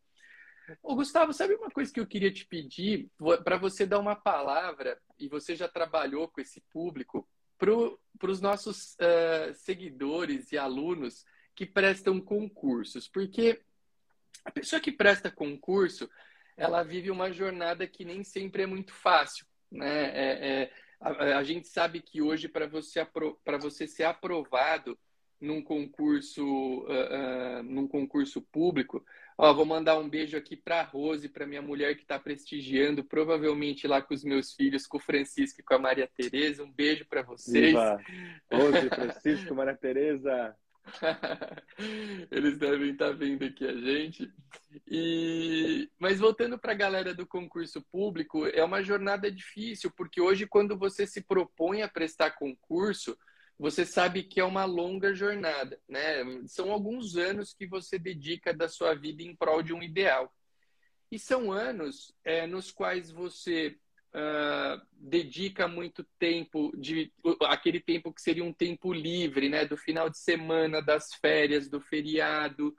Ô, 0.82 0.94
Gustavo, 0.94 1.32
sabe 1.32 1.54
uma 1.54 1.70
coisa 1.70 1.92
que 1.92 1.98
eu 1.98 2.06
queria 2.06 2.32
te 2.32 2.46
pedir 2.46 3.11
para 3.44 3.56
você 3.56 3.84
dar 3.84 3.98
uma 3.98 4.14
palavra 4.14 5.00
e 5.18 5.28
você 5.28 5.56
já 5.56 5.68
trabalhou 5.68 6.28
com 6.28 6.40
esse 6.40 6.61
público 6.72 7.28
para 7.58 8.30
os 8.30 8.40
nossos 8.40 8.94
uh, 8.94 9.52
seguidores 9.54 10.52
e 10.52 10.58
alunos 10.58 11.24
que 11.54 11.66
prestam 11.66 12.20
concursos, 12.20 13.08
porque 13.08 13.61
a 14.44 14.50
pessoa 14.50 14.80
que 14.80 14.92
presta 14.92 15.30
concurso 15.30 16.08
ela 16.61 16.82
vive 16.82 17.11
uma 17.11 17.32
jornada 17.32 17.86
que 17.86 18.04
nem 18.04 18.22
sempre 18.22 18.64
é 18.64 18.66
muito 18.66 18.92
fácil, 18.92 19.46
né? 19.72 20.11
É, 20.11 20.62
é, 20.62 20.70
a, 21.00 21.38
a, 21.38 21.42
gente 21.42 21.66
sabe 21.66 22.02
que 22.02 22.20
hoje 22.20 22.48
para 22.48 22.66
você 22.66 23.02
para 23.42 23.56
você 23.56 23.86
ser 23.86 24.04
aprovado 24.04 24.98
num 25.40 25.62
concurso 25.62 26.44
uh, 26.44 27.61
uh, 27.61 27.62
num 27.62 27.88
concurso 27.88 28.42
público, 28.42 29.02
ó, 29.38 29.54
vou 29.54 29.64
mandar 29.64 29.98
um 29.98 30.06
beijo 30.06 30.36
aqui 30.36 30.54
para 30.54 30.82
Rose, 30.82 31.30
para 31.30 31.46
minha 31.46 31.62
mulher 31.62 31.96
que 31.96 32.02
está 32.02 32.18
prestigiando, 32.18 33.02
provavelmente 33.02 33.88
lá 33.88 34.02
com 34.02 34.12
os 34.12 34.22
meus 34.22 34.52
filhos, 34.52 34.86
com 34.86 34.98
o 34.98 35.00
Francisco 35.00 35.62
e 35.62 35.64
com 35.64 35.72
a 35.72 35.78
Maria 35.78 36.11
Tereza. 36.14 36.62
Um 36.62 36.70
beijo 36.70 37.06
para 37.06 37.22
vocês. 37.22 37.74
Rose, 38.52 38.90
Francisco, 38.90 39.54
Maria 39.54 39.74
Tereza. 39.74 40.54
Eles 42.31 42.59
devem 42.59 42.93
estar 42.93 43.12
vendo 43.12 43.45
aqui 43.45 43.66
a 43.66 43.74
gente. 43.74 44.33
E... 44.87 45.91
Mas 45.99 46.18
voltando 46.18 46.59
para 46.59 46.72
a 46.72 46.76
galera 46.76 47.14
do 47.14 47.26
concurso 47.26 47.83
público, 47.91 48.47
é 48.47 48.64
uma 48.64 48.83
jornada 48.83 49.31
difícil, 49.31 49.91
porque 49.91 50.20
hoje, 50.20 50.47
quando 50.47 50.76
você 50.76 51.07
se 51.07 51.22
propõe 51.22 51.83
a 51.83 51.89
prestar 51.89 52.33
concurso, 52.33 53.16
você 53.59 53.85
sabe 53.85 54.22
que 54.22 54.41
é 54.41 54.45
uma 54.45 54.64
longa 54.64 55.14
jornada, 55.14 55.78
né? 55.87 56.24
São 56.47 56.72
alguns 56.72 57.16
anos 57.16 57.53
que 57.53 57.66
você 57.66 57.99
dedica 57.99 58.55
da 58.55 58.68
sua 58.68 58.95
vida 58.95 59.22
em 59.22 59.37
prol 59.37 59.62
de 59.62 59.74
um 59.74 59.83
ideal. 59.83 60.35
E 61.12 61.18
são 61.18 61.53
anos 61.53 62.14
é, 62.24 62.47
nos 62.47 62.70
quais 62.70 63.11
você 63.11 63.76
uh, 64.14 64.80
dedica 64.92 65.68
muito 65.68 66.04
tempo 66.18 66.72
de 66.76 67.12
aquele 67.42 67.80
tempo 67.80 68.12
que 68.12 68.20
seria 68.20 68.44
um 68.44 68.52
tempo 68.52 68.92
livre, 68.92 69.48
né, 69.48 69.64
do 69.64 69.76
final 69.76 70.08
de 70.08 70.18
semana, 70.18 70.82
das 70.82 71.14
férias, 71.14 71.68
do 71.68 71.80
feriado. 71.80 72.76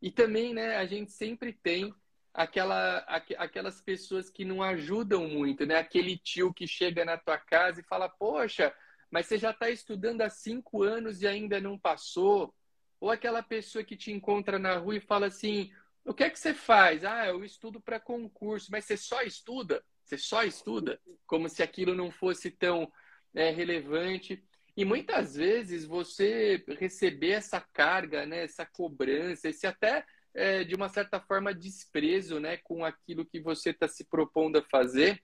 E 0.00 0.10
também, 0.10 0.52
né, 0.52 0.76
a 0.76 0.86
gente 0.86 1.12
sempre 1.12 1.52
tem 1.52 1.94
aquela, 2.32 2.98
aqu 2.98 3.34
aquelas 3.38 3.80
pessoas 3.80 4.28
que 4.28 4.44
não 4.44 4.62
ajudam 4.62 5.28
muito, 5.28 5.64
né? 5.64 5.76
Aquele 5.76 6.18
tio 6.18 6.52
que 6.52 6.66
chega 6.66 7.04
na 7.04 7.16
tua 7.16 7.38
casa 7.38 7.80
e 7.80 7.84
fala, 7.84 8.08
poxa, 8.08 8.74
mas 9.10 9.26
você 9.26 9.38
já 9.38 9.50
está 9.50 9.70
estudando 9.70 10.22
há 10.22 10.28
cinco 10.28 10.82
anos 10.82 11.22
e 11.22 11.26
ainda 11.26 11.60
não 11.60 11.78
passou. 11.78 12.52
Ou 13.00 13.10
aquela 13.10 13.42
pessoa 13.42 13.84
que 13.84 13.96
te 13.96 14.10
encontra 14.10 14.58
na 14.58 14.76
rua 14.76 14.96
e 14.96 15.00
fala 15.00 15.26
assim, 15.26 15.72
o 16.04 16.12
que 16.12 16.24
é 16.24 16.30
que 16.30 16.38
você 16.38 16.52
faz? 16.52 17.04
Ah, 17.04 17.26
eu 17.28 17.44
estudo 17.44 17.80
para 17.80 18.00
concurso, 18.00 18.70
mas 18.70 18.84
você 18.84 18.96
só 18.96 19.22
estuda? 19.22 19.82
Você 20.04 20.18
só 20.18 20.44
estuda 20.44 21.00
como 21.26 21.48
se 21.48 21.62
aquilo 21.62 21.94
não 21.94 22.10
fosse 22.10 22.50
tão 22.50 22.90
é, 23.34 23.50
relevante. 23.50 24.44
E 24.76 24.84
muitas 24.84 25.34
vezes 25.34 25.84
você 25.84 26.62
receber 26.78 27.30
essa 27.30 27.60
carga, 27.60 28.26
né, 28.26 28.44
essa 28.44 28.66
cobrança, 28.66 29.48
esse 29.48 29.66
até 29.66 30.04
é, 30.34 30.64
de 30.64 30.74
uma 30.74 30.88
certa 30.88 31.20
forma 31.20 31.54
desprezo 31.54 32.40
né, 32.40 32.56
com 32.58 32.84
aquilo 32.84 33.24
que 33.24 33.40
você 33.40 33.70
está 33.70 33.86
se 33.86 34.04
propondo 34.04 34.58
a 34.58 34.62
fazer, 34.62 35.22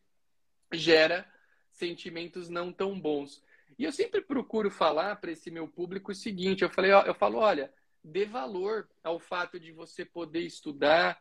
gera 0.73 1.29
sentimentos 1.73 2.49
não 2.49 2.73
tão 2.73 2.99
bons. 2.99 3.43
E 3.79 3.85
eu 3.85 3.93
sempre 3.93 4.21
procuro 4.21 4.71
falar 4.71 5.17
para 5.17 5.33
esse 5.33 5.51
meu 5.51 5.67
público 5.67 6.13
o 6.13 6.15
seguinte: 6.15 6.63
eu, 6.63 6.71
falei, 6.71 6.93
eu 6.93 7.15
falo, 7.15 7.39
olha, 7.39 7.73
dê 8.05 8.25
valor 8.25 8.89
ao 9.03 9.19
fato 9.19 9.59
de 9.59 9.73
você 9.73 10.05
poder 10.05 10.43
estudar, 10.43 11.21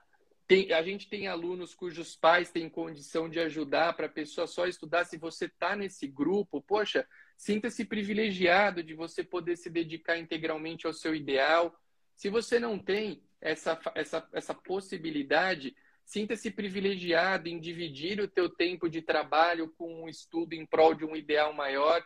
tem, 0.49 0.73
a 0.73 0.81
gente 0.81 1.07
tem 1.07 1.27
alunos 1.27 1.75
cujos 1.75 2.15
pais 2.15 2.49
têm 2.49 2.67
condição 2.67 3.29
de 3.29 3.39
ajudar 3.39 3.93
para 3.93 4.07
a 4.07 4.09
pessoa 4.09 4.47
só 4.47 4.65
estudar. 4.65 5.05
Se 5.05 5.15
você 5.15 5.45
está 5.45 5.75
nesse 5.75 6.07
grupo, 6.07 6.59
poxa, 6.59 7.07
sinta-se 7.37 7.85
privilegiado 7.85 8.81
de 8.81 8.95
você 8.95 9.23
poder 9.23 9.57
se 9.57 9.69
dedicar 9.69 10.17
integralmente 10.17 10.87
ao 10.87 10.93
seu 10.93 11.13
ideal. 11.13 11.79
Se 12.15 12.29
você 12.29 12.59
não 12.59 12.79
tem 12.79 13.21
essa, 13.39 13.79
essa, 13.93 14.27
essa 14.33 14.55
possibilidade, 14.55 15.75
sinta-se 16.03 16.49
privilegiado 16.49 17.47
em 17.47 17.59
dividir 17.59 18.19
o 18.19 18.27
teu 18.27 18.49
tempo 18.49 18.89
de 18.89 19.03
trabalho 19.03 19.71
com 19.77 20.01
um 20.03 20.09
estudo 20.09 20.53
em 20.53 20.65
prol 20.65 20.95
de 20.95 21.05
um 21.05 21.15
ideal 21.15 21.53
maior. 21.53 22.03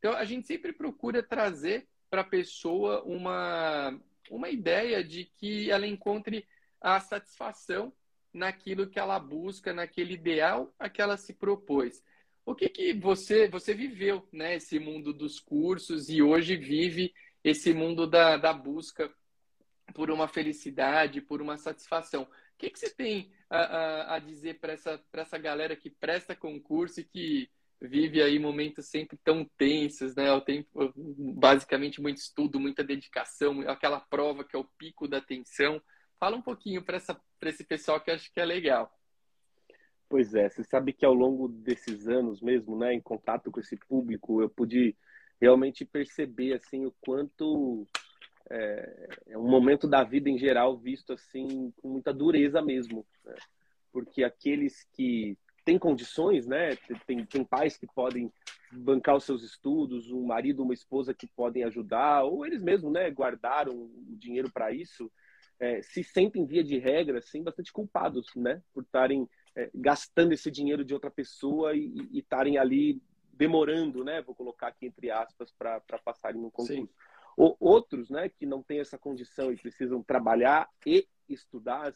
Então, 0.00 0.14
a 0.14 0.24
gente 0.24 0.48
sempre 0.48 0.72
procura 0.72 1.22
trazer 1.22 1.86
para 2.10 2.22
a 2.22 2.24
pessoa 2.24 3.04
uma, 3.04 3.96
uma 4.28 4.48
ideia 4.48 5.04
de 5.04 5.26
que 5.36 5.70
ela 5.70 5.86
encontre 5.86 6.44
a 6.84 7.00
satisfação 7.00 7.90
naquilo 8.30 8.86
que 8.86 8.98
ela 8.98 9.18
busca, 9.18 9.72
naquele 9.72 10.12
ideal 10.12 10.74
a 10.78 10.90
que 10.90 11.00
ela 11.00 11.16
se 11.16 11.32
propôs. 11.32 12.04
O 12.44 12.54
que, 12.54 12.68
que 12.68 12.92
você 12.92 13.48
você 13.48 13.72
viveu, 13.72 14.28
né? 14.30 14.56
Esse 14.56 14.78
mundo 14.78 15.10
dos 15.14 15.40
cursos 15.40 16.10
e 16.10 16.20
hoje 16.20 16.56
vive 16.56 17.14
esse 17.42 17.72
mundo 17.72 18.06
da, 18.06 18.36
da 18.36 18.52
busca 18.52 19.10
por 19.94 20.10
uma 20.10 20.28
felicidade, 20.28 21.22
por 21.22 21.40
uma 21.40 21.56
satisfação. 21.56 22.24
O 22.24 22.58
que, 22.58 22.68
que 22.68 22.78
você 22.78 22.90
tem 22.90 23.32
a, 23.48 23.58
a, 23.58 24.16
a 24.16 24.18
dizer 24.18 24.60
para 24.60 24.74
essa, 24.74 25.02
essa 25.14 25.38
galera 25.38 25.74
que 25.74 25.88
presta 25.88 26.36
concurso 26.36 27.00
e 27.00 27.04
que 27.04 27.48
vive 27.80 28.22
aí 28.22 28.38
momentos 28.38 28.86
sempre 28.88 29.18
tão 29.24 29.44
tensos, 29.56 30.14
né? 30.14 30.30
O 30.32 30.40
tempo, 30.42 30.92
basicamente 31.34 32.02
muito 32.02 32.18
estudo, 32.18 32.60
muita 32.60 32.84
dedicação, 32.84 33.62
aquela 33.62 34.00
prova 34.00 34.44
que 34.44 34.54
é 34.54 34.58
o 34.58 34.68
pico 34.76 35.08
da 35.08 35.20
tensão. 35.22 35.80
Fala 36.24 36.38
um 36.38 36.40
pouquinho 36.40 36.82
para 36.82 36.96
esse 37.42 37.64
pessoal 37.64 38.00
que 38.00 38.10
acho 38.10 38.32
que 38.32 38.40
é 38.40 38.46
legal. 38.46 38.90
Pois 40.08 40.34
é, 40.34 40.48
você 40.48 40.64
sabe 40.64 40.94
que 40.94 41.04
ao 41.04 41.12
longo 41.12 41.48
desses 41.48 42.08
anos 42.08 42.40
mesmo, 42.40 42.78
né, 42.78 42.94
em 42.94 43.00
contato 43.00 43.50
com 43.50 43.60
esse 43.60 43.76
público, 43.76 44.40
eu 44.40 44.48
pude 44.48 44.96
realmente 45.38 45.84
perceber 45.84 46.54
assim 46.54 46.86
o 46.86 46.94
quanto 46.98 47.86
é, 48.48 49.08
é 49.26 49.36
um 49.36 49.46
momento 49.46 49.86
da 49.86 50.02
vida 50.02 50.30
em 50.30 50.38
geral 50.38 50.78
visto 50.78 51.12
assim 51.12 51.70
com 51.82 51.88
muita 51.88 52.10
dureza 52.10 52.62
mesmo, 52.62 53.04
né? 53.22 53.34
porque 53.92 54.24
aqueles 54.24 54.82
que 54.94 55.36
têm 55.62 55.78
condições, 55.78 56.46
né, 56.46 56.74
tem, 57.06 57.22
tem 57.26 57.44
pais 57.44 57.76
que 57.76 57.86
podem 57.86 58.32
bancar 58.72 59.14
os 59.14 59.24
seus 59.24 59.42
estudos, 59.42 60.10
um 60.10 60.24
marido, 60.24 60.62
uma 60.62 60.72
esposa 60.72 61.12
que 61.12 61.26
podem 61.26 61.64
ajudar, 61.64 62.22
ou 62.22 62.46
eles 62.46 62.62
mesmos, 62.62 62.90
né, 62.90 63.10
guardaram 63.10 63.74
o 63.74 64.16
dinheiro 64.16 64.50
para 64.50 64.72
isso 64.72 65.12
é, 65.60 65.82
se 65.82 66.02
sentem, 66.02 66.44
via 66.44 66.64
de 66.64 66.78
regra, 66.78 67.18
assim, 67.18 67.42
bastante 67.42 67.72
culpados, 67.72 68.26
né? 68.34 68.62
Por 68.72 68.82
estarem 68.82 69.28
é, 69.56 69.70
gastando 69.74 70.32
esse 70.32 70.50
dinheiro 70.50 70.84
de 70.84 70.94
outra 70.94 71.10
pessoa 71.10 71.74
e 71.74 72.08
estarem 72.12 72.58
ali 72.58 73.00
demorando, 73.32 74.04
né? 74.04 74.22
Vou 74.22 74.34
colocar 74.34 74.68
aqui 74.68 74.86
entre 74.86 75.10
aspas, 75.10 75.52
para 75.52 75.80
passarem 76.04 76.40
no 76.40 76.50
concurso. 76.50 76.88
Ou, 77.36 77.56
outros, 77.58 78.10
né, 78.10 78.28
que 78.28 78.46
não 78.46 78.62
têm 78.62 78.78
essa 78.78 78.96
condição 78.96 79.52
e 79.52 79.56
precisam 79.56 80.00
trabalhar 80.02 80.68
e 80.86 81.08
estudar, 81.28 81.92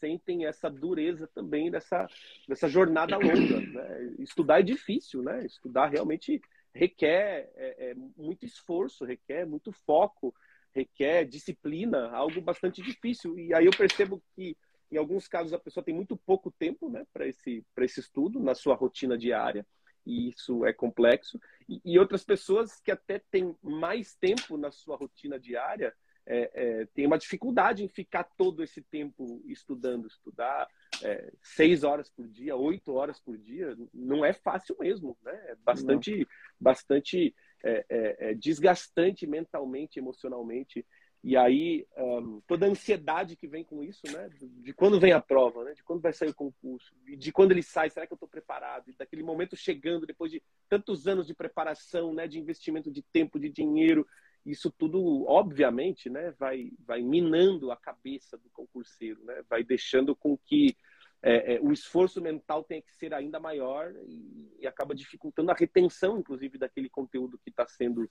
sentem 0.00 0.46
essa 0.46 0.70
dureza 0.70 1.28
também 1.34 1.70
dessa, 1.70 2.06
dessa 2.48 2.68
jornada 2.68 3.16
longa. 3.18 3.60
Né? 3.60 4.14
Estudar 4.18 4.60
é 4.60 4.62
difícil, 4.62 5.22
né? 5.22 5.44
Estudar 5.44 5.88
realmente 5.88 6.40
requer 6.74 7.52
é, 7.54 7.90
é, 7.90 7.94
muito 8.16 8.46
esforço, 8.46 9.04
requer 9.04 9.46
muito 9.46 9.72
foco, 9.72 10.34
requer 10.74 11.24
disciplina, 11.24 12.10
algo 12.10 12.40
bastante 12.40 12.82
difícil. 12.82 13.38
E 13.38 13.54
aí 13.54 13.66
eu 13.66 13.72
percebo 13.72 14.22
que, 14.34 14.56
em 14.90 14.96
alguns 14.96 15.28
casos, 15.28 15.52
a 15.52 15.58
pessoa 15.58 15.84
tem 15.84 15.94
muito 15.94 16.16
pouco 16.16 16.50
tempo 16.50 16.88
né, 16.88 17.04
para 17.12 17.26
esse, 17.26 17.64
esse 17.78 18.00
estudo 18.00 18.40
na 18.40 18.54
sua 18.54 18.74
rotina 18.74 19.16
diária, 19.16 19.66
e 20.04 20.28
isso 20.28 20.64
é 20.64 20.72
complexo. 20.72 21.40
E, 21.68 21.80
e 21.84 21.98
outras 21.98 22.24
pessoas 22.24 22.80
que 22.80 22.90
até 22.90 23.20
têm 23.30 23.56
mais 23.62 24.14
tempo 24.14 24.56
na 24.56 24.70
sua 24.70 24.96
rotina 24.96 25.38
diária 25.38 25.94
é, 26.24 26.50
é, 26.54 26.86
tem 26.94 27.06
uma 27.06 27.18
dificuldade 27.18 27.82
em 27.82 27.88
ficar 27.88 28.24
todo 28.24 28.62
esse 28.62 28.80
tempo 28.80 29.42
estudando, 29.46 30.06
estudar 30.06 30.68
é, 31.02 31.32
seis 31.42 31.82
horas 31.82 32.08
por 32.10 32.28
dia, 32.28 32.56
oito 32.56 32.94
horas 32.94 33.18
por 33.20 33.36
dia, 33.36 33.76
não 33.92 34.24
é 34.24 34.32
fácil 34.32 34.76
mesmo, 34.78 35.16
né? 35.22 35.32
É 35.48 35.56
bastante, 35.56 36.18
não. 36.18 36.26
bastante 36.60 37.34
é, 37.62 37.84
é, 37.88 38.16
é, 38.30 38.34
desgastante 38.34 39.26
mentalmente, 39.26 39.98
emocionalmente. 39.98 40.84
E 41.24 41.36
aí, 41.36 41.86
um, 41.96 42.40
toda 42.48 42.66
a 42.66 42.68
ansiedade 42.68 43.36
que 43.36 43.46
vem 43.46 43.62
com 43.62 43.82
isso, 43.82 44.00
né? 44.10 44.28
De 44.40 44.74
quando 44.74 44.98
vem 44.98 45.12
a 45.12 45.20
prova, 45.20 45.62
né? 45.62 45.72
De 45.72 45.82
quando 45.84 46.00
vai 46.00 46.12
sair 46.12 46.30
o 46.30 46.34
concurso, 46.34 46.92
e 47.06 47.16
de 47.16 47.30
quando 47.30 47.52
ele 47.52 47.62
sai, 47.62 47.88
será 47.90 48.06
que 48.06 48.12
eu 48.12 48.16
estou 48.16 48.28
preparado? 48.28 48.90
E 48.90 48.96
daquele 48.96 49.22
momento 49.22 49.56
chegando, 49.56 50.04
depois 50.04 50.32
de 50.32 50.42
tantos 50.68 51.06
anos 51.06 51.28
de 51.28 51.34
preparação, 51.34 52.12
né? 52.12 52.26
De 52.26 52.40
investimento 52.40 52.90
de 52.90 53.02
tempo, 53.02 53.38
de 53.38 53.48
dinheiro, 53.48 54.04
isso 54.44 54.68
tudo, 54.68 55.24
obviamente, 55.28 56.10
né? 56.10 56.32
Vai, 56.32 56.72
vai 56.84 57.00
minando 57.00 57.70
a 57.70 57.76
cabeça 57.76 58.36
do 58.36 58.50
concurseiro, 58.50 59.22
né? 59.24 59.42
Vai 59.48 59.62
deixando 59.62 60.16
com 60.16 60.36
que 60.36 60.76
é, 61.22 61.54
é, 61.54 61.60
o 61.60 61.72
esforço 61.72 62.20
mental 62.20 62.64
tem 62.64 62.82
que 62.82 62.92
ser 62.96 63.14
ainda 63.14 63.38
maior 63.38 63.94
e, 64.06 64.56
e, 64.58 64.66
acaba 64.66 64.94
dificultando 64.94 65.52
a 65.52 65.54
retenção, 65.54 66.18
inclusive, 66.18 66.58
daquele 66.58 66.88
conteúdo 66.88 67.38
que 67.38 67.50
está 67.50 67.66
sendo 67.66 68.10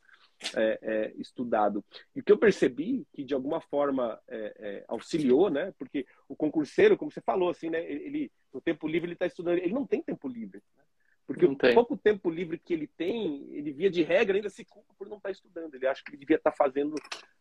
é, 0.55 0.80
é, 0.82 1.14
estudado. 1.18 1.84
E 2.16 2.22
o 2.22 2.24
que 2.24 2.32
eu 2.32 2.38
percebi 2.38 3.05
que 3.14 3.26
de 3.26 3.34
alguma 3.34 3.59
forma 3.59 4.18
é, 4.30 4.53
é, 4.57 4.86
auxiliou, 4.88 5.49
né? 5.49 5.74
Porque 5.78 6.05
o 6.30 6.36
concurseiro, 6.36 6.97
como 6.97 7.12
você 7.12 7.22
falou, 7.22 7.49
assim, 7.49 7.70
né? 7.70 7.84
Ele 7.84 8.32
no 8.53 8.62
tempo 8.62 8.88
livre 8.88 9.07
ele 9.07 9.14
está 9.14 9.26
estudando, 9.26 9.57
ele 9.57 9.74
não 9.74 9.86
tem 9.86 10.01
tempo 10.01 10.28
livre. 10.28 10.62
Né? 10.78 10.84
Porque 11.26 11.45
não 11.45 11.53
o 11.53 11.57
tem. 11.57 11.74
pouco 11.74 11.97
tempo 11.97 12.30
livre 12.30 12.57
que 12.57 12.74
ele 12.74 12.88
tem, 12.88 13.47
ele 13.53 13.72
via 13.72 13.89
de 13.89 14.03
regra 14.03 14.36
ainda 14.36 14.49
se 14.49 14.66
culpa 14.66 14.93
por 14.97 15.07
não 15.07 15.18
estar 15.18 15.30
tá 15.30 15.34
estudando. 15.34 15.76
Ele 15.76 15.88
acha 15.88 16.01
que 16.03 16.12
ele 16.12 16.18
devia 16.18 16.38
estar 16.38 16.51
tá 16.51 16.57
fazendo 16.57 16.95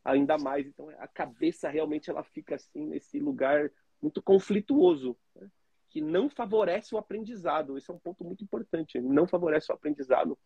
ainda 0.04 0.36
mais. 0.38 0.66
Então 0.66 0.88
a 0.98 1.08
cabeça 1.08 1.68
realmente 1.68 2.10
ela 2.10 2.22
fica 2.22 2.56
assim 2.56 2.86
nesse 2.86 3.18
lugar 3.18 3.70
muito 4.00 4.22
conflituoso. 4.22 5.16
Né? 5.34 5.48
Que 5.91 6.01
não 6.01 6.30
favorece 6.30 6.95
o 6.95 6.99
aprendizado. 6.99 7.76
Esse 7.76 7.91
é 7.91 7.95
um 7.95 7.99
ponto 7.99 8.24
muito 8.24 8.43
importante. 8.45 9.01
Não 9.01 9.26
favorece 9.26 9.70
o 9.70 9.74
aprendizado 9.74 10.38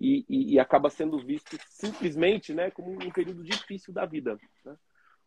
e, 0.00 0.24
e, 0.28 0.54
e 0.54 0.58
acaba 0.58 0.90
sendo 0.90 1.18
visto 1.18 1.56
simplesmente, 1.68 2.54
né, 2.54 2.70
como 2.70 2.90
um 2.90 3.10
período 3.10 3.44
difícil 3.44 3.92
da 3.92 4.06
vida. 4.06 4.38
Né? 4.64 4.76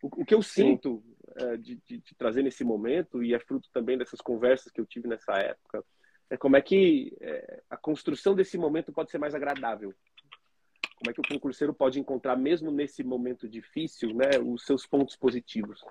O, 0.01 0.21
o, 0.21 0.25
que 0.25 0.33
eu 0.33 0.41
sinto 0.41 1.03
é, 1.35 1.57
de, 1.57 1.75
de, 1.85 1.99
de, 1.99 2.15
trazer 2.15 2.41
nesse 2.41 2.63
momento 2.63 3.23
e 3.23 3.33
é 3.33 3.39
fruto 3.39 3.69
também 3.71 3.97
dessas 3.97 4.19
conversas 4.19 4.71
que 4.71 4.81
eu 4.81 4.85
tive 4.85 5.07
nessa 5.07 5.33
época 5.33 5.85
é 6.29 6.37
como 6.37 6.55
é 6.55 6.61
que 6.61 7.17
é, 7.19 7.63
a 7.69 7.75
construção 7.75 8.35
desse 8.35 8.57
momento 8.57 8.93
pode 8.93 9.09
ser 9.09 9.17
mais 9.17 9.33
agradável. 9.33 9.93
Como 10.95 11.09
é 11.09 11.13
que 11.13 11.21
o 11.21 11.27
concurseiro 11.27 11.73
pode 11.73 11.99
encontrar, 11.99 12.35
mesmo 12.35 12.71
nesse 12.71 13.03
momento 13.03 13.47
difícil, 13.47 14.13
né, 14.13 14.37
os 14.37 14.63
seus 14.65 14.85
pontos 14.85 15.15
positivos. 15.15 15.81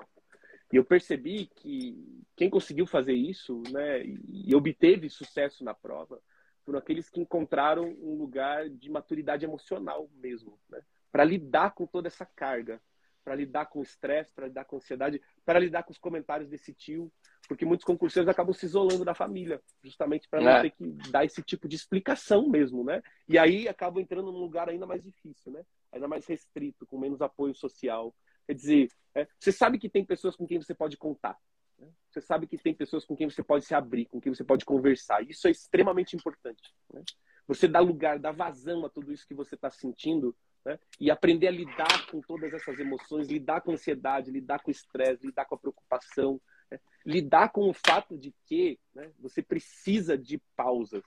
E 0.73 0.77
eu 0.77 0.85
percebi 0.85 1.47
que 1.47 2.25
quem 2.37 2.51
conseguiu 2.51 2.87
fazer 2.87 3.15
isso, 3.15 3.63
né, 3.71 4.03
e 4.05 4.55
obteve 4.55 5.09
sucesso 5.09 5.65
na 5.65 5.75
prova, 5.75 6.21
foram 6.65 6.79
aqueles 6.79 7.09
que 7.09 7.21
encontraram 7.21 7.85
um 8.03 8.15
lugar 8.15 8.69
de 8.69 8.91
maturidade 8.91 9.45
emocional 9.45 10.09
mesmo, 10.15 10.59
né, 10.69 10.81
para 11.11 11.25
lidar 11.25 11.71
com 11.71 11.87
toda 11.87 12.09
essa 12.09 12.27
carga, 12.27 12.81
para 13.25 13.35
lidar 13.35 13.67
com 13.67 13.81
o 13.81 13.83
estresse, 13.83 14.33
para 14.33 14.47
lidar 14.47 14.65
com 14.65 14.77
a 14.77 14.79
ansiedade, 14.79 15.21
para 15.45 15.59
lidar 15.59 15.83
com 15.83 15.93
os 15.93 15.99
comentários 15.99 16.49
desse 16.49 16.73
tio, 16.73 17.13
porque 17.47 17.65
muitos 17.65 17.85
concurseiros 17.85 18.29
acabam 18.29 18.55
se 18.55 18.65
isolando 18.65 19.05
da 19.05 19.15
família, 19.15 19.61
justamente 19.83 20.29
para 20.29 20.41
não 20.41 20.51
é. 20.51 20.63
ter 20.63 20.71
que 20.71 20.87
dar 21.11 21.25
esse 21.25 21.43
tipo 21.43 21.69
de 21.69 21.77
explicação 21.77 22.49
mesmo, 22.49 22.83
né? 22.85 23.03
E 23.29 23.39
aí 23.39 23.69
acabam 23.69 24.03
entrando 24.03 24.33
num 24.33 24.39
lugar 24.39 24.69
ainda 24.69 24.87
mais 24.87 25.03
difícil, 25.03 25.53
né? 25.53 25.63
Ainda 25.93 26.09
mais 26.09 26.27
restrito, 26.27 26.87
com 26.87 26.99
menos 26.99 27.21
apoio 27.21 27.55
social, 27.55 28.15
Quer 28.49 28.55
dizer, 28.55 28.89
é, 29.15 29.29
você 29.39 29.53
sabe 29.53 29.79
que 29.79 29.91
tem 29.91 30.03
pessoas 30.03 30.35
com 30.35 30.47
quem 30.47 30.59
você 30.59 30.75
pode 30.75 30.97
contar. 30.97 31.39
Né? 31.79 31.87
Você 32.09 32.23
sabe 32.23 32.47
que 32.47 32.57
tem 32.57 32.73
pessoas 32.73 33.05
com 33.05 33.15
quem 33.15 33.29
você 33.29 33.43
pode 33.43 33.67
se 33.67 33.75
abrir, 33.75 34.07
com 34.07 34.19
quem 34.19 34.35
você 34.35 34.43
pode 34.43 34.65
conversar. 34.65 35.21
Isso 35.29 35.47
é 35.47 35.51
extremamente 35.51 36.17
importante. 36.17 36.75
Né? 36.91 37.03
Você 37.47 37.69
dá 37.69 37.79
lugar, 37.79 38.19
dá 38.19 38.33
vazão 38.33 38.87
a 38.87 38.89
tudo 38.89 39.13
isso 39.13 39.29
que 39.29 39.35
você 39.35 39.55
está 39.55 39.71
sentindo 39.71 40.35
né? 40.65 40.79
e 40.99 41.11
aprender 41.11 41.49
a 41.49 41.51
lidar 41.51 42.07
com 42.11 42.23
todas 42.23 42.55
essas 42.55 42.79
emoções, 42.79 43.29
lidar 43.29 43.61
com 43.61 43.71
a 43.71 43.75
ansiedade, 43.75 44.31
lidar 44.31 44.61
com 44.61 44.71
o 44.71 44.73
estresse, 44.73 45.27
lidar 45.27 45.45
com 45.45 45.55
a 45.55 45.59
preocupação, 45.59 46.41
né? 46.71 46.81
lidar 47.05 47.51
com 47.51 47.69
o 47.69 47.75
fato 47.75 48.17
de 48.17 48.35
que 48.47 48.81
né, 48.95 49.13
você 49.19 49.43
precisa 49.43 50.17
de 50.17 50.39
pausas. 50.57 51.05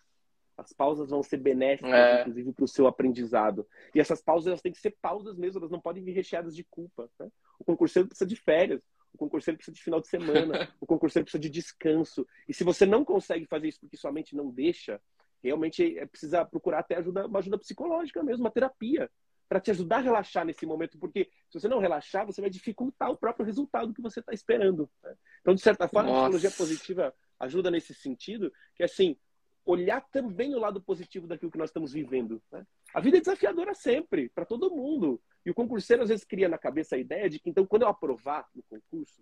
As 0.61 0.73
pausas 0.73 1.09
vão 1.09 1.23
ser 1.23 1.37
benéficas, 1.37 1.91
é. 1.91 2.21
inclusive, 2.21 2.53
para 2.53 2.65
o 2.65 2.67
seu 2.67 2.87
aprendizado. 2.87 3.67
E 3.93 3.99
essas 3.99 4.21
pausas 4.21 4.47
elas 4.47 4.61
têm 4.61 4.71
que 4.71 4.79
ser 4.79 4.95
pausas 5.01 5.37
mesmo, 5.37 5.59
elas 5.59 5.71
não 5.71 5.81
podem 5.81 6.03
vir 6.03 6.13
recheadas 6.13 6.55
de 6.55 6.63
culpa. 6.63 7.09
Né? 7.19 7.29
O 7.59 7.63
concurseiro 7.63 8.07
precisa 8.07 8.27
de 8.27 8.35
férias, 8.35 8.81
o 9.13 9.17
concurseiro 9.17 9.57
precisa 9.57 9.75
de 9.75 9.83
final 9.83 9.99
de 9.99 10.07
semana, 10.07 10.69
o 10.79 10.85
concurseiro 10.85 11.25
precisa 11.25 11.41
de 11.41 11.49
descanso. 11.49 12.25
E 12.47 12.53
se 12.53 12.63
você 12.63 12.85
não 12.85 13.03
consegue 13.03 13.45
fazer 13.45 13.67
isso 13.67 13.79
porque 13.81 13.97
sua 13.97 14.11
mente 14.11 14.35
não 14.35 14.49
deixa, 14.49 15.01
realmente 15.43 15.97
é 15.97 16.05
precisa 16.05 16.45
procurar 16.45 16.79
até 16.79 16.97
ajuda, 16.97 17.25
uma 17.25 17.39
ajuda 17.39 17.57
psicológica 17.57 18.23
mesmo, 18.23 18.45
uma 18.45 18.51
terapia, 18.51 19.09
para 19.51 19.59
te 19.59 19.69
ajudar 19.71 19.97
a 19.97 20.01
relaxar 20.01 20.45
nesse 20.45 20.65
momento, 20.65 20.97
porque 20.97 21.29
se 21.49 21.59
você 21.59 21.67
não 21.67 21.79
relaxar, 21.79 22.25
você 22.25 22.39
vai 22.39 22.49
dificultar 22.49 23.11
o 23.11 23.17
próprio 23.17 23.45
resultado 23.45 23.93
que 23.93 24.01
você 24.01 24.21
está 24.21 24.31
esperando. 24.31 24.89
Né? 25.03 25.13
Então, 25.41 25.53
de 25.53 25.59
certa 25.59 25.89
forma, 25.89 26.09
Nossa. 26.09 26.19
a 26.19 26.29
psicologia 26.29 26.51
positiva 26.51 27.13
ajuda 27.37 27.69
nesse 27.69 27.93
sentido, 27.93 28.49
que 28.73 28.81
assim, 28.81 29.17
olhar 29.65 30.01
também 30.11 30.55
o 30.55 30.59
lado 30.59 30.81
positivo 30.81 31.27
daquilo 31.27 31.51
que 31.51 31.57
nós 31.57 31.69
estamos 31.69 31.93
vivendo. 31.93 32.41
Né? 32.51 32.65
A 32.93 32.99
vida 32.99 33.17
é 33.17 33.19
desafiadora 33.19 33.73
sempre, 33.73 34.29
para 34.29 34.45
todo 34.45 34.73
mundo. 34.75 35.21
E 35.45 35.51
o 35.51 35.53
concurseiro 35.53 36.03
às 36.03 36.09
vezes 36.09 36.25
cria 36.25 36.49
na 36.49 36.57
cabeça 36.57 36.95
a 36.95 36.99
ideia 36.99 37.29
de 37.29 37.39
que, 37.39 37.49
então, 37.49 37.65
quando 37.65 37.83
eu 37.83 37.87
aprovar 37.87 38.47
no 38.55 38.63
concurso, 38.63 39.21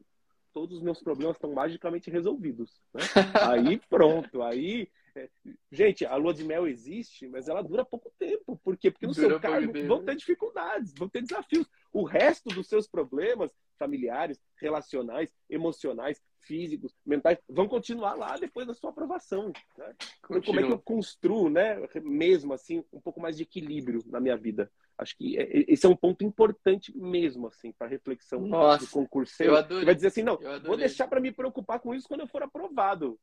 todos 0.53 0.77
os 0.77 0.83
meus 0.83 1.01
problemas 1.01 1.35
estão 1.35 1.53
magicamente 1.53 2.09
resolvidos. 2.09 2.81
Né? 2.93 3.01
aí 3.73 3.81
pronto, 3.89 4.41
aí. 4.41 4.89
É... 5.15 5.29
Gente, 5.71 6.05
a 6.05 6.15
lua 6.15 6.33
de 6.33 6.43
mel 6.43 6.67
existe, 6.67 7.27
mas 7.27 7.47
ela 7.47 7.61
dura 7.61 7.83
pouco 7.83 8.11
tempo. 8.17 8.59
Por 8.63 8.77
quê? 8.77 8.91
Porque 8.91 9.07
no 9.07 9.13
dura 9.13 9.29
seu 9.29 9.39
cargo 9.39 9.71
vão 9.87 10.03
ter 10.03 10.15
dificuldades, 10.15 10.93
vão 10.95 11.09
ter 11.09 11.21
desafios. 11.21 11.67
O 11.91 12.03
resto 12.03 12.49
dos 12.49 12.67
seus 12.67 12.87
problemas 12.87 13.51
familiares, 13.77 14.39
relacionais, 14.57 15.33
emocionais, 15.49 16.21
físicos, 16.41 16.93
mentais, 17.05 17.37
vão 17.47 17.67
continuar 17.67 18.15
lá 18.15 18.37
depois 18.37 18.67
da 18.67 18.73
sua 18.73 18.89
aprovação. 18.89 19.51
Né? 19.77 19.95
Então, 20.25 20.41
como 20.41 20.59
é 20.59 20.63
que 20.63 20.71
eu 20.71 20.79
construo, 20.79 21.49
né, 21.49 21.77
mesmo 22.03 22.53
assim, 22.53 22.83
um 22.91 22.99
pouco 22.99 23.19
mais 23.19 23.37
de 23.37 23.43
equilíbrio 23.43 24.03
na 24.07 24.19
minha 24.19 24.37
vida? 24.37 24.71
Acho 24.97 25.15
que 25.15 25.37
é, 25.37 25.43
é, 25.43 25.65
esse 25.67 25.85
é 25.85 25.89
um 25.89 25.95
ponto 25.95 26.23
importante 26.23 26.95
mesmo, 26.97 27.47
assim, 27.47 27.71
para 27.71 27.87
reflexão 27.87 28.41
Nossa, 28.41 28.85
do 28.85 28.91
concurso. 28.91 29.41
Eu 29.41 29.55
adorei. 29.55 29.85
Vai 29.85 29.95
dizer 29.95 30.07
assim, 30.07 30.23
não, 30.23 30.37
vou 30.63 30.75
deixar 30.75 31.07
para 31.07 31.21
me 31.21 31.31
preocupar 31.31 31.79
com 31.79 31.95
isso 31.95 32.07
quando 32.07 32.21
eu 32.21 32.27
for 32.27 32.43
aprovado. 32.43 33.17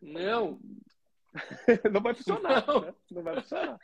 Não. 0.00 0.60
não 1.92 2.00
vai 2.00 2.14
funcionar. 2.14 2.66
Não, 2.66 2.80
né? 2.80 2.94
não 3.10 3.22
vai 3.22 3.34
funcionar. 3.36 3.78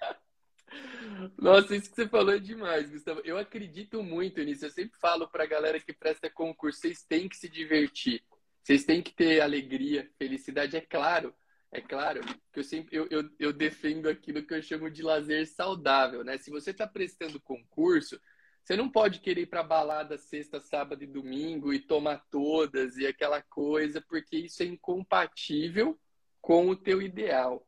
Nossa, 1.39 1.77
isso 1.77 1.91
que 1.91 1.97
você 1.97 2.09
falou 2.09 2.35
é 2.35 2.39
demais, 2.39 2.91
Gustavo. 2.91 3.21
Eu 3.25 3.39
acredito 3.39 4.03
muito 4.03 4.43
nisso. 4.43 4.65
Eu 4.65 4.71
sempre 4.71 4.99
falo 4.99 5.29
para 5.29 5.45
a 5.45 5.47
galera 5.47 5.81
que 5.81 5.93
presta 5.93 6.31
concurso, 6.31 6.81
vocês 6.81 7.05
têm 7.05 7.29
que 7.29 7.37
se 7.37 7.49
divertir. 7.49 8.23
Vocês 8.63 8.85
têm 8.85 9.03
que 9.03 9.13
ter 9.15 9.41
alegria, 9.41 10.11
felicidade. 10.19 10.77
É 10.77 10.81
claro, 10.81 11.35
é 11.71 11.81
claro 11.81 12.21
que 12.53 12.61
eu 12.61 12.65
sempre 12.65 12.97
eu, 12.97 13.07
eu, 13.11 13.29
eu 13.39 13.53
defendo 13.53 14.09
aquilo 14.09 14.43
que 14.43 14.55
eu 14.55 14.63
chamo 14.63 14.91
de 14.91 15.03
lazer 15.03 15.47
saudável, 15.47 16.23
né? 16.25 16.39
Se 16.39 16.51
você 16.51 16.71
está 16.71 16.87
prestando 16.87 17.41
concurso, 17.41 18.21
você 18.63 18.77
não 18.77 18.89
pode 18.89 19.21
querer 19.21 19.43
ir 19.43 19.47
para 19.47 19.63
balada 19.63 20.17
sexta, 20.17 20.61
sábado 20.61 21.03
e 21.03 21.07
domingo 21.07 21.73
e 21.73 21.81
tomar 21.81 22.25
todas 22.31 22.97
e 22.97 23.07
aquela 23.07 23.43
coisa, 23.43 24.01
porque 24.01 24.37
isso 24.37 24.63
é 24.63 24.67
incompatível 24.67 25.99
com 26.41 26.69
o 26.69 26.77
teu 26.77 27.03
ideal. 27.03 27.67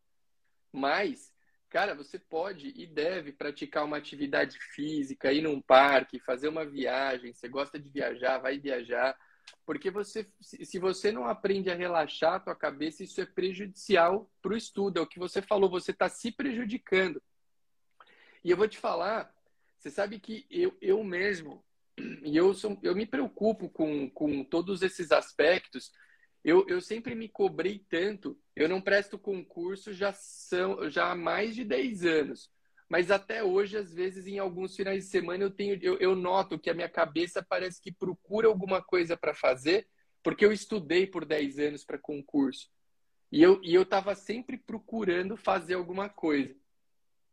Mas 0.73 1.35
Cara, 1.75 1.93
você 1.93 2.21
pode 2.21 2.73
e 2.77 2.87
deve 2.87 3.33
praticar 3.33 3.85
uma 3.85 3.97
atividade 3.97 4.57
física, 4.61 5.33
ir 5.33 5.43
num 5.43 5.61
parque, 5.61 6.21
fazer 6.21 6.47
uma 6.47 6.65
viagem. 6.65 7.33
Você 7.33 7.49
gosta 7.49 7.81
de 7.81 7.89
viajar, 7.89 8.39
vai 8.39 8.61
viajar. 8.61 9.19
Porque 9.67 9.91
você, 9.91 10.27
se 10.41 10.79
você 10.79 11.11
não 11.11 11.27
aprende 11.27 11.71
a 11.71 11.75
relaxar 11.75 12.35
a 12.35 12.41
tua 12.41 12.55
cabeça, 12.55 13.03
isso 13.03 13.21
é 13.21 13.27
prejudicial 13.27 14.31
para 14.43 14.53
o 14.53 14.57
estudo. 14.57 14.99
É 14.99 15.03
o 15.03 15.07
que 15.07 15.19
você 15.19 15.41
falou, 15.41 15.71
você 15.71 15.91
está 15.91 16.09
se 16.09 16.31
prejudicando. 16.31 17.23
E 18.43 18.51
eu 18.51 18.57
vou 18.57 18.69
te 18.69 18.79
falar, 18.79 19.35
você 19.79 19.91
sabe 19.91 20.21
que 20.21 20.47
eu, 20.51 20.77
eu 20.81 21.03
mesmo, 21.03 21.65
e 21.97 22.37
eu, 22.37 22.53
sou, 22.53 22.79
eu 22.83 22.95
me 22.95 23.07
preocupo 23.07 23.71
com, 23.71 24.11
com 24.11 24.45
todos 24.45 24.83
esses 24.83 25.11
aspectos, 25.13 25.93
eu, 26.45 26.67
eu 26.69 26.81
sempre 26.81 27.15
me 27.15 27.27
cobrei 27.27 27.79
tanto. 27.79 28.39
Eu 28.55 28.69
não 28.69 28.83
presto 28.83 29.19
concurso 29.19 29.95
já, 29.95 30.13
são, 30.13 30.91
já 30.91 31.11
há 31.11 31.15
mais 31.15 31.55
de 31.55 31.65
10 31.65 32.05
anos. 32.05 32.51
Mas 32.89 33.11
até 33.11 33.43
hoje, 33.43 33.77
às 33.77 33.93
vezes, 33.93 34.27
em 34.27 34.39
alguns 34.39 34.77
finais 34.77 35.05
de 35.05 35.11
semana, 35.11 35.43
eu, 35.43 35.51
tenho, 35.51 35.79
eu, 35.83 35.99
eu 35.99 36.15
noto 36.15 36.59
que 36.59 36.71
a 36.71 36.75
minha 36.75 36.89
cabeça 36.89 37.43
parece 37.43 37.81
que 37.81 37.91
procura 37.91 38.47
alguma 38.47 38.83
coisa 38.83 39.17
para 39.17 39.35
fazer, 39.35 39.89
porque 40.23 40.45
eu 40.45 40.53
estudei 40.53 41.07
por 41.07 41.25
10 41.25 41.59
anos 41.59 41.85
para 41.85 41.99
concurso. 41.99 42.69
E 43.33 43.43
eu 43.43 43.61
e 43.63 43.75
estava 43.75 44.15
sempre 44.15 44.57
procurando 44.57 45.37
fazer 45.37 45.75
alguma 45.75 46.09
coisa. 46.09 46.55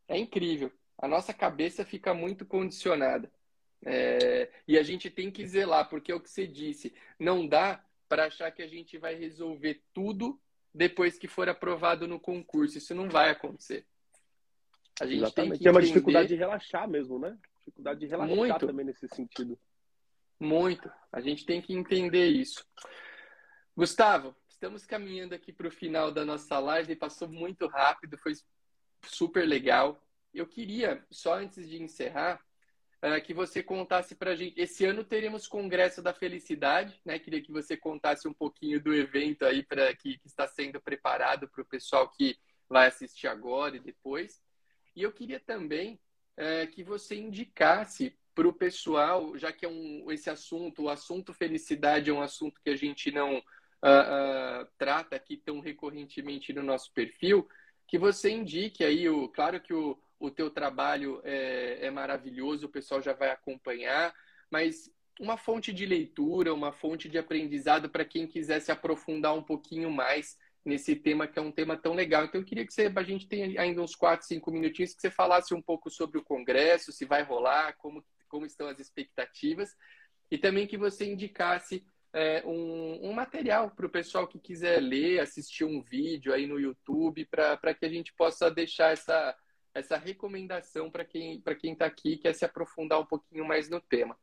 É 0.08 0.18
incrível. 0.18 0.72
A 0.98 1.08
nossa 1.08 1.34
cabeça 1.34 1.86
fica 1.86 2.14
muito 2.14 2.46
condicionada. 2.46 3.32
É, 3.84 4.50
e 4.68 4.78
a 4.78 4.84
gente 4.84 5.10
tem 5.10 5.32
que 5.32 5.46
zelar, 5.46 5.90
porque 5.90 6.12
é 6.12 6.16
o 6.16 6.20
que 6.20 6.30
você 6.30 6.46
disse, 6.46 6.94
não 7.20 7.48
dá 7.48 7.84
para 8.08 8.26
achar 8.26 8.52
que 8.52 8.62
a 8.62 8.68
gente 8.68 8.98
vai 8.98 9.16
resolver 9.16 9.82
tudo 9.94 10.40
depois 10.74 11.18
que 11.18 11.28
for 11.28 11.50
aprovado 11.50 12.08
no 12.08 12.20
concurso. 12.20 12.78
Isso 12.78 12.94
não 12.94 13.10
vai 13.10 13.30
acontecer. 13.30 13.86
A 15.02 15.06
gente 15.08 15.24
Exatamente. 15.24 15.54
tem 15.54 15.64
que 15.64 15.70
uma 15.70 15.82
dificuldade 15.82 16.28
de 16.28 16.36
relaxar 16.36 16.88
mesmo, 16.88 17.18
né? 17.18 17.36
Dificuldade 17.58 18.00
de 18.02 18.06
relaxar 18.06 18.36
Muito. 18.36 18.68
também 18.68 18.86
nesse 18.86 19.08
sentido. 19.08 19.58
Muito. 20.40 20.92
A 21.12 21.20
gente 21.20 21.44
tem 21.44 21.60
que 21.60 21.74
entender 21.74 22.28
isso. 22.28 22.64
Gustavo, 23.76 24.36
estamos 24.48 24.86
caminhando 24.86 25.34
aqui 25.34 25.52
para 25.52 25.68
o 25.68 25.72
final 25.72 26.12
da 26.12 26.24
nossa 26.24 26.60
live. 26.60 26.96
Passou 26.96 27.28
muito 27.28 27.66
rápido, 27.66 28.16
foi 28.20 28.34
super 29.04 29.44
legal. 29.48 30.00
Eu 30.32 30.46
queria, 30.46 31.04
só 31.10 31.34
antes 31.34 31.68
de 31.68 31.82
encerrar, 31.82 32.40
uh, 33.04 33.20
que 33.24 33.34
você 33.34 33.64
contasse 33.64 34.14
para 34.14 34.34
a 34.34 34.36
gente. 34.36 34.54
Esse 34.62 34.86
ano 34.86 35.04
teremos 35.04 35.48
Congresso 35.48 36.04
da 36.04 36.14
Felicidade, 36.14 37.02
né? 37.04 37.18
Queria 37.18 37.42
que 37.42 37.52
você 37.52 37.76
contasse 37.76 38.28
um 38.28 38.34
pouquinho 38.34 38.80
do 38.80 38.94
evento 38.94 39.46
aí 39.46 39.64
para 39.64 39.96
que, 39.96 40.20
que, 40.20 40.28
está 40.28 40.48
sendo 40.48 40.80
preparado 40.80 41.50
para 41.50 41.64
o 41.64 41.68
pessoal 41.68 42.08
que 42.08 42.38
vai 42.70 42.86
assistir 42.88 43.26
agora 43.26 43.78
e 43.78 43.80
depois. 43.80 44.40
E 44.96 45.04
eu 45.04 45.12
queria 45.12 45.40
também 45.40 46.00
uh, 46.38 46.68
que 46.72 46.84
você 46.84 47.16
indicasse 47.16 48.16
para 48.34 48.48
o 48.48 48.54
pessoal, 48.54 49.38
já 49.38 49.52
que 49.52 49.66
é 49.66 49.70
um, 49.70 50.12
esse 50.12 50.30
assunto, 50.30 50.84
o 50.84 50.90
assunto 50.90 51.34
felicidade 51.34 52.10
é 52.10 52.14
um 52.14 52.22
assunto 52.22 52.62
que 52.62 52.70
a 52.70 52.76
gente 52.76 53.12
não 53.12 53.38
uh, 53.38 53.42
uh, 53.42 54.68
trata 54.78 55.16
aqui 55.16 55.38
tão 55.38 55.60
recorrentemente 55.60 56.54
no 56.54 56.64
nosso 56.64 56.94
perfil, 56.94 57.48
que 57.88 57.98
você 57.98 58.30
indique 58.30 58.84
aí, 58.84 59.10
o, 59.10 59.28
claro 59.28 59.60
que 59.60 59.74
o, 59.74 60.00
o 60.20 60.32
teu 60.32 60.50
trabalho 60.50 61.22
é, 61.24 61.86
é 61.86 61.92
maravilhoso, 61.92 62.68
o 62.68 62.72
pessoal 62.72 63.02
já 63.02 63.14
vai 63.14 63.30
acompanhar, 63.32 64.14
mas 64.50 64.90
uma 65.20 65.38
fonte 65.38 65.74
de 65.74 65.86
leitura, 65.86 66.54
uma 66.54 66.72
fonte 66.72 67.10
de 67.10 67.18
aprendizado 67.18 67.90
para 67.90 68.06
quem 68.06 68.26
quiser 68.26 68.60
se 68.62 68.72
aprofundar 68.72 69.36
um 69.36 69.44
pouquinho 69.44 69.92
mais 69.92 70.38
nesse 70.64 70.96
tema 70.96 71.28
que 71.28 71.40
é 71.40 71.42
um 71.42 71.52
tema 71.52 71.76
tão 71.76 71.94
legal. 71.94 72.26
Então 72.26 72.42
eu 72.42 72.46
queria 72.46 72.66
que 72.66 72.74
você, 72.74 72.92
a 72.94 73.04
gente 73.04 73.28
tenha 73.28 73.62
ainda 73.62 73.82
uns 73.82 73.96
4, 73.96 74.26
5 74.26 74.52
minutinhos, 74.52 74.94
que 74.94 75.02
você 75.02 75.12
falasse 75.12 75.54
um 75.54 75.62
pouco 75.62 75.90
sobre 75.90 76.18
o 76.18 76.24
congresso, 76.24 76.92
se 76.92 77.06
vai 77.06 77.24
rolar, 77.24 77.76
como, 77.78 78.04
como 78.28 78.46
estão 78.46 78.68
as 78.68 78.80
expectativas, 78.80 79.76
e 80.30 80.38
também 80.38 80.68
que 80.68 80.78
você 80.78 81.06
indicasse 81.06 81.84
é, 82.14 82.44
um, 82.46 83.10
um, 83.10 83.14
material 83.14 83.72
para 83.72 83.86
o 83.86 83.90
pessoal 83.90 84.28
que 84.28 84.40
quiser 84.40 84.80
ler, 84.82 85.20
assistir 85.20 85.64
um 85.64 85.82
vídeo 85.82 86.34
aí 86.34 86.46
no 86.46 86.60
YouTube, 86.60 87.26
para 87.26 87.74
que 87.74 87.86
a 87.86 87.90
gente 87.90 88.14
possa 88.14 88.52
deixar 88.52 88.92
essa, 88.92 89.36
essa 89.74 89.98
recomendação 89.98 90.92
para 90.92 91.06
quem 91.06 91.40
para 91.42 91.56
quem 91.56 91.74
está 91.74 91.86
aqui 91.86 92.14
e 92.14 92.18
quer 92.18 92.34
se 92.34 92.46
aprofundar 92.46 93.00
um 93.00 93.06
pouquinho 93.06 93.46
mais 93.46 93.70
no 93.70 93.80
tema. 93.80 94.18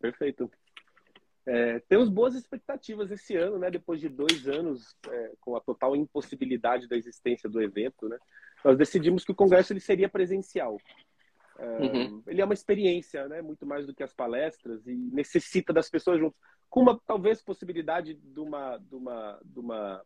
Perfeito. 0.00 0.50
É, 1.44 1.80
temos 1.88 2.08
boas 2.08 2.34
expectativas 2.34 3.10
esse 3.10 3.36
ano, 3.36 3.58
né? 3.58 3.70
Depois 3.70 4.00
de 4.00 4.08
dois 4.08 4.46
anos 4.46 4.96
é, 5.08 5.32
com 5.40 5.56
a 5.56 5.60
total 5.60 5.96
impossibilidade 5.96 6.88
da 6.88 6.96
existência 6.96 7.48
do 7.48 7.60
evento, 7.60 8.08
né? 8.08 8.16
Nós 8.64 8.78
decidimos 8.78 9.24
que 9.24 9.32
o 9.32 9.34
congresso 9.34 9.72
ele 9.72 9.80
seria 9.80 10.08
presencial. 10.08 10.78
É, 11.58 11.66
uhum. 11.66 12.22
Ele 12.26 12.40
é 12.40 12.44
uma 12.44 12.54
experiência, 12.54 13.28
né? 13.28 13.42
Muito 13.42 13.66
mais 13.66 13.86
do 13.86 13.94
que 13.94 14.04
as 14.04 14.12
palestras 14.12 14.86
e 14.86 14.94
necessita 14.94 15.72
das 15.72 15.90
pessoas 15.90 16.20
juntos, 16.20 16.38
com 16.70 16.80
uma 16.80 16.98
talvez 17.06 17.42
possibilidade 17.42 18.14
de 18.14 18.40
uma 18.40 18.78
de 18.78 18.94
uma 18.94 19.40
de 19.44 19.58
uma 19.58 20.02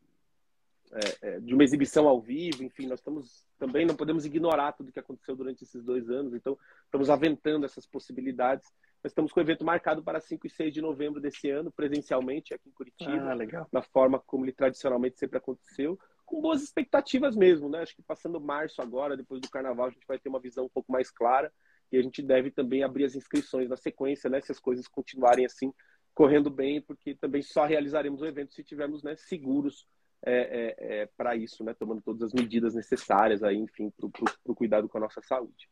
é, 0.93 1.29
é, 1.29 1.41
de 1.41 1.53
uma 1.53 1.65
exibição 1.65 2.09
ao 2.09 2.21
vivo, 2.21 2.63
enfim, 2.63 2.87
nós 2.87 3.01
estamos 3.01 3.45
também 3.59 3.85
não 3.85 3.97
podemos 3.97 4.25
ignorar 4.25 4.73
tudo 4.73 4.93
que 4.93 5.01
aconteceu 5.01 5.35
durante 5.35 5.65
esses 5.65 5.85
dois 5.85 6.09
anos, 6.09 6.33
então 6.33 6.57
estamos 6.85 7.11
aventando 7.11 7.67
essas 7.67 7.87
possibilidades. 7.87 8.73
Nós 9.07 9.13
estamos 9.13 9.31
com 9.31 9.39
o 9.39 9.43
evento 9.43 9.65
marcado 9.65 10.03
para 10.03 10.21
5 10.21 10.49
e 10.49 10.51
6 10.51 10.75
de 10.75 10.83
novembro 10.83 11.21
desse 11.21 11.49
ano, 11.49 11.71
presencialmente 11.71 12.53
aqui 12.53 12.69
em 12.69 12.73
Curitiba, 12.73 13.35
ah, 13.35 13.67
na 13.73 13.81
forma 13.81 14.19
como 14.19 14.45
ele 14.45 14.51
tradicionalmente 14.51 15.17
sempre 15.17 15.39
aconteceu, 15.39 15.97
com 16.25 16.41
boas 16.41 16.61
expectativas 16.61 17.37
mesmo, 17.37 17.69
né? 17.69 17.83
Acho 17.83 17.95
que 17.95 18.03
passando 18.03 18.41
março 18.41 18.83
agora, 18.83 19.17
depois 19.17 19.41
do 19.41 19.49
carnaval, 19.49 19.87
a 19.87 19.91
gente 19.91 20.05
vai 20.09 20.19
ter 20.19 20.29
uma 20.29 20.41
visão 20.41 20.65
um 20.65 20.69
pouco 20.69 20.91
mais 20.91 21.09
clara 21.09 21.53
e 21.93 21.97
a 21.97 22.03
gente 22.03 22.21
deve 22.21 22.51
também 22.51 22.83
abrir 22.83 23.05
as 23.05 23.15
inscrições 23.15 23.69
na 23.69 23.77
sequência, 23.77 24.29
né? 24.29 24.41
Se 24.41 24.51
as 24.51 24.59
coisas 24.59 24.89
continuarem 24.89 25.47
assim, 25.47 25.73
correndo 26.13 26.51
bem, 26.51 26.83
porque 26.83 27.15
também 27.15 27.43
só 27.43 27.65
realizaremos 27.65 28.23
o 28.23 28.27
evento 28.27 28.55
se 28.55 28.65
tivermos 28.65 29.05
né, 29.05 29.15
seguros 29.15 29.87
é, 30.25 30.33
é, 30.35 31.03
é, 31.03 31.09
para 31.17 31.37
isso, 31.37 31.63
né? 31.63 31.73
Tomando 31.75 32.03
todas 32.03 32.23
as 32.23 32.33
medidas 32.33 32.75
necessárias 32.75 33.45
aí, 33.45 33.57
enfim, 33.57 33.89
para 33.89 34.11
o 34.47 34.55
cuidado 34.57 34.89
com 34.89 34.99
a 34.99 35.03
nossa 35.03 35.23
saúde. 35.23 35.69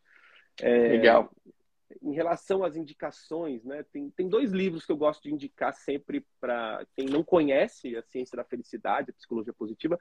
É, 0.61 0.87
Legal. 0.91 1.35
Em 2.03 2.13
relação 2.13 2.65
às 2.65 2.77
indicações, 2.77 3.65
né? 3.65 3.85
Tem, 3.93 4.11
tem 4.11 4.29
dois 4.29 4.53
livros 4.53 4.85
que 4.87 4.93
eu 4.93 4.97
gosto 4.97 5.23
de 5.23 5.33
indicar 5.33 5.73
sempre 5.73 6.27
para 6.41 6.85
quem 6.95 7.07
não 7.07 7.23
conhece 7.23 7.97
a 7.97 8.03
ciência 8.03 8.37
da 8.37 8.45
felicidade, 8.45 9.11
a 9.11 9.15
psicologia 9.15 9.53
positiva, 9.53 9.99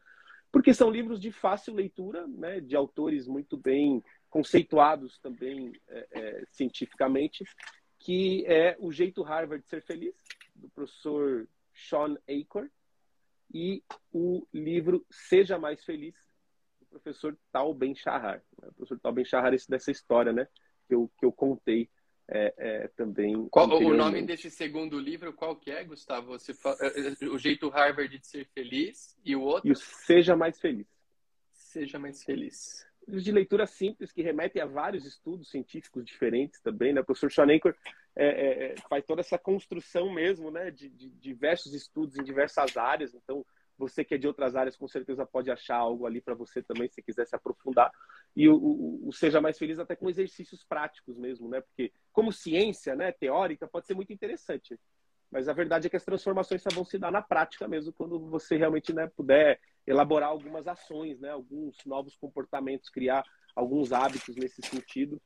porque 0.51 0.73
são 0.73 0.89
livros 0.89 1.19
de 1.19 1.31
fácil 1.31 1.73
leitura, 1.73 2.25
né? 2.27 2.59
De 2.59 2.75
autores 2.75 3.27
muito 3.27 3.57
bem 3.57 4.03
conceituados 4.29 5.19
também 5.19 5.73
é, 5.87 6.07
é, 6.11 6.43
cientificamente, 6.51 7.43
que 7.99 8.45
é 8.47 8.75
O 8.79 8.91
Jeito 8.91 9.21
Harvard 9.21 9.63
de 9.63 9.69
Ser 9.69 9.81
Feliz, 9.83 10.15
do 10.55 10.69
professor 10.69 11.47
Sean 11.73 12.17
Acor, 12.27 12.69
e 13.53 13.83
o 14.11 14.47
livro 14.51 15.05
Seja 15.11 15.59
Mais 15.59 15.83
Feliz, 15.83 16.15
do 16.79 16.85
professor 16.87 17.37
Tal 17.51 17.73
Ben 17.73 17.93
Shahar. 17.93 18.43
O 18.57 18.73
professor 18.73 18.99
Tal 18.99 19.13
Ben 19.13 19.25
Shahar, 19.25 19.53
esse 19.53 19.69
dessa 19.69 19.91
história, 19.91 20.33
né, 20.33 20.47
que 20.87 20.93
eu, 20.95 21.09
que 21.19 21.25
eu 21.25 21.31
contei 21.31 21.89
é, 22.27 22.53
é, 22.57 22.87
também. 22.89 23.47
Qual 23.49 23.69
o 23.69 23.93
nome 23.93 24.21
desse 24.21 24.49
segundo 24.49 24.97
livro? 24.99 25.33
Qual 25.33 25.55
que 25.55 25.71
é, 25.71 25.83
Gustavo? 25.83 26.27
Você 26.27 26.53
fala, 26.53 26.77
é, 26.81 27.25
é, 27.25 27.27
o 27.27 27.37
jeito 27.37 27.69
Harvard 27.69 28.17
de 28.17 28.25
ser 28.25 28.45
feliz 28.53 29.17
e 29.23 29.35
o 29.35 29.41
outro? 29.41 29.67
E 29.67 29.71
o 29.71 29.75
Seja 29.75 30.35
Mais 30.35 30.59
Feliz. 30.59 30.87
Seja 31.51 31.99
Mais 31.99 32.23
Feliz. 32.23 32.85
De 33.05 33.31
leitura 33.31 33.67
simples 33.67 34.13
que 34.13 34.21
remetem 34.21 34.61
a 34.61 34.65
vários 34.65 35.05
estudos 35.05 35.49
científicos 35.49 36.05
diferentes 36.05 36.61
também, 36.61 36.93
né? 36.93 37.01
O 37.01 37.05
professor 37.05 37.29
Schoenker 37.29 37.75
é, 38.15 38.25
é, 38.25 38.65
é, 38.71 38.75
faz 38.87 39.03
toda 39.05 39.19
essa 39.19 39.37
construção 39.37 40.13
mesmo, 40.13 40.49
né? 40.49 40.71
De, 40.71 40.87
de, 40.87 41.09
diversos 41.09 41.73
estudos 41.73 42.17
em 42.17 42.23
diversas 42.23 42.77
áreas. 42.77 43.13
Então, 43.13 43.45
você 43.77 44.03
que 44.03 44.15
é 44.15 44.17
de 44.17 44.27
outras 44.27 44.55
áreas, 44.55 44.77
com 44.77 44.87
certeza 44.87 45.25
pode 45.25 45.51
achar 45.51 45.77
algo 45.77 46.05
ali 46.05 46.21
para 46.21 46.35
você 46.35 46.61
também, 46.61 46.89
se 46.89 47.01
quiser 47.01 47.25
se 47.25 47.35
aprofundar. 47.35 47.91
E 48.35 48.47
o, 48.47 48.55
o, 48.55 49.07
o, 49.07 49.13
Seja 49.13 49.41
Mais 49.41 49.57
Feliz 49.57 49.79
até 49.79 49.95
com 49.95 50.09
exercícios 50.09 50.63
práticos 50.63 51.17
mesmo, 51.17 51.49
né? 51.49 51.61
Porque 51.61 51.91
como 52.11 52.31
ciência, 52.31 52.95
né, 52.95 53.11
teórica, 53.11 53.67
pode 53.67 53.87
ser 53.87 53.95
muito 53.95 54.13
interessante. 54.13 54.79
Mas 55.31 55.49
a 55.49 55.53
verdade 55.53 55.87
é 55.87 55.89
que 55.89 55.95
as 55.95 56.05
transformações 56.05 56.61
só 56.61 56.69
vão 56.69 56.85
se 56.85 56.97
dar 56.97 57.11
na 57.11 57.21
prática 57.21 57.67
mesmo, 57.67 57.91
quando 57.91 58.19
você 58.19 58.55
realmente 58.55 58.93
né, 58.93 59.09
puder 59.15 59.59
elaborar 59.85 60.29
algumas 60.29 60.67
ações, 60.67 61.19
né, 61.19 61.31
alguns 61.31 61.75
novos 61.85 62.15
comportamentos, 62.15 62.89
criar 62.89 63.23
alguns 63.55 63.91
hábitos 63.91 64.35
nesse 64.35 64.61
sentido. 64.61 65.19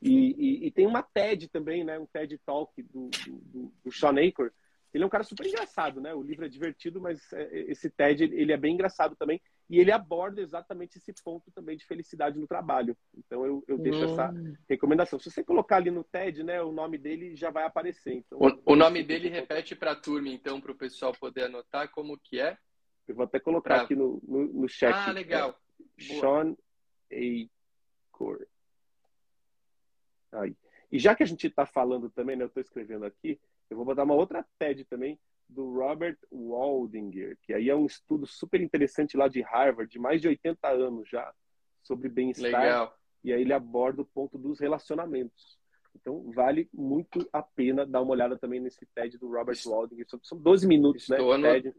E, 0.00 0.12
e, 0.12 0.66
e 0.66 0.70
tem 0.70 0.86
uma 0.86 1.02
TED 1.02 1.48
também, 1.48 1.84
né, 1.84 1.98
um 1.98 2.06
TED 2.06 2.38
Talk 2.38 2.82
do, 2.82 3.10
do, 3.26 3.72
do 3.84 3.92
Sean 3.92 4.14
Acor. 4.26 4.50
Ele 4.92 5.04
é 5.04 5.06
um 5.06 5.10
cara 5.10 5.22
super 5.22 5.46
engraçado, 5.46 6.00
né? 6.00 6.12
O 6.12 6.22
livro 6.22 6.44
é 6.44 6.48
divertido, 6.48 7.00
mas 7.00 7.32
é, 7.32 7.70
esse 7.70 7.88
TED 7.88 8.24
ele 8.24 8.52
é 8.52 8.56
bem 8.56 8.74
engraçado 8.74 9.14
também. 9.14 9.40
E 9.68 9.78
ele 9.78 9.92
aborda 9.92 10.40
exatamente 10.40 10.98
esse 10.98 11.12
ponto 11.22 11.50
também 11.52 11.76
de 11.76 11.86
felicidade 11.86 12.38
no 12.38 12.46
trabalho. 12.46 12.96
Então 13.16 13.46
eu, 13.46 13.62
eu 13.68 13.78
deixo 13.78 14.00
hum. 14.00 14.12
essa 14.12 14.34
recomendação. 14.68 15.18
Se 15.18 15.30
você 15.30 15.44
colocar 15.44 15.76
ali 15.76 15.90
no 15.90 16.02
TED, 16.02 16.42
né, 16.42 16.60
o 16.60 16.72
nome 16.72 16.98
dele 16.98 17.36
já 17.36 17.50
vai 17.50 17.64
aparecer. 17.64 18.14
Então, 18.14 18.38
o, 18.40 18.72
o 18.72 18.76
nome 18.76 19.04
dele 19.04 19.28
repete 19.28 19.76
para 19.76 19.92
a 19.92 19.96
turma, 19.96 20.28
então, 20.28 20.60
para 20.60 20.72
o 20.72 20.76
pessoal 20.78 21.12
poder 21.12 21.44
anotar 21.44 21.88
como 21.90 22.18
que 22.18 22.40
é. 22.40 22.58
Eu 23.06 23.14
vou 23.14 23.24
até 23.24 23.38
colocar 23.38 23.74
pra... 23.74 23.82
aqui 23.82 23.94
no, 23.94 24.20
no, 24.26 24.44
no, 24.46 24.68
chat. 24.68 24.94
Ah, 24.94 25.12
legal. 25.12 25.56
É, 25.98 26.02
Sean 26.02 26.56
Acor. 28.12 28.46
Aí. 30.32 30.56
E 30.92 30.98
já 30.98 31.14
que 31.14 31.22
a 31.22 31.26
gente 31.26 31.46
está 31.46 31.64
falando 31.64 32.10
também, 32.10 32.36
né, 32.36 32.44
eu 32.44 32.48
estou 32.48 32.60
escrevendo 32.60 33.04
aqui, 33.04 33.40
eu 33.70 33.76
vou 33.76 33.86
botar 33.86 34.04
uma 34.04 34.14
outra 34.14 34.44
TED 34.58 34.84
também 34.84 35.18
do 35.48 35.72
Robert 35.72 36.18
Waldinger, 36.30 37.36
que 37.42 37.52
aí 37.52 37.68
é 37.68 37.74
um 37.74 37.86
estudo 37.86 38.26
super 38.26 38.60
interessante 38.60 39.16
lá 39.16 39.28
de 39.28 39.40
Harvard, 39.40 39.90
de 39.90 39.98
mais 39.98 40.20
de 40.20 40.28
80 40.28 40.68
anos 40.68 41.08
já, 41.08 41.32
sobre 41.82 42.08
bem-estar. 42.08 42.92
E 43.22 43.32
aí 43.32 43.42
ele 43.42 43.52
aborda 43.52 44.02
o 44.02 44.06
ponto 44.06 44.38
dos 44.38 44.60
relacionamentos. 44.60 45.58
Então, 45.94 46.30
vale 46.32 46.68
muito 46.72 47.28
a 47.32 47.42
pena 47.42 47.84
dar 47.84 48.00
uma 48.00 48.12
olhada 48.12 48.38
também 48.38 48.60
nesse 48.60 48.86
TED 48.94 49.18
do 49.18 49.30
Robert 49.30 49.58
Waldinger. 49.64 50.06
São 50.22 50.38
12 50.38 50.66
minutos, 50.66 51.08
né, 51.08 51.16
Estou 51.16 51.36
né? 51.36 51.60
TED. 51.60 51.74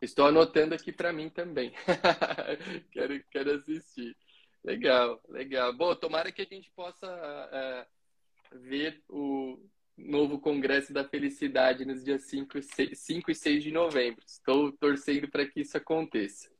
Estou 0.00 0.26
anotando 0.26 0.74
aqui 0.74 0.92
para 0.92 1.12
mim 1.12 1.28
também. 1.28 1.72
quero, 2.90 3.22
quero 3.30 3.52
assistir. 3.52 4.16
Legal, 4.64 5.20
legal. 5.28 5.72
Bom, 5.72 5.94
tomara 5.94 6.32
que 6.32 6.42
a 6.42 6.46
gente 6.46 6.70
possa 6.74 7.06
uh, 7.06 8.58
ver 8.58 9.02
o 9.08 9.58
novo 9.96 10.38
Congresso 10.40 10.92
da 10.92 11.04
Felicidade 11.04 11.84
nos 11.84 12.04
dias 12.04 12.22
5 12.22 12.58
e 12.58 12.62
6, 12.62 12.98
5 12.98 13.30
e 13.30 13.34
6 13.34 13.64
de 13.64 13.72
novembro. 13.72 14.22
Estou 14.26 14.72
torcendo 14.72 15.28
para 15.28 15.46
que 15.46 15.60
isso 15.60 15.76
aconteça. 15.76 16.50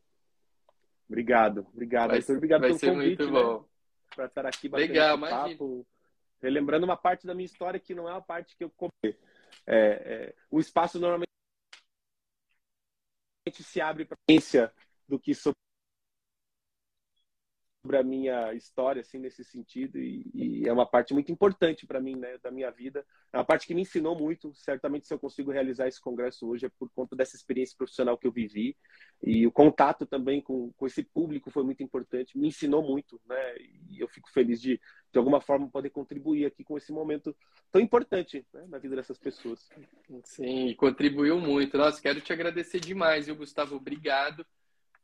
Obrigado, 1.09 1.67
obrigado, 1.73 2.11
vai, 2.11 2.19
Arthur. 2.19 2.37
Obrigado 2.37 2.61
vai 2.61 2.69
pelo 2.71 2.79
ser 2.79 2.91
convite, 2.91 3.19
muito 3.19 3.31
bom. 3.33 3.61
Né? 3.61 3.65
Para 4.15 4.27
estar 4.27 4.47
aqui 4.47 4.69
batendo 4.69 4.89
Legal, 4.89 5.19
papo. 5.19 5.87
relembrando 6.41 6.85
uma 6.85 6.97
parte 6.97 7.27
da 7.27 7.35
minha 7.35 7.47
história 7.47 7.81
que 7.81 7.95
não 7.95 8.09
é 8.09 8.13
uma 8.13 8.23
parte 8.23 8.57
que 8.57 8.65
eu 8.65 8.73
é, 9.05 9.15
é, 9.67 10.35
o 10.51 10.59
espaço 10.61 10.99
normalmente 10.99 11.29
se 13.61 13.81
abre 13.81 14.05
para 14.05 14.17
a 14.17 14.71
do 15.09 15.19
que 15.19 15.35
sobre 15.35 15.59
sobre 17.83 17.99
a 17.99 18.03
minha 18.03 18.55
história, 18.55 19.01
assim, 19.01 19.19
nesse 19.19 19.43
sentido, 19.43 19.99
e, 19.99 20.31
e 20.33 20.69
é 20.69 20.73
uma 20.73 20.87
parte 20.87 21.13
muito 21.13 21.33
importante 21.33 21.85
para 21.85 22.01
mim, 22.01 22.15
né, 22.15 22.39
da 22.39 22.51
minha 22.51 22.71
vida. 22.71 23.05
É 23.33 23.37
uma 23.37 23.45
parte 23.45 23.67
que 23.67 23.75
me 23.75 23.83
ensinou 23.83 24.17
muito. 24.17 24.55
Certamente, 24.55 25.09
se 25.09 25.13
eu 25.13 25.19
consigo 25.19 25.51
realizar 25.51 25.89
esse 25.89 26.01
congresso 26.01 26.47
hoje, 26.47 26.67
é 26.67 26.71
por 26.79 26.89
conta 26.91 27.17
dessa 27.17 27.35
experiência 27.35 27.77
profissional 27.77 28.17
que 28.17 28.27
eu 28.27 28.31
vivi. 28.31 28.77
E 29.21 29.45
o 29.49 29.51
contato 29.51 30.07
também 30.07 30.41
com, 30.41 30.73
com 30.73 30.87
esse 30.87 31.03
público 31.03 31.51
foi 31.51 31.65
muito 31.65 31.83
importante, 31.83 32.39
me 32.39 32.49
ensinou 32.49 32.83
muito, 32.83 33.21
né, 33.27 33.57
e 33.91 34.01
eu 34.01 34.07
fico 34.07 34.31
feliz 34.31 34.61
de, 34.61 34.81
de 35.13 35.19
alguma 35.19 35.41
forma, 35.41 35.69
poder 35.69 35.91
contribuir 35.91 36.47
aqui 36.47 36.63
com 36.63 36.79
esse 36.79 36.93
momento 36.93 37.37
tão 37.73 37.81
importante 37.81 38.47
né, 38.55 38.65
na 38.69 38.79
vida 38.79 38.95
dessas 38.95 39.19
pessoas. 39.19 39.69
Sim, 40.25 40.73
contribuiu 40.77 41.41
muito. 41.41 41.77
Nossa, 41.77 42.01
quero 42.01 42.21
te 42.21 42.33
agradecer 42.33 42.79
demais, 42.79 43.27
viu, 43.27 43.35
Gustavo? 43.35 43.75
Obrigado. 43.75 44.47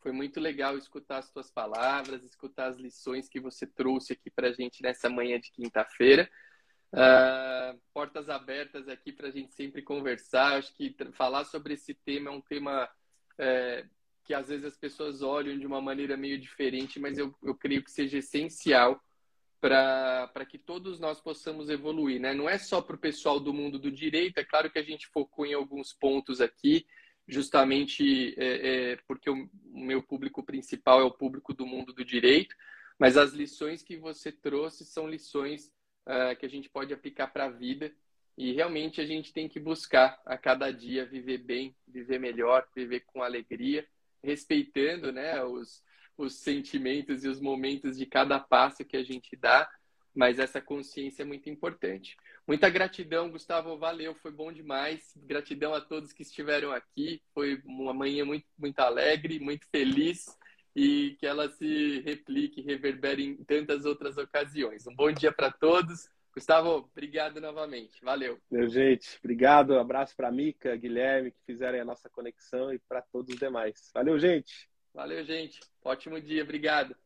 Foi 0.01 0.13
muito 0.13 0.41
legal 0.41 0.79
escutar 0.79 1.19
as 1.19 1.31
tuas 1.31 1.51
palavras, 1.51 2.23
escutar 2.23 2.69
as 2.69 2.77
lições 2.77 3.29
que 3.29 3.41
você 3.41 3.67
trouxe 3.67 4.13
aqui 4.13 4.31
para 4.31 4.49
a 4.49 4.53
gente 4.53 4.83
nessa 4.83 5.09
manhã 5.09 5.41
de 5.41 5.51
quinta-feira. 5.51 6.31
Uh, 6.93 7.79
portas 7.93 8.31
abertas 8.31 8.89
aqui 8.89 9.13
para 9.13 9.29
a 9.29 9.31
gente 9.31 9.53
sempre 9.53 9.83
conversar. 9.83 10.59
Acho 10.59 10.75
que 10.75 10.95
falar 11.13 11.45
sobre 11.45 11.75
esse 11.75 11.95
tema 11.95 12.31
é 12.31 12.33
um 12.33 12.41
tema 12.41 12.89
é, 13.37 13.85
que 14.25 14.35
às 14.35 14.49
vezes 14.49 14.65
as 14.65 14.77
pessoas 14.77 15.23
olham 15.23 15.59
de 15.59 15.67
uma 15.67 15.81
maneira 15.81 16.17
meio 16.17 16.39
diferente, 16.39 17.01
mas 17.01 17.19
eu, 17.19 17.35
eu 17.43 17.55
creio 17.55 17.83
que 17.83 17.91
seja 17.91 18.19
essencial 18.19 19.03
para 19.61 20.47
que 20.49 20.59
todos 20.59 21.01
nós 21.01 21.21
possamos 21.21 21.69
evoluir. 21.69 22.21
Né? 22.21 22.33
Não 22.33 22.49
é 22.49 22.59
só 22.59 22.81
para 22.81 22.95
o 22.95 23.01
pessoal 23.01 23.41
do 23.41 23.53
mundo 23.53 23.79
do 23.79 23.91
direito, 23.91 24.39
é 24.39 24.45
claro 24.45 24.71
que 24.71 24.79
a 24.79 24.83
gente 24.83 25.09
focou 25.09 25.45
em 25.45 25.55
alguns 25.55 25.93
pontos 25.93 26.41
aqui 26.41 26.87
justamente 27.29 28.35
é, 28.39 28.93
é, 28.93 28.97
porque 29.07 29.29
o 29.29 29.49
meu 29.67 30.03
público 30.03 30.43
principal 30.43 31.01
é 31.01 31.05
o 31.05 31.11
público 31.11 31.53
do 31.53 31.67
mundo 31.67 31.93
do 31.93 32.05
direito, 32.05 32.57
mas 32.99 33.17
as 33.17 33.33
lições 33.33 33.83
que 33.83 33.97
você 33.97 34.33
trouxe 34.33 34.85
são 34.85 35.09
lições 35.09 35.71
uh, 36.07 36.35
que 36.39 36.47
a 36.47 36.49
gente 36.49 36.71
pode 36.71 36.93
aplicar 36.93 37.29
para 37.29 37.45
a 37.45 37.51
vida 37.51 37.93
e 38.37 38.53
realmente 38.53 39.01
a 39.01 39.07
gente 39.07 39.33
tem 39.33 39.49
que 39.49 39.61
buscar 39.61 40.21
a 40.25 40.39
cada 40.39 40.71
dia 40.71 41.05
viver 41.05 41.39
bem, 41.39 41.77
viver 41.87 42.19
melhor, 42.19 42.67
viver 42.75 43.01
com 43.01 43.23
alegria, 43.23 43.87
respeitando 44.23 45.13
né, 45.13 45.43
os, 45.45 45.83
os 46.17 46.35
sentimentos 46.37 47.25
e 47.25 47.29
os 47.29 47.41
momentos 47.41 47.99
de 47.99 48.07
cada 48.07 48.41
passo 48.41 48.85
que 48.85 48.97
a 48.97 49.03
gente 49.05 49.37
dá, 49.37 49.71
mas 50.19 50.41
essa 50.41 50.61
consciência 50.61 51.23
é 51.23 51.25
muito 51.25 51.49
importante. 51.49 52.17
Muita 52.45 52.69
gratidão, 52.69 53.31
Gustavo. 53.31 53.79
Valeu, 53.79 54.17
foi 54.17 54.33
bom 54.33 54.53
demais. 54.53 55.17
Gratidão 55.17 55.73
a 55.73 55.81
todos 55.81 56.13
que 56.13 56.23
estiveram 56.23 56.73
aqui. 56.73 57.23
Foi 57.33 57.63
uma 57.65 57.95
manhã 57.95 58.25
muito, 58.25 58.45
muito 58.59 58.81
alegre, 58.81 59.39
muito 59.39 59.65
feliz 59.71 60.27
e 60.75 61.17
que 61.21 61.25
ela 61.25 61.49
se 61.49 62.01
replique, 62.01 62.61
reverbere 62.63 63.25
em 63.25 63.45
tantas 63.45 63.85
outras 63.85 64.17
ocasiões. 64.19 64.89
Um 64.89 64.95
bom 64.97 65.13
dia 65.13 65.31
para 65.31 65.53
todos. 65.53 66.09
Gustavo, 66.35 66.91
obrigado 66.91 67.41
novamente. 67.41 68.03
Valeu. 68.03 68.41
Meu 68.51 68.69
gente, 68.69 69.17
obrigado. 69.21 69.75
Um 69.75 69.79
abraço 69.79 70.17
para 70.17 70.33
Mica, 70.33 70.75
Guilherme, 70.75 71.31
que 71.31 71.45
fizeram 71.47 71.81
a 71.81 71.85
nossa 71.85 72.11
conexão 72.11 72.73
e 72.73 72.81
para 72.89 73.03
todos 73.03 73.33
os 73.33 73.39
demais. 73.39 73.93
Valeu, 73.95 74.19
gente. 74.19 74.69
Valeu, 74.93 75.25
gente. 75.25 75.61
Ótimo 75.85 76.21
dia. 76.21 76.43
Obrigado. 76.43 76.97